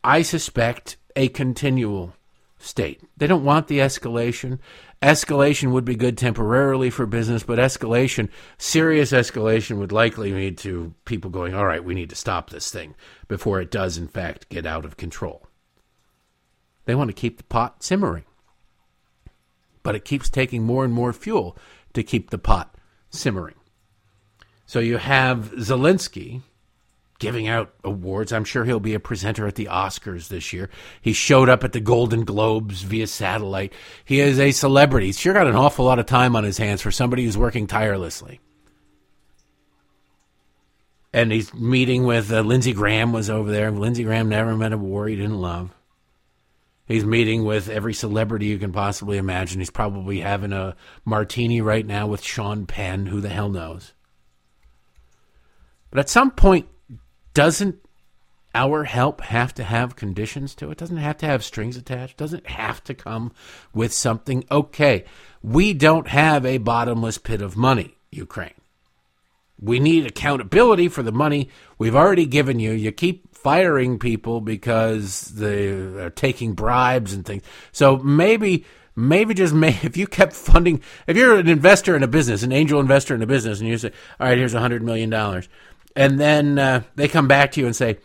I 0.04 0.22
suspect, 0.22 0.98
a 1.16 1.28
continual 1.30 2.14
state. 2.60 3.01
They 3.18 3.26
don't 3.26 3.43
want 3.43 3.68
the 3.68 3.80
escalation. 3.80 4.60
Escalation 5.01 5.72
would 5.72 5.86
be 5.86 5.95
good 5.95 6.18
temporarily 6.18 6.89
for 6.89 7.05
business, 7.05 7.41
but 7.41 7.57
escalation, 7.57 8.30
serious 8.57 9.12
escalation, 9.12 9.78
would 9.80 9.91
likely 9.91 10.34
lead 10.34 10.57
to 10.60 10.93
people 11.05 11.32
going, 11.32 11.55
all 11.55 11.66
right, 11.66 11.84
we 11.84 11.95
need 11.95 12.10
to 12.10 12.16
stop 12.16 12.49
this 12.49 12.70
thing 12.70 12.95
before 13.28 13.62
it 13.62 13.72
does, 13.72 13.97
in 13.97 14.07
fact, 14.07 14.49
get 14.49 14.66
out 14.66 14.86
of 14.86 14.97
control. 14.97 15.47
They 16.86 16.95
want 16.95 17.10
to 17.10 17.14
keep 17.14 17.38
the 17.38 17.43
pot 17.43 17.82
simmering. 17.82 18.26
But 19.82 19.95
it 19.95 20.05
keeps 20.05 20.30
taking 20.30 20.64
more 20.64 20.84
and 20.84 20.93
more 20.93 21.14
fuel 21.14 21.57
to 21.93 22.03
keep 22.03 22.30
the 22.30 22.38
pot 22.38 22.76
simmering. 23.10 23.55
So 24.66 24.80
you 24.80 24.97
have 24.97 25.51
Zelensky 25.53 26.41
giving 27.20 27.47
out 27.47 27.74
awards. 27.84 28.32
I'm 28.32 28.45
sure 28.45 28.65
he'll 28.65 28.80
be 28.80 28.93
a 28.93 28.99
presenter 28.99 29.45
at 29.45 29.55
the 29.55 29.65
Oscars 29.65 30.30
this 30.30 30.51
year. 30.51 30.70
He 31.01 31.13
showed 31.13 31.49
up 31.49 31.63
at 31.63 31.74
the 31.74 31.82
Golden 31.82 32.24
Globes 32.24 32.82
via 32.82 33.07
satellite. 33.07 33.74
He 34.03 34.22
is 34.22 34.39
a 34.39 34.51
celebrity. 34.51 35.07
He's 35.07 35.20
sure 35.20 35.34
got 35.34 35.47
an 35.47 35.55
awful 35.55 35.86
lot 35.86 35.99
of 35.99 36.05
time 36.05 36.36
on 36.36 36.45
his 36.45 36.57
hands 36.57 36.82
for 36.82 36.91
somebody 36.91 37.26
who's 37.26 37.38
working 37.38 37.67
tirelessly. 37.67 38.39
And 41.11 41.32
he's 41.32 41.53
meeting 41.53 42.05
with 42.05 42.32
uh, 42.32 42.41
Lindsey 42.41 42.74
Graham 42.74 43.11
was 43.11 43.30
over 43.30 43.51
there. 43.51 43.70
Lindsey 43.72 44.03
Graham 44.03 44.30
never 44.30 44.55
met 44.55 44.74
a 44.74 44.78
war 44.78 45.07
he 45.07 45.15
didn't 45.15 45.41
love. 45.41 45.74
He's 46.86 47.05
meeting 47.05 47.43
with 47.43 47.70
every 47.70 47.93
celebrity 47.93 48.47
you 48.47 48.57
can 48.57 48.72
possibly 48.72 49.17
imagine. 49.17 49.59
He's 49.59 49.70
probably 49.70 50.22
having 50.22 50.53
a 50.53 50.76
martini 51.05 51.61
right 51.61 51.86
now 51.86 52.07
with 52.07 52.24
Sean 52.24 52.65
Penn. 52.65 53.07
Who 53.07 53.22
the 53.22 53.30
hell 53.30 53.49
knows? 53.49 53.93
But 55.91 55.99
at 55.99 56.09
some 56.09 56.32
point, 56.32 56.67
doesn't 57.40 57.80
our 58.54 58.84
help 58.84 59.22
have 59.22 59.54
to 59.54 59.64
have 59.64 59.96
conditions 59.96 60.54
to 60.56 60.72
it? 60.72 60.78
Doesn't 60.78 60.98
have 60.98 61.16
to 61.20 61.26
have 61.26 61.42
strings 61.42 61.78
attached? 61.78 62.18
Doesn't 62.18 62.46
have 62.48 62.84
to 62.84 62.94
come 62.94 63.32
with 63.74 63.94
something? 63.94 64.44
Okay, 64.52 65.06
we 65.42 65.72
don't 65.72 66.10
have 66.10 66.46
a 66.46 66.58
bottomless 66.58 67.18
pit 67.18 67.42
of 67.42 67.56
money, 67.56 67.96
Ukraine. 68.12 68.60
We 69.58 69.80
need 69.80 70.06
accountability 70.06 70.90
for 70.90 71.02
the 71.02 71.14
money 71.14 71.50
we've 71.78 71.96
already 71.96 72.26
given 72.26 72.60
you. 72.60 72.74
You 72.74 72.92
keep 72.92 73.34
firing 73.34 74.00
people 74.00 74.42
because 74.42 75.22
they 75.22 75.68
are 75.68 76.10
taking 76.10 76.56
bribes 76.56 77.14
and 77.14 77.26
things. 77.26 77.44
So 77.72 78.00
maybe 78.00 78.66
maybe 78.98 79.34
just 79.34 79.54
may, 79.54 79.70
if 79.84 79.96
you 79.96 80.08
kept 80.08 80.34
funding 80.34 80.82
if 81.08 81.16
you're 81.16 81.40
an 81.40 81.48
investor 81.48 81.96
in 81.96 82.04
a 82.04 82.08
business 82.08 82.44
an 82.44 82.52
angel 82.52 82.80
investor 82.80 83.16
in 83.16 83.22
a 83.22 83.28
business 83.28 83.60
and 83.60 83.70
you 83.70 83.78
say 83.78 83.92
all 84.20 84.28
right 84.28 84.38
here's 84.38 84.54
a 84.54 84.60
hundred 84.60 84.84
million 84.84 85.10
dollars 85.10 85.48
and 85.96 86.20
then 86.20 86.60
uh, 86.60 86.84
they 86.96 87.08
come 87.08 87.28
back 87.28 87.52
to 87.54 87.60
you 87.60 87.66
and 87.66 87.76
say, 87.76 87.98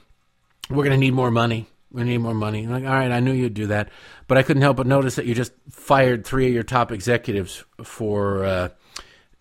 "We're 0.70 0.85
going 0.85 0.91
to 0.91 0.99
need 0.99 1.14
more 1.14 1.30
money. 1.30 1.66
We 1.95 2.03
need 2.03 2.18
more 2.18 2.35
money. 2.35 2.64
I'm 2.64 2.72
like, 2.72 2.82
all 2.82 2.91
right, 2.91 3.12
I 3.12 3.20
knew 3.20 3.32
you'd 3.32 3.55
do 3.55 3.68
that, 3.68 3.89
but 4.26 4.37
I 4.37 4.43
couldn't 4.43 4.62
help 4.62 4.78
but 4.78 4.87
notice 4.89 5.14
that 5.14 5.26
you 5.26 5.35
just 5.35 5.53
fired 5.70 6.26
three 6.26 6.49
of 6.49 6.53
your 6.53 6.64
top 6.64 6.91
executives 6.91 7.62
for 7.85 8.45
uh, 8.45 8.68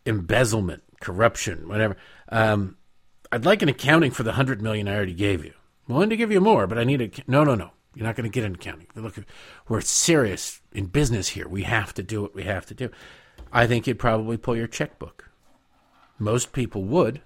embezzlement, 0.06 0.84
corruption, 1.02 1.68
whatever. 1.68 1.98
Um, 2.30 2.78
I'd 3.32 3.44
like 3.44 3.64
an 3.64 3.70
accounting 3.70 4.12
for 4.12 4.22
the 4.22 4.34
hundred 4.34 4.62
million 4.62 4.88
I 4.88 4.94
already 4.94 5.16
gave 5.16 5.44
you. 5.44 5.54
I'm 5.88 5.96
willing 5.96 6.12
to 6.12 6.16
give 6.16 6.32
you 6.32 6.40
more, 6.40 6.68
but 6.68 6.78
I 6.78 6.84
need 6.84 7.02
a 7.02 7.10
no, 7.26 7.44
no, 7.44 7.56
no. 7.56 7.72
You're 7.96 8.06
not 8.06 8.16
going 8.16 8.30
to 8.30 8.34
get 8.34 8.46
an 8.46 8.54
accounting. 8.54 8.88
Look, 8.96 9.16
we're 9.68 9.82
serious 9.82 10.62
in 10.72 10.86
business 10.86 11.30
here. 11.30 11.48
We 11.48 11.64
have 11.64 11.92
to 11.96 12.04
do 12.04 12.22
what 12.22 12.36
we 12.36 12.44
have 12.44 12.68
to 12.68 12.76
do. 12.76 12.90
I 13.52 13.66
think 13.66 13.88
you'd 13.88 14.00
probably 14.00 14.38
pull 14.38 14.56
your 14.56 14.68
checkbook. 14.68 15.32
Most 16.20 16.54
people 16.54 16.84
would, 16.84 17.22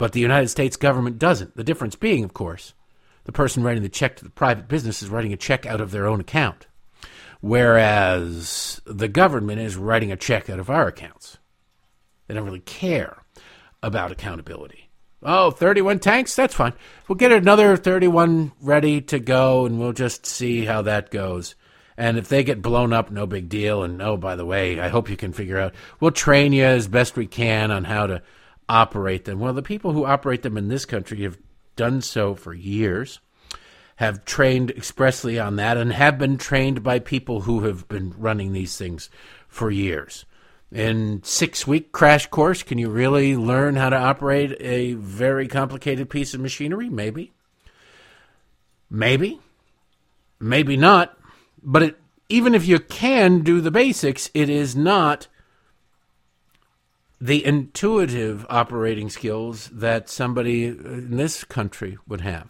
but 0.00 0.12
the 0.12 0.20
United 0.20 0.48
States 0.48 0.78
government 0.78 1.18
doesn't. 1.18 1.54
The 1.56 1.62
difference 1.62 1.94
being, 1.94 2.24
of 2.24 2.32
course, 2.32 2.72
the 3.24 3.32
person 3.32 3.62
writing 3.62 3.82
the 3.82 3.90
check 3.90 4.16
to 4.16 4.24
the 4.24 4.30
private 4.30 4.66
business 4.66 5.02
is 5.02 5.10
writing 5.10 5.34
a 5.34 5.36
check 5.36 5.66
out 5.66 5.82
of 5.82 5.90
their 5.90 6.06
own 6.06 6.20
account, 6.20 6.68
whereas 7.42 8.80
the 8.86 9.08
government 9.08 9.60
is 9.60 9.76
writing 9.76 10.10
a 10.10 10.16
check 10.16 10.48
out 10.48 10.58
of 10.58 10.70
our 10.70 10.86
accounts. 10.86 11.36
They 12.26 12.32
don't 12.32 12.46
really 12.46 12.60
care 12.60 13.18
about 13.82 14.10
accountability. 14.10 14.88
Oh, 15.22 15.50
31 15.50 15.98
tanks? 15.98 16.34
That's 16.34 16.54
fine. 16.54 16.72
We'll 17.06 17.16
get 17.16 17.30
another 17.30 17.76
31 17.76 18.52
ready 18.62 19.02
to 19.02 19.18
go 19.18 19.66
and 19.66 19.78
we'll 19.78 19.92
just 19.92 20.24
see 20.24 20.64
how 20.64 20.80
that 20.80 21.10
goes. 21.10 21.56
And 21.98 22.16
if 22.16 22.30
they 22.30 22.42
get 22.42 22.62
blown 22.62 22.94
up, 22.94 23.10
no 23.10 23.26
big 23.26 23.50
deal. 23.50 23.82
And 23.82 24.00
oh, 24.00 24.16
by 24.16 24.34
the 24.34 24.46
way, 24.46 24.80
I 24.80 24.88
hope 24.88 25.10
you 25.10 25.18
can 25.18 25.34
figure 25.34 25.58
out, 25.58 25.74
we'll 26.00 26.10
train 26.10 26.54
you 26.54 26.64
as 26.64 26.88
best 26.88 27.16
we 27.16 27.26
can 27.26 27.70
on 27.70 27.84
how 27.84 28.06
to 28.06 28.22
operate 28.70 29.24
them. 29.24 29.40
Well, 29.40 29.52
the 29.52 29.62
people 29.62 29.92
who 29.92 30.06
operate 30.06 30.42
them 30.42 30.56
in 30.56 30.68
this 30.68 30.84
country 30.84 31.22
have 31.22 31.38
done 31.74 32.00
so 32.00 32.34
for 32.34 32.54
years, 32.54 33.20
have 33.96 34.24
trained 34.24 34.70
expressly 34.70 35.38
on 35.38 35.56
that, 35.56 35.76
and 35.76 35.92
have 35.92 36.18
been 36.18 36.38
trained 36.38 36.82
by 36.82 37.00
people 37.00 37.42
who 37.42 37.64
have 37.64 37.88
been 37.88 38.14
running 38.16 38.52
these 38.52 38.76
things 38.78 39.10
for 39.48 39.70
years. 39.70 40.24
In 40.72 41.20
six 41.24 41.66
week 41.66 41.90
crash 41.90 42.28
course, 42.28 42.62
can 42.62 42.78
you 42.78 42.88
really 42.88 43.36
learn 43.36 43.74
how 43.74 43.90
to 43.90 43.96
operate 43.96 44.56
a 44.60 44.92
very 44.94 45.48
complicated 45.48 46.08
piece 46.08 46.32
of 46.32 46.40
machinery? 46.40 46.88
Maybe. 46.88 47.32
Maybe. 48.88 49.40
Maybe 50.38 50.76
not. 50.76 51.18
But 51.60 51.82
it, 51.82 51.98
even 52.28 52.54
if 52.54 52.66
you 52.66 52.78
can 52.78 53.40
do 53.40 53.60
the 53.60 53.72
basics, 53.72 54.30
it 54.32 54.48
is 54.48 54.76
not 54.76 55.26
the 57.20 57.44
intuitive 57.44 58.46
operating 58.48 59.10
skills 59.10 59.68
that 59.72 60.08
somebody 60.08 60.66
in 60.66 61.16
this 61.16 61.44
country 61.44 61.98
would 62.08 62.22
have. 62.22 62.48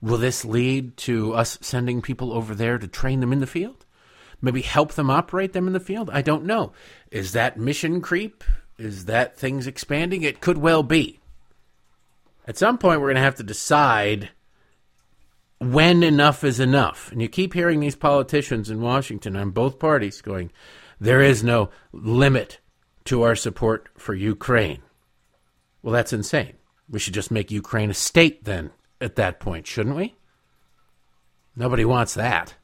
Will 0.00 0.18
this 0.18 0.44
lead 0.44 0.96
to 0.98 1.32
us 1.32 1.58
sending 1.60 2.02
people 2.02 2.32
over 2.32 2.54
there 2.54 2.78
to 2.78 2.86
train 2.86 3.20
them 3.20 3.32
in 3.32 3.40
the 3.40 3.46
field? 3.46 3.86
Maybe 4.40 4.60
help 4.60 4.92
them 4.92 5.10
operate 5.10 5.52
them 5.52 5.66
in 5.66 5.72
the 5.72 5.80
field? 5.80 6.10
I 6.12 6.22
don't 6.22 6.44
know. 6.44 6.72
Is 7.10 7.32
that 7.32 7.58
mission 7.58 8.00
creep? 8.00 8.44
Is 8.78 9.06
that 9.06 9.36
things 9.36 9.66
expanding? 9.66 10.22
It 10.22 10.40
could 10.40 10.58
well 10.58 10.84
be. 10.84 11.18
At 12.46 12.58
some 12.58 12.78
point, 12.78 13.00
we're 13.00 13.08
going 13.08 13.16
to 13.16 13.22
have 13.22 13.34
to 13.36 13.42
decide 13.42 14.30
when 15.58 16.04
enough 16.04 16.44
is 16.44 16.60
enough. 16.60 17.10
And 17.10 17.20
you 17.20 17.28
keep 17.28 17.52
hearing 17.52 17.80
these 17.80 17.96
politicians 17.96 18.70
in 18.70 18.80
Washington 18.80 19.34
on 19.34 19.50
both 19.50 19.80
parties 19.80 20.20
going, 20.20 20.52
there 21.00 21.20
is 21.20 21.42
no 21.42 21.70
limit 21.92 22.60
to 23.08 23.22
our 23.22 23.34
support 23.34 23.88
for 23.96 24.14
Ukraine. 24.14 24.82
Well, 25.82 25.92
that's 25.92 26.12
insane. 26.12 26.54
We 26.88 26.98
should 26.98 27.14
just 27.14 27.30
make 27.30 27.50
Ukraine 27.50 27.90
a 27.90 27.94
state 27.94 28.44
then 28.44 28.70
at 29.00 29.16
that 29.16 29.40
point, 29.40 29.66
shouldn't 29.66 29.96
we? 29.96 30.14
Nobody 31.56 31.84
wants 31.84 32.14
that. 32.14 32.54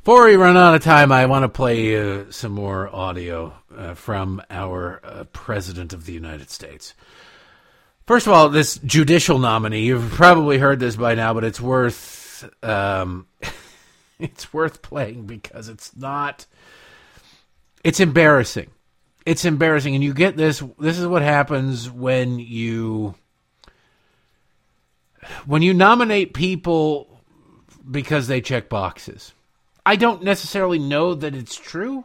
Before 0.00 0.26
we 0.26 0.36
run 0.36 0.58
out 0.58 0.74
of 0.74 0.82
time, 0.82 1.10
I 1.10 1.24
want 1.24 1.44
to 1.44 1.48
play 1.48 1.98
uh, 1.98 2.24
some 2.30 2.52
more 2.52 2.94
audio 2.94 3.54
uh, 3.74 3.94
from 3.94 4.42
our 4.50 5.00
uh, 5.02 5.24
President 5.32 5.94
of 5.94 6.04
the 6.04 6.12
United 6.12 6.50
States. 6.50 6.92
First 8.06 8.26
of 8.26 8.34
all, 8.34 8.50
this 8.50 8.78
judicial 8.84 9.38
nominee, 9.38 9.80
you've 9.80 10.10
probably 10.10 10.58
heard 10.58 10.78
this 10.78 10.96
by 10.96 11.14
now, 11.14 11.32
but 11.32 11.42
it's 11.42 11.60
worth 11.60 12.46
um, 12.62 13.26
it's 14.18 14.52
worth 14.52 14.82
playing 14.82 15.24
because 15.24 15.70
it's 15.70 15.96
not 15.96 16.44
it's 17.82 18.00
embarrassing. 18.00 18.70
It's 19.26 19.44
embarrassing 19.44 19.94
and 19.94 20.04
you 20.04 20.12
get 20.12 20.36
this 20.36 20.62
this 20.78 20.98
is 20.98 21.06
what 21.06 21.22
happens 21.22 21.90
when 21.90 22.38
you 22.38 23.14
when 25.46 25.62
you 25.62 25.72
nominate 25.72 26.34
people 26.34 27.20
because 27.90 28.26
they 28.26 28.40
check 28.40 28.68
boxes. 28.68 29.32
I 29.86 29.96
don't 29.96 30.22
necessarily 30.22 30.78
know 30.78 31.14
that 31.14 31.34
it's 31.34 31.56
true 31.56 32.04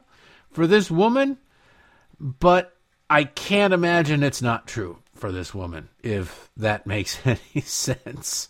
for 0.51 0.67
this 0.67 0.91
woman, 0.91 1.37
but 2.19 2.75
I 3.09 3.23
can't 3.23 3.73
imagine 3.73 4.23
it's 4.23 4.41
not 4.41 4.67
true 4.67 4.99
for 5.13 5.31
this 5.31 5.53
woman, 5.53 5.89
if 6.03 6.49
that 6.57 6.85
makes 6.85 7.19
any 7.25 7.61
sense. 7.61 8.49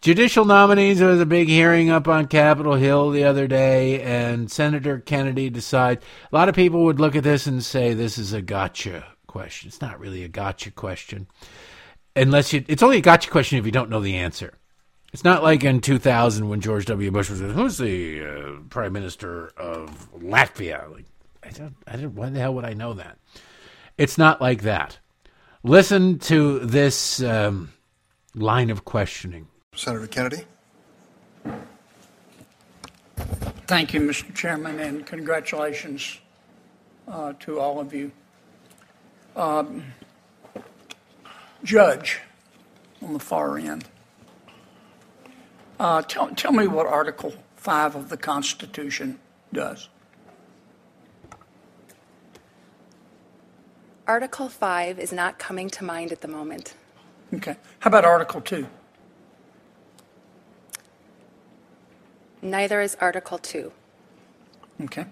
Judicial 0.00 0.44
nominees, 0.44 1.00
there 1.00 1.08
was 1.08 1.20
a 1.20 1.26
big 1.26 1.48
hearing 1.48 1.90
up 1.90 2.06
on 2.06 2.26
Capitol 2.26 2.74
Hill 2.74 3.10
the 3.10 3.24
other 3.24 3.46
day, 3.48 4.00
and 4.02 4.50
Senator 4.50 5.00
Kennedy 5.00 5.50
decided. 5.50 6.04
A 6.30 6.36
lot 6.36 6.48
of 6.48 6.54
people 6.54 6.84
would 6.84 7.00
look 7.00 7.16
at 7.16 7.24
this 7.24 7.46
and 7.46 7.64
say 7.64 7.94
this 7.94 8.16
is 8.16 8.32
a 8.32 8.40
gotcha 8.40 9.04
question. 9.26 9.68
It's 9.68 9.80
not 9.80 9.98
really 9.98 10.22
a 10.22 10.28
gotcha 10.28 10.70
question. 10.70 11.26
Unless 12.14 12.52
you, 12.52 12.64
it's 12.68 12.82
only 12.82 12.98
a 12.98 13.02
gotcha 13.02 13.30
question 13.30 13.58
if 13.58 13.66
you 13.66 13.72
don't 13.72 13.90
know 13.90 14.00
the 14.00 14.16
answer. 14.16 14.54
It's 15.12 15.24
not 15.24 15.42
like 15.42 15.64
in 15.64 15.80
2000 15.80 16.48
when 16.48 16.60
George 16.60 16.84
W. 16.86 17.10
Bush 17.10 17.30
was, 17.30 17.40
who's 17.40 17.78
the 17.78 18.24
uh, 18.24 18.60
prime 18.68 18.92
minister 18.92 19.48
of 19.56 20.10
Latvia? 20.12 20.92
Like, 20.92 21.06
I 21.42 21.50
don't, 21.50 21.76
I 21.86 21.96
don't, 21.96 22.14
why 22.14 22.28
the 22.28 22.40
hell 22.40 22.54
would 22.54 22.64
I 22.64 22.74
know 22.74 22.94
that? 22.94 23.18
It's 23.96 24.18
not 24.18 24.40
like 24.40 24.62
that. 24.62 24.98
Listen 25.62 26.18
to 26.20 26.60
this 26.60 27.22
um, 27.22 27.72
line 28.38 28.70
of 28.70 28.84
questioning. 28.84 29.48
Senator 29.74 30.06
Kennedy. 30.06 30.44
Thank 33.66 33.92
you, 33.92 34.00
Mr. 34.00 34.34
Chairman, 34.34 34.80
and 34.80 35.04
congratulations 35.06 36.18
uh, 37.06 37.34
to 37.40 37.60
all 37.60 37.80
of 37.80 37.92
you. 37.92 38.10
Um, 39.36 39.84
judge 41.62 42.20
on 43.02 43.12
the 43.12 43.18
far 43.18 43.58
end. 43.58 43.84
Uh, 45.78 46.02
tell, 46.02 46.28
tell 46.34 46.52
me 46.52 46.66
what 46.66 46.86
Article 46.86 47.32
5 47.56 47.94
of 47.94 48.08
the 48.08 48.16
Constitution 48.16 49.18
does. 49.52 49.88
Article 54.06 54.48
5 54.48 54.98
is 54.98 55.12
not 55.12 55.38
coming 55.38 55.68
to 55.68 55.84
mind 55.84 56.10
at 56.10 56.22
the 56.22 56.28
moment. 56.28 56.74
Okay. 57.34 57.56
How 57.80 57.88
about 57.88 58.04
Article 58.04 58.40
2? 58.40 58.66
Neither 62.40 62.80
is 62.80 62.96
Article 63.00 63.38
2. 63.38 63.72
Okay. 64.84 65.04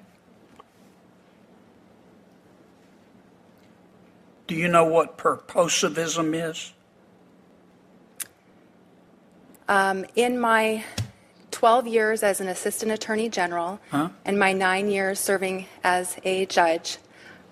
Do 4.46 4.54
you 4.54 4.68
know 4.68 4.84
what 4.84 5.18
purposivism 5.18 6.32
is? 6.50 6.72
Um, 9.68 10.06
in 10.14 10.38
my 10.38 10.84
12 11.50 11.88
years 11.88 12.22
as 12.22 12.40
an 12.40 12.46
assistant 12.46 12.92
attorney 12.92 13.28
general 13.28 13.80
Huh? 13.90 14.10
and 14.24 14.38
my 14.38 14.52
nine 14.52 14.88
years 14.88 15.18
serving 15.18 15.66
as 15.82 16.16
a 16.22 16.46
judge, 16.46 16.98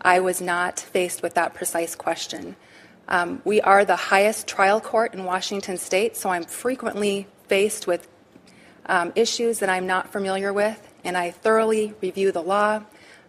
I 0.00 0.20
was 0.20 0.40
not 0.40 0.78
faced 0.78 1.22
with 1.22 1.34
that 1.34 1.54
precise 1.54 1.96
question. 1.96 2.54
Um, 3.08 3.42
we 3.44 3.60
are 3.60 3.84
the 3.84 3.96
highest 3.96 4.46
trial 4.46 4.80
court 4.80 5.14
in 5.14 5.24
Washington 5.24 5.76
state, 5.76 6.16
so 6.16 6.30
I'm 6.30 6.44
frequently 6.44 7.26
faced 7.48 7.86
with 7.86 8.08
um, 8.86 9.12
issues 9.14 9.58
that 9.58 9.68
I'm 9.68 9.86
not 9.86 10.10
familiar 10.10 10.52
with, 10.52 10.80
and 11.04 11.16
I 11.16 11.30
thoroughly 11.30 11.94
review 12.00 12.32
the 12.32 12.42
law, 12.42 12.82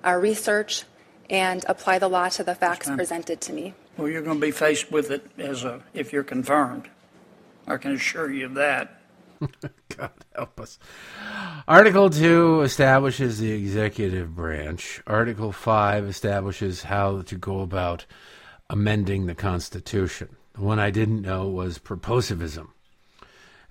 uh, 0.06 0.14
research, 0.14 0.84
and 1.30 1.66
apply 1.68 2.00
the 2.00 2.08
law 2.08 2.30
to 2.30 2.44
the 2.44 2.56
facts 2.56 2.88
ma'am. 2.88 2.98
presented 2.98 3.42
to 3.42 3.54
me. 3.54 3.74
Well, 3.98 4.10
you're 4.10 4.22
going 4.22 4.40
to 4.40 4.46
be 4.46 4.52
faced 4.52 4.92
with 4.92 5.12
it 5.12 5.26
as 5.38 5.64
a, 5.64 5.82
if 5.94 6.14
you're 6.14 6.24
confirmed. 6.24 6.90
I 7.68 7.78
can 7.78 7.94
assure 7.94 8.32
you 8.32 8.46
of 8.46 8.54
that. 8.56 9.02
God 9.98 10.12
help 10.36 10.60
us. 10.60 10.80
Article 11.68 12.10
2 12.10 12.62
establishes 12.62 13.40
the 13.40 13.52
executive 13.52 14.36
branch. 14.36 15.02
Article 15.08 15.52
5 15.52 16.06
establishes 16.06 16.84
how 16.84 17.22
to 17.24 17.36
go 17.36 17.62
about 17.62 18.06
amending 18.70 19.26
the 19.26 19.36
Constitution. 19.36 20.36
The 20.54 20.62
one 20.62 20.80
I 20.80 20.90
didn't 20.90 21.22
know 21.22 21.48
was 21.48 21.80
purposivism. 21.80 22.70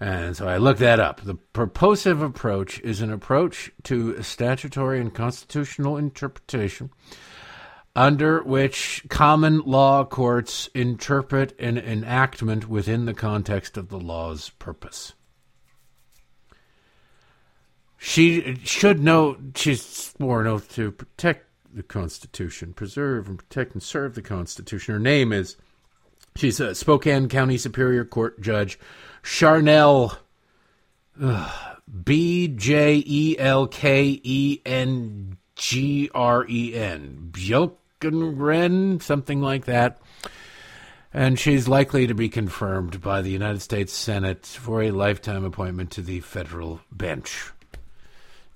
And 0.00 0.36
so 0.36 0.48
I 0.48 0.56
looked 0.56 0.80
that 0.80 1.00
up. 1.00 1.22
The 1.22 1.36
purposive 1.36 2.20
approach 2.20 2.80
is 2.80 3.00
an 3.00 3.12
approach 3.12 3.70
to 3.84 4.22
statutory 4.22 5.00
and 5.00 5.14
constitutional 5.14 5.96
interpretation 5.96 6.90
under 7.96 8.42
which 8.42 9.04
common 9.08 9.60
law 9.60 10.04
courts 10.04 10.68
interpret 10.74 11.58
an 11.60 11.78
enactment 11.78 12.68
within 12.68 13.04
the 13.04 13.14
context 13.14 13.76
of 13.76 13.88
the 13.88 14.00
law's 14.00 14.50
purpose. 14.50 15.12
She 17.96 18.56
should 18.64 19.00
know 19.00 19.36
she's 19.54 19.82
sworn 19.82 20.46
oath 20.46 20.74
to 20.74 20.90
protect 20.90 21.46
the 21.74 21.82
Constitution, 21.82 22.72
preserve 22.72 23.28
and 23.28 23.38
protect 23.38 23.72
and 23.74 23.82
serve 23.82 24.14
the 24.14 24.22
Constitution. 24.22 24.94
Her 24.94 25.00
name 25.00 25.32
is 25.32 25.56
she's 26.36 26.60
a 26.60 26.74
Spokane 26.74 27.28
County 27.28 27.58
Superior 27.58 28.04
Court 28.04 28.40
Judge 28.40 28.78
Charnelle 29.22 30.16
B 32.04 32.48
J 32.48 33.02
E 33.06 33.36
L 33.38 33.66
K 33.66 34.20
E 34.22 34.60
N 34.64 35.36
G 35.56 36.10
R 36.14 36.46
E 36.48 36.74
N 36.74 37.28
Bjelkenren, 37.30 39.02
something 39.02 39.40
like 39.40 39.66
that. 39.66 40.00
And 41.12 41.38
she's 41.38 41.68
likely 41.68 42.08
to 42.08 42.14
be 42.14 42.28
confirmed 42.28 43.00
by 43.00 43.22
the 43.22 43.30
United 43.30 43.62
States 43.62 43.92
Senate 43.92 44.44
for 44.44 44.82
a 44.82 44.90
lifetime 44.90 45.44
appointment 45.44 45.92
to 45.92 46.02
the 46.02 46.18
federal 46.20 46.80
bench. 46.90 47.52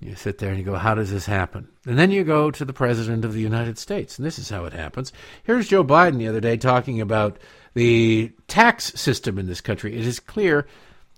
You 0.01 0.15
sit 0.15 0.39
there 0.39 0.51
and 0.51 0.59
you 0.59 0.65
go, 0.65 0.77
how 0.77 0.95
does 0.95 1.11
this 1.11 1.27
happen? 1.27 1.69
And 1.85 1.99
then 1.99 2.13
you 2.13 2.23
go 2.23 2.51
to 2.53 2.65
the 2.65 2.73
President 2.73 3.25
of 3.25 3.33
the 3.33 3.41
United 3.41 3.79
States, 3.79 4.17
and 4.17 4.25
this 4.25 4.39
is 4.39 4.49
how 4.49 4.65
it 4.65 4.73
happens. 4.73 5.13
Here's 5.43 5.69
Joe 5.69 5.83
Biden 5.83 6.19
the 6.19 6.29
other 6.29 6.41
day 6.41 6.57
talking 6.57 7.01
about 7.01 7.37
the 7.75 8.33
tax 8.47 8.93
system 9.01 9.39
in 9.39 9.47
this 9.47 9.61
country. 9.61 9.97
It 9.99 10.07
is 10.07 10.21
clear 10.21 10.67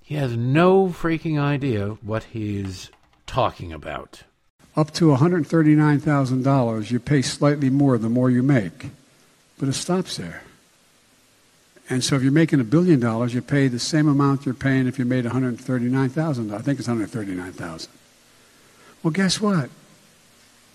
he 0.02 0.14
has 0.14 0.34
no 0.34 0.88
freaking 0.88 1.38
idea 1.38 1.90
what 2.02 2.24
he's 2.24 2.90
talking 3.26 3.72
about. 3.72 4.22
Up 4.76 4.92
to 4.94 5.06
$139,000, 5.06 6.90
you 6.90 7.00
pay 7.00 7.22
slightly 7.22 7.68
more 7.68 7.98
the 7.98 8.08
more 8.08 8.30
you 8.30 8.42
make, 8.42 8.90
but 9.58 9.68
it 9.68 9.74
stops 9.74 10.16
there. 10.16 10.42
And 11.90 12.02
so 12.02 12.16
if 12.16 12.22
you're 12.22 12.32
making 12.32 12.60
a 12.60 12.64
billion 12.64 13.00
dollars, 13.00 13.34
you 13.34 13.42
pay 13.42 13.68
the 13.68 13.78
same 13.78 14.08
amount 14.08 14.46
you're 14.46 14.54
paying 14.54 14.86
if 14.86 14.98
you 14.98 15.04
made 15.04 15.24
139,000. 15.24 16.54
I 16.54 16.58
think 16.58 16.78
it's 16.78 16.88
139,000. 16.88 17.90
Well, 19.02 19.12
guess 19.12 19.40
what? 19.40 19.70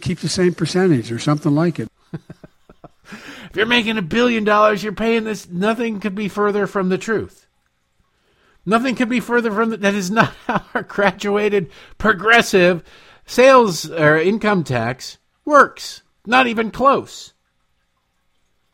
Keep 0.01 0.19
the 0.19 0.29
same 0.29 0.53
percentage 0.53 1.11
or 1.11 1.19
something 1.19 1.53
like 1.53 1.79
it. 1.79 1.89
if 2.13 3.51
you're 3.53 3.65
making 3.65 3.97
a 3.97 4.01
billion 4.01 4.43
dollars, 4.43 4.83
you're 4.83 4.93
paying 4.93 5.23
this. 5.23 5.49
Nothing 5.49 5.99
could 5.99 6.15
be 6.15 6.27
further 6.27 6.67
from 6.67 6.89
the 6.89 6.97
truth. 6.97 7.47
Nothing 8.65 8.95
could 8.95 9.09
be 9.09 9.19
further 9.19 9.51
from 9.51 9.69
the, 9.69 9.77
that. 9.77 9.93
Is 9.93 10.09
not 10.09 10.33
how 10.47 10.65
our 10.73 10.83
graduated 10.83 11.69
progressive 11.97 12.83
sales 13.25 13.89
or 13.89 14.17
income 14.17 14.63
tax 14.63 15.17
works. 15.45 16.01
Not 16.25 16.47
even 16.47 16.71
close. 16.71 17.33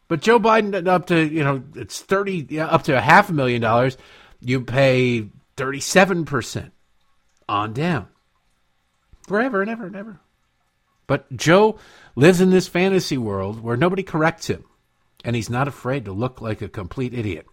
But 0.07 0.21
Joe 0.21 0.39
Biden 0.39 0.87
up 0.87 1.07
to 1.07 1.21
you 1.21 1.43
know 1.43 1.63
it's 1.75 2.01
thirty 2.01 2.47
yeah, 2.49 2.67
up 2.67 2.83
to 2.83 2.97
a 2.97 3.01
half 3.01 3.29
a 3.29 3.33
million 3.33 3.61
dollars, 3.61 3.97
you 4.39 4.61
pay 4.61 5.27
thirty 5.57 5.81
seven 5.81 6.23
percent 6.23 6.71
on 7.49 7.73
down 7.73 8.07
forever 9.31 9.61
and 9.61 9.71
ever 9.71 9.87
and 9.87 9.95
ever. 9.95 10.19
But 11.07 11.35
Joe 11.35 11.77
lives 12.15 12.41
in 12.41 12.51
this 12.51 12.67
fantasy 12.67 13.17
world 13.17 13.61
where 13.61 13.77
nobody 13.77 14.03
corrects 14.03 14.47
him, 14.47 14.65
and 15.25 15.35
he's 15.35 15.49
not 15.49 15.67
afraid 15.67 16.05
to 16.05 16.11
look 16.11 16.41
like 16.41 16.61
a 16.61 16.69
complete 16.69 17.13
idiot 17.13 17.47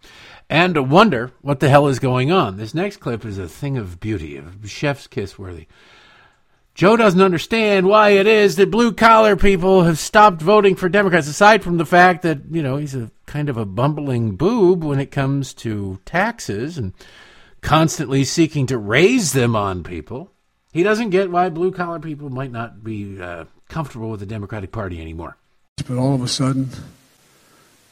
and 0.51 0.75
to 0.75 0.83
wonder 0.83 1.33
what 1.41 1.61
the 1.61 1.69
hell 1.69 1.89
is 1.89 1.99
going 1.99 2.31
on. 2.33 2.57
This 2.57 2.75
next 2.75 2.99
clip 2.99 3.25
is 3.25 3.39
a 3.39 3.49
thing 3.49 3.77
of 3.77 4.01
beauty, 4.01 4.37
of 4.37 4.69
chef's 4.69 5.07
kiss 5.07 5.39
worthy. 5.39 5.67
Joe 6.75 6.97
doesn't 6.97 7.21
understand 7.21 7.87
why 7.87 8.11
it 8.11 8.29
is 8.29 8.55
that 8.57 8.71
blue 8.71 8.93
collar 8.93 9.35
people 9.35 9.83
have 9.83 9.99
stopped 9.99 10.41
voting 10.41 10.77
for 10.77 10.89
Democrats, 10.89 11.27
aside 11.27 11.65
from 11.65 11.77
the 11.77 11.85
fact 11.85 12.23
that, 12.23 12.39
you 12.53 12.63
know, 12.63 12.77
he's 12.77 12.95
a 12.95 13.11
kind 13.27 13.49
of 13.49 13.57
a 13.57 13.65
bumbling 13.65 14.37
boob 14.37 14.85
when 14.85 15.01
it 15.01 15.11
comes 15.11 15.53
to 15.55 15.99
taxes 16.05 16.79
and 16.79 16.95
constantly 17.61 18.23
seeking 18.23 18.67
to 18.67 18.79
raise 18.79 19.33
them 19.33 19.57
on 19.57 19.83
people. 19.83 20.31
He 20.73 20.83
doesn't 20.83 21.11
get 21.11 21.31
why 21.31 21.49
blue 21.49 21.73
collar 21.73 21.99
people 21.99 22.31
might 22.31 22.53
not 22.53 22.85
be 22.85 23.21
uh, 23.21 23.45
comfortable 23.69 24.11
with 24.11 24.21
the 24.21 24.27
Democratic 24.27 24.73
Party 24.73 25.01
anymore. 25.01 25.37
But 25.77 25.97
all 25.97 26.15
of 26.15 26.23
a 26.23 26.29
sudden, 26.29 26.71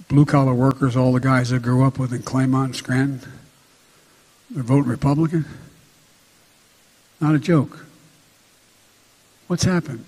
blue 0.08 0.26
collar 0.26 0.54
workers, 0.54 0.96
all 0.96 1.12
the 1.12 1.20
guys 1.20 1.50
that 1.50 1.62
grew 1.62 1.84
up 1.84 1.98
with 1.98 2.12
in 2.12 2.22
Claymont 2.22 2.64
and 2.64 2.76
Scranton, 2.76 3.32
they're 4.50 4.62
voting 4.62 4.90
Republican. 4.90 5.44
Not 7.20 7.34
a 7.34 7.38
joke. 7.38 7.86
What's 9.46 9.64
happened? 9.64 10.04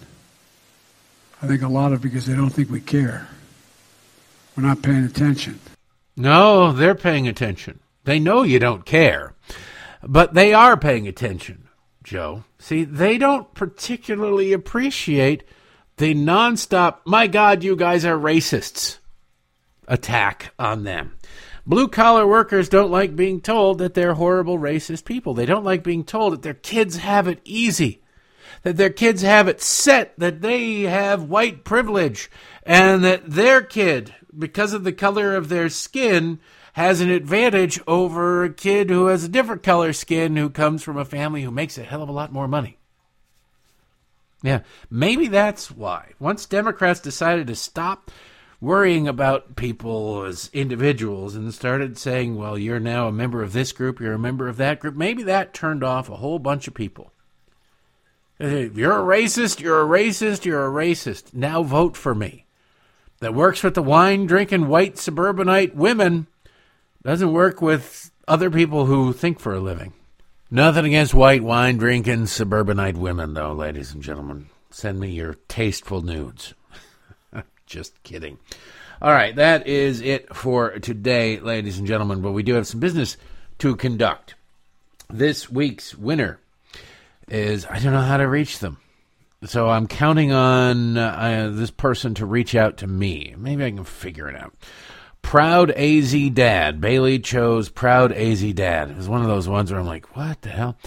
I 1.41 1.47
think 1.47 1.63
a 1.63 1.69
lot 1.69 1.93
of 1.93 2.03
because 2.03 2.27
they 2.27 2.35
don't 2.35 2.51
think 2.51 2.71
we 2.71 2.81
care. 2.81 3.29
We're 4.57 4.65
not 4.65 4.83
paying 4.83 5.05
attention. 5.05 5.61
No, 6.17 6.73
they're 6.73 6.97
paying 6.97 7.29
attention. 7.29 7.79
They 8.05 8.19
know 8.19 8.43
you 8.43 8.59
don't 8.59 8.85
care, 8.85 9.35
but 10.03 10.35
they 10.35 10.53
are 10.53 10.77
paying 10.77 11.07
attention. 11.07 11.68
Joe. 12.09 12.45
See, 12.59 12.85
they 12.85 13.19
don't 13.19 13.53
particularly 13.53 14.55
appreciate 14.55 15.45
the 15.99 16.15
nonstop, 16.15 17.01
my 17.05 17.27
God, 17.27 17.63
you 17.63 17.77
guys 17.77 18.07
are 18.07 18.17
racists 18.17 18.97
attack 19.87 20.55
on 20.59 20.85
them. 20.85 21.19
Blue 21.67 21.87
collar 21.87 22.27
workers 22.27 22.71
don't 22.71 22.91
like 22.91 23.15
being 23.15 23.43
told 23.43 23.77
that 23.79 23.93
they're 23.93 24.15
horrible 24.15 24.59
racist 24.59 25.05
people. 25.05 25.35
They 25.35 25.45
don't 25.45 25.65
like 25.65 25.83
being 25.83 26.03
told 26.03 26.33
that 26.33 26.41
their 26.41 26.55
kids 26.55 26.97
have 26.97 27.29
it 27.29 27.43
easy, 27.45 28.01
that 28.63 28.79
their 28.79 28.89
kids 28.89 29.21
have 29.21 29.47
it 29.47 29.61
set, 29.61 30.19
that 30.19 30.41
they 30.41 30.83
have 30.83 31.25
white 31.25 31.63
privilege, 31.63 32.31
and 32.63 33.05
that 33.05 33.29
their 33.29 33.61
kid, 33.61 34.15
because 34.37 34.73
of 34.73 34.83
the 34.83 34.95
color 34.95 35.37
of 35.37 35.51
their 35.51 35.69
skin, 35.69 36.41
has 36.75 37.01
an 37.01 37.11
advantage 37.11 37.81
over 37.87 38.45
a 38.45 38.53
kid 38.53 38.91
who 38.91 39.07
has 39.07 39.25
a 39.25 39.29
different 39.29 39.63
color 39.63 39.93
skin 39.93 40.37
who 40.37 40.51
comes 40.51 40.83
from 40.83 40.97
a 40.97 41.05
family 41.05 41.43
who 41.43 41.51
makes 41.51 41.79
a 41.79 41.83
hell 41.83 42.03
of 42.03 42.09
a 42.09 42.13
lot 42.13 42.33
more 42.33 42.49
money. 42.49 42.79
Yeah, 44.43 44.61
maybe 44.91 45.27
that's 45.27 45.71
why. 45.71 46.13
Once 46.21 46.47
Democrats 46.47 47.01
decided 47.01 47.49
to 47.49 47.57
stop 47.57 48.11
worrying 48.61 49.09
about 49.09 49.57
people 49.57 50.25
as 50.25 50.51
individuals 50.53 51.35
and 51.35 51.53
started 51.53 51.99
saying, 51.99 52.37
well, 52.37 52.59
you're 52.59 52.81
now 52.81 53.09
a 53.09 53.13
member 53.13 53.43
of 53.43 53.53
this 53.53 53.73
group, 53.73 54.01
you're 54.01 54.13
a 54.13 54.19
member 54.19 54.49
of 54.49 54.57
that 54.57 54.81
group, 54.81 54.95
maybe 54.95 55.23
that 55.25 55.55
turned 55.55 55.83
off 55.83 56.09
a 56.09 56.17
whole 56.17 56.39
bunch 56.39 56.69
of 56.69 56.75
people. 56.75 57.13
You're 58.41 58.99
a 58.99 59.19
racist, 59.21 59.61
you're 59.61 59.83
a 59.83 59.87
racist, 59.87 60.45
you're 60.45 60.67
a 60.67 60.71
racist. 60.71 61.35
Now 61.35 61.65
vote 61.65 61.97
for 61.97 62.15
me. 62.15 62.47
That 63.21 63.35
works 63.35 63.65
with 63.65 63.75
the 63.75 63.83
wine 63.83 64.27
drinking 64.27 64.69
white 64.69 64.97
suburbanite 64.97 65.75
women 65.75 66.29
doesn't 67.03 67.33
work 67.33 67.63
with 67.63 68.11
other 68.27 68.51
people 68.51 68.87
who 68.87 69.13
think 69.13 69.41
for 69.41 69.55
a 69.55 69.61
living. 69.61 69.93
Nothing 70.51 70.87
against 70.87 71.15
white 71.15 71.43
wine 71.43 71.77
drinking 71.77 72.27
suburbanite 72.27 72.97
women, 72.97 73.35
though, 73.35 73.53
ladies 73.53 73.93
and 73.93 74.03
gentlemen. 74.03 74.49
Send 74.71 74.99
me 74.99 75.11
your 75.11 75.35
tasteful 75.49 76.03
nudes. 76.03 76.55
Just 77.67 78.03
kidding. 78.03 78.39
All 79.01 79.13
right, 79.13 79.37
that 79.37 79.67
is 79.67 80.01
it 80.01 80.35
for 80.35 80.79
today, 80.79 81.39
ladies 81.39 81.79
and 81.79 81.87
gentlemen. 81.87 82.21
But 82.21 82.33
we 82.33 82.43
do 82.43 82.55
have 82.55 82.67
some 82.67 82.81
business 82.81 83.17
to 83.59 83.77
conduct. 83.77 84.35
This 85.11 85.51
week's 85.51 85.95
winner 85.95 86.41
is 87.29 87.67
I 87.67 87.79
don't 87.79 87.93
know 87.93 88.01
how 88.01 88.17
to 88.17 88.29
reach 88.29 88.59
them. 88.59 88.79
So 89.45 89.69
I'm 89.69 89.87
counting 89.87 90.33
on 90.33 90.97
uh, 90.99 91.51
this 91.53 91.71
person 91.71 92.15
to 92.15 92.27
reach 92.27 92.57
out 92.57 92.79
to 92.79 92.87
me. 92.87 93.35
Maybe 93.39 93.65
I 93.65 93.71
can 93.71 93.85
figure 93.85 94.29
it 94.29 94.35
out. 94.35 94.53
Proud 95.23 95.71
AZ 95.73 96.15
Dad. 96.31 96.81
Bailey 96.81 97.19
chose 97.19 97.69
Proud 97.69 98.13
AZ 98.13 98.43
Dad. 98.55 98.91
It 98.91 98.97
was 98.97 99.09
one 99.09 99.21
of 99.21 99.29
those 99.29 99.49
ones 99.49 99.71
where 99.71 99.81
I'm 99.81 99.87
like, 99.87 100.17
what 100.17 100.41
the 100.43 100.49
hell? 100.49 100.79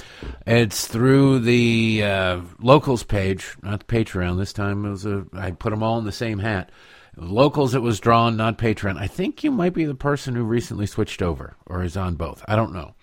It's 0.48 0.88
through 0.88 1.40
the 1.40 2.04
uh, 2.04 2.42
locals 2.60 3.04
page, 3.04 3.56
not 3.62 3.86
the 3.86 3.86
Patreon. 3.86 4.38
This 4.38 4.54
time 4.54 4.86
it 4.86 4.90
was 4.90 5.06
a, 5.06 5.26
I 5.34 5.52
put 5.52 5.70
them 5.70 5.84
all 5.84 6.00
in 6.00 6.06
the 6.06 6.12
same 6.12 6.40
hat. 6.40 6.72
Locals, 7.18 7.76
it 7.76 7.82
was 7.82 8.00
drawn, 8.00 8.38
not 8.38 8.58
Patreon. 8.58 8.98
I 8.98 9.08
think 9.08 9.44
you 9.44 9.52
might 9.52 9.74
be 9.74 9.86
the 9.86 9.94
person 9.94 10.34
who 10.34 10.44
recently 10.44 10.86
switched 10.86 11.22
over 11.22 11.56
or 11.66 11.84
is 11.84 11.98
on 11.98 12.16
both. 12.16 12.44
I 12.48 12.56
don't 12.56 12.74
know. 12.74 12.96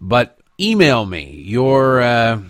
But 0.00 0.38
email 0.60 1.04
me 1.06 1.42
your 1.44 2.00
uh, 2.00 2.40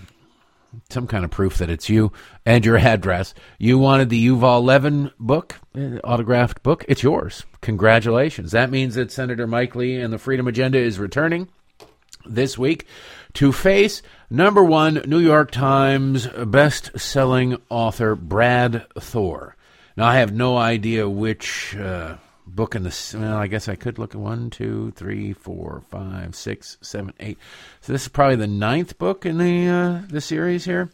some 0.91 1.07
kind 1.07 1.24
of 1.24 1.31
proof 1.31 1.59
that 1.59 1.70
it's 1.70 1.89
you 1.89 2.12
and 2.45 2.64
your 2.64 2.79
address. 2.79 3.35
You 3.59 3.79
wanted 3.79 4.09
the 4.09 4.27
Yuval 4.27 4.62
Levin 4.62 5.11
book, 5.18 5.57
uh, 5.77 5.99
autographed 6.05 6.62
book. 6.62 6.85
It's 6.89 7.03
yours. 7.03 7.45
Congratulations. 7.61 8.53
That 8.53 8.70
means 8.70 8.95
that 8.95 9.12
Senator 9.12 9.47
Mike 9.47 9.74
Lee 9.74 10.01
and 10.01 10.12
the 10.12 10.18
Freedom 10.18 10.47
Agenda 10.47 10.79
is 10.79 10.99
returning 10.99 11.49
this 12.24 12.59
week 12.59 12.87
to 13.35 13.53
face 13.53 14.03
number 14.31 14.64
one 14.64 15.03
New 15.07 15.18
York 15.20 15.51
Times 15.51 16.27
best-selling 16.27 17.57
author 17.68 18.14
Brad 18.14 18.87
Thor. 18.99 19.57
Now 19.97 20.07
I 20.07 20.16
have 20.16 20.33
no 20.33 20.57
idea 20.57 21.09
which 21.09 21.77
uh, 21.77 22.16
book 22.47 22.74
in 22.74 22.82
the. 22.84 23.16
Well, 23.18 23.36
I 23.36 23.47
guess 23.47 23.68
I 23.68 23.76
could 23.76 23.99
look 23.99 24.14
at 24.14 24.20
one, 24.20 24.51
two, 24.51 24.92
three, 24.97 25.32
four, 25.32 25.82
five, 25.90 26.34
six, 26.34 26.78
seven, 26.80 27.12
eight. 27.20 27.38
So 27.80 27.92
this 27.92 28.03
is 28.03 28.09
probably 28.09 28.36
the 28.36 28.47
ninth 28.47 28.99
book 28.99 29.26
in 29.26 29.38
the 29.38 29.68
uh, 29.68 30.03
the 30.09 30.20
series 30.20 30.64
here. 30.64 30.90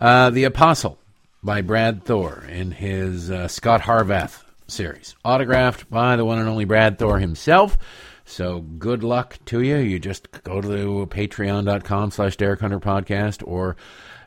Uh, 0.00 0.30
the 0.30 0.44
Apostle. 0.44 0.98
by 1.42 1.60
Brad 1.60 2.04
Thor 2.04 2.44
in 2.48 2.70
his 2.72 3.30
uh, 3.30 3.48
Scot 3.48 3.82
Harvath 3.82 4.42
series, 4.68 5.14
autographed 5.24 5.90
by 5.90 6.16
the 6.16 6.24
one 6.24 6.38
and 6.38 6.48
only 6.48 6.64
Brad 6.64 6.98
Thor 6.98 7.18
himself. 7.18 7.76
So 8.24 8.60
good 8.60 9.02
luck 9.04 9.38
to 9.46 9.60
you. 9.60 9.76
You 9.76 9.98
just 9.98 10.30
go 10.44 10.60
to 10.60 11.06
patreon.com 11.10 12.12
slash 12.12 12.36
Derek 12.36 12.60
Hunter 12.60 12.80
podcast 12.80 13.42
or 13.46 13.76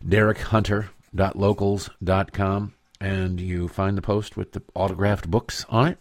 derekhunter.locals.com 0.05 2.73
and 3.05 3.39
you 3.39 3.67
find 3.67 3.95
the 3.95 4.01
post 4.01 4.35
with 4.35 4.53
the 4.53 4.63
autographed 4.73 5.29
books 5.29 5.63
on 5.69 5.89
it. 5.89 5.99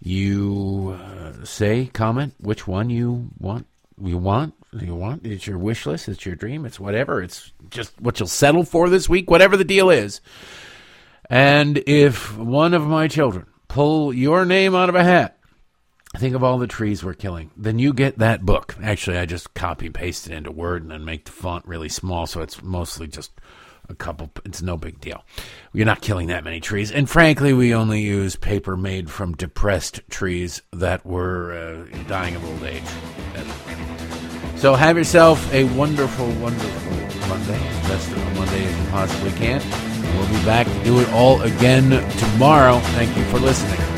You 0.00 0.98
uh, 0.98 1.44
say, 1.44 1.90
comment 1.92 2.34
which 2.40 2.66
one 2.66 2.88
you 2.88 3.28
want. 3.38 3.66
You 4.02 4.16
want, 4.16 4.54
you 4.72 4.94
want. 4.94 5.26
It's 5.26 5.46
your 5.46 5.58
wish 5.58 5.84
list. 5.84 6.08
It's 6.08 6.24
your 6.24 6.36
dream. 6.36 6.64
It's 6.64 6.80
whatever. 6.80 7.22
It's 7.22 7.52
just 7.68 8.00
what 8.00 8.18
you'll 8.18 8.28
settle 8.28 8.64
for 8.64 8.88
this 8.88 9.08
week, 9.08 9.30
whatever 9.30 9.56
the 9.58 9.64
deal 9.64 9.90
is. 9.90 10.22
And 11.28 11.82
if 11.86 12.38
one 12.38 12.72
of 12.72 12.86
my 12.86 13.08
children 13.08 13.44
pull 13.66 14.14
your 14.14 14.46
name 14.46 14.74
out 14.74 14.88
of 14.88 14.94
a 14.94 15.04
hat, 15.04 15.36
think 16.16 16.34
of 16.34 16.42
all 16.42 16.56
the 16.56 16.66
trees 16.66 17.04
we're 17.04 17.12
killing. 17.12 17.50
Then 17.56 17.78
you 17.78 17.92
get 17.92 18.18
that 18.18 18.46
book. 18.46 18.76
Actually, 18.82 19.18
I 19.18 19.26
just 19.26 19.52
copy 19.52 19.86
and 19.86 19.94
paste 19.94 20.26
it 20.26 20.32
into 20.32 20.50
Word 20.50 20.82
and 20.82 20.92
then 20.92 21.04
make 21.04 21.26
the 21.26 21.32
font 21.32 21.66
really 21.66 21.90
small, 21.90 22.26
so 22.26 22.40
it's 22.40 22.62
mostly 22.62 23.06
just 23.06 23.32
a 23.88 23.94
couple. 23.94 24.30
It's 24.44 24.62
no 24.62 24.76
big 24.76 25.00
deal. 25.00 25.24
You're 25.72 25.86
not 25.86 26.00
killing 26.00 26.28
that 26.28 26.44
many 26.44 26.60
trees, 26.60 26.90
and 26.90 27.08
frankly, 27.08 27.52
we 27.52 27.74
only 27.74 28.00
use 28.00 28.36
paper 28.36 28.76
made 28.76 29.10
from 29.10 29.34
depressed 29.34 30.00
trees 30.10 30.62
that 30.72 31.04
were 31.04 31.52
uh, 31.52 32.04
dying 32.08 32.36
of 32.36 32.44
old 32.44 32.62
age. 32.64 32.82
So 34.56 34.74
have 34.74 34.96
yourself 34.96 35.52
a 35.54 35.64
wonderful, 35.64 36.26
wonderful 36.32 37.28
Monday, 37.28 37.58
best 37.86 38.10
of 38.10 38.18
a 38.18 38.34
Monday 38.34 38.64
as 38.64 38.76
you 38.76 38.90
possibly 38.90 39.30
can. 39.32 39.62
We'll 40.16 40.28
be 40.28 40.44
back 40.44 40.66
to 40.66 40.84
do 40.84 40.98
it 40.98 41.08
all 41.12 41.40
again 41.42 41.90
tomorrow. 42.18 42.78
Thank 42.80 43.16
you 43.16 43.24
for 43.24 43.38
listening. 43.38 43.97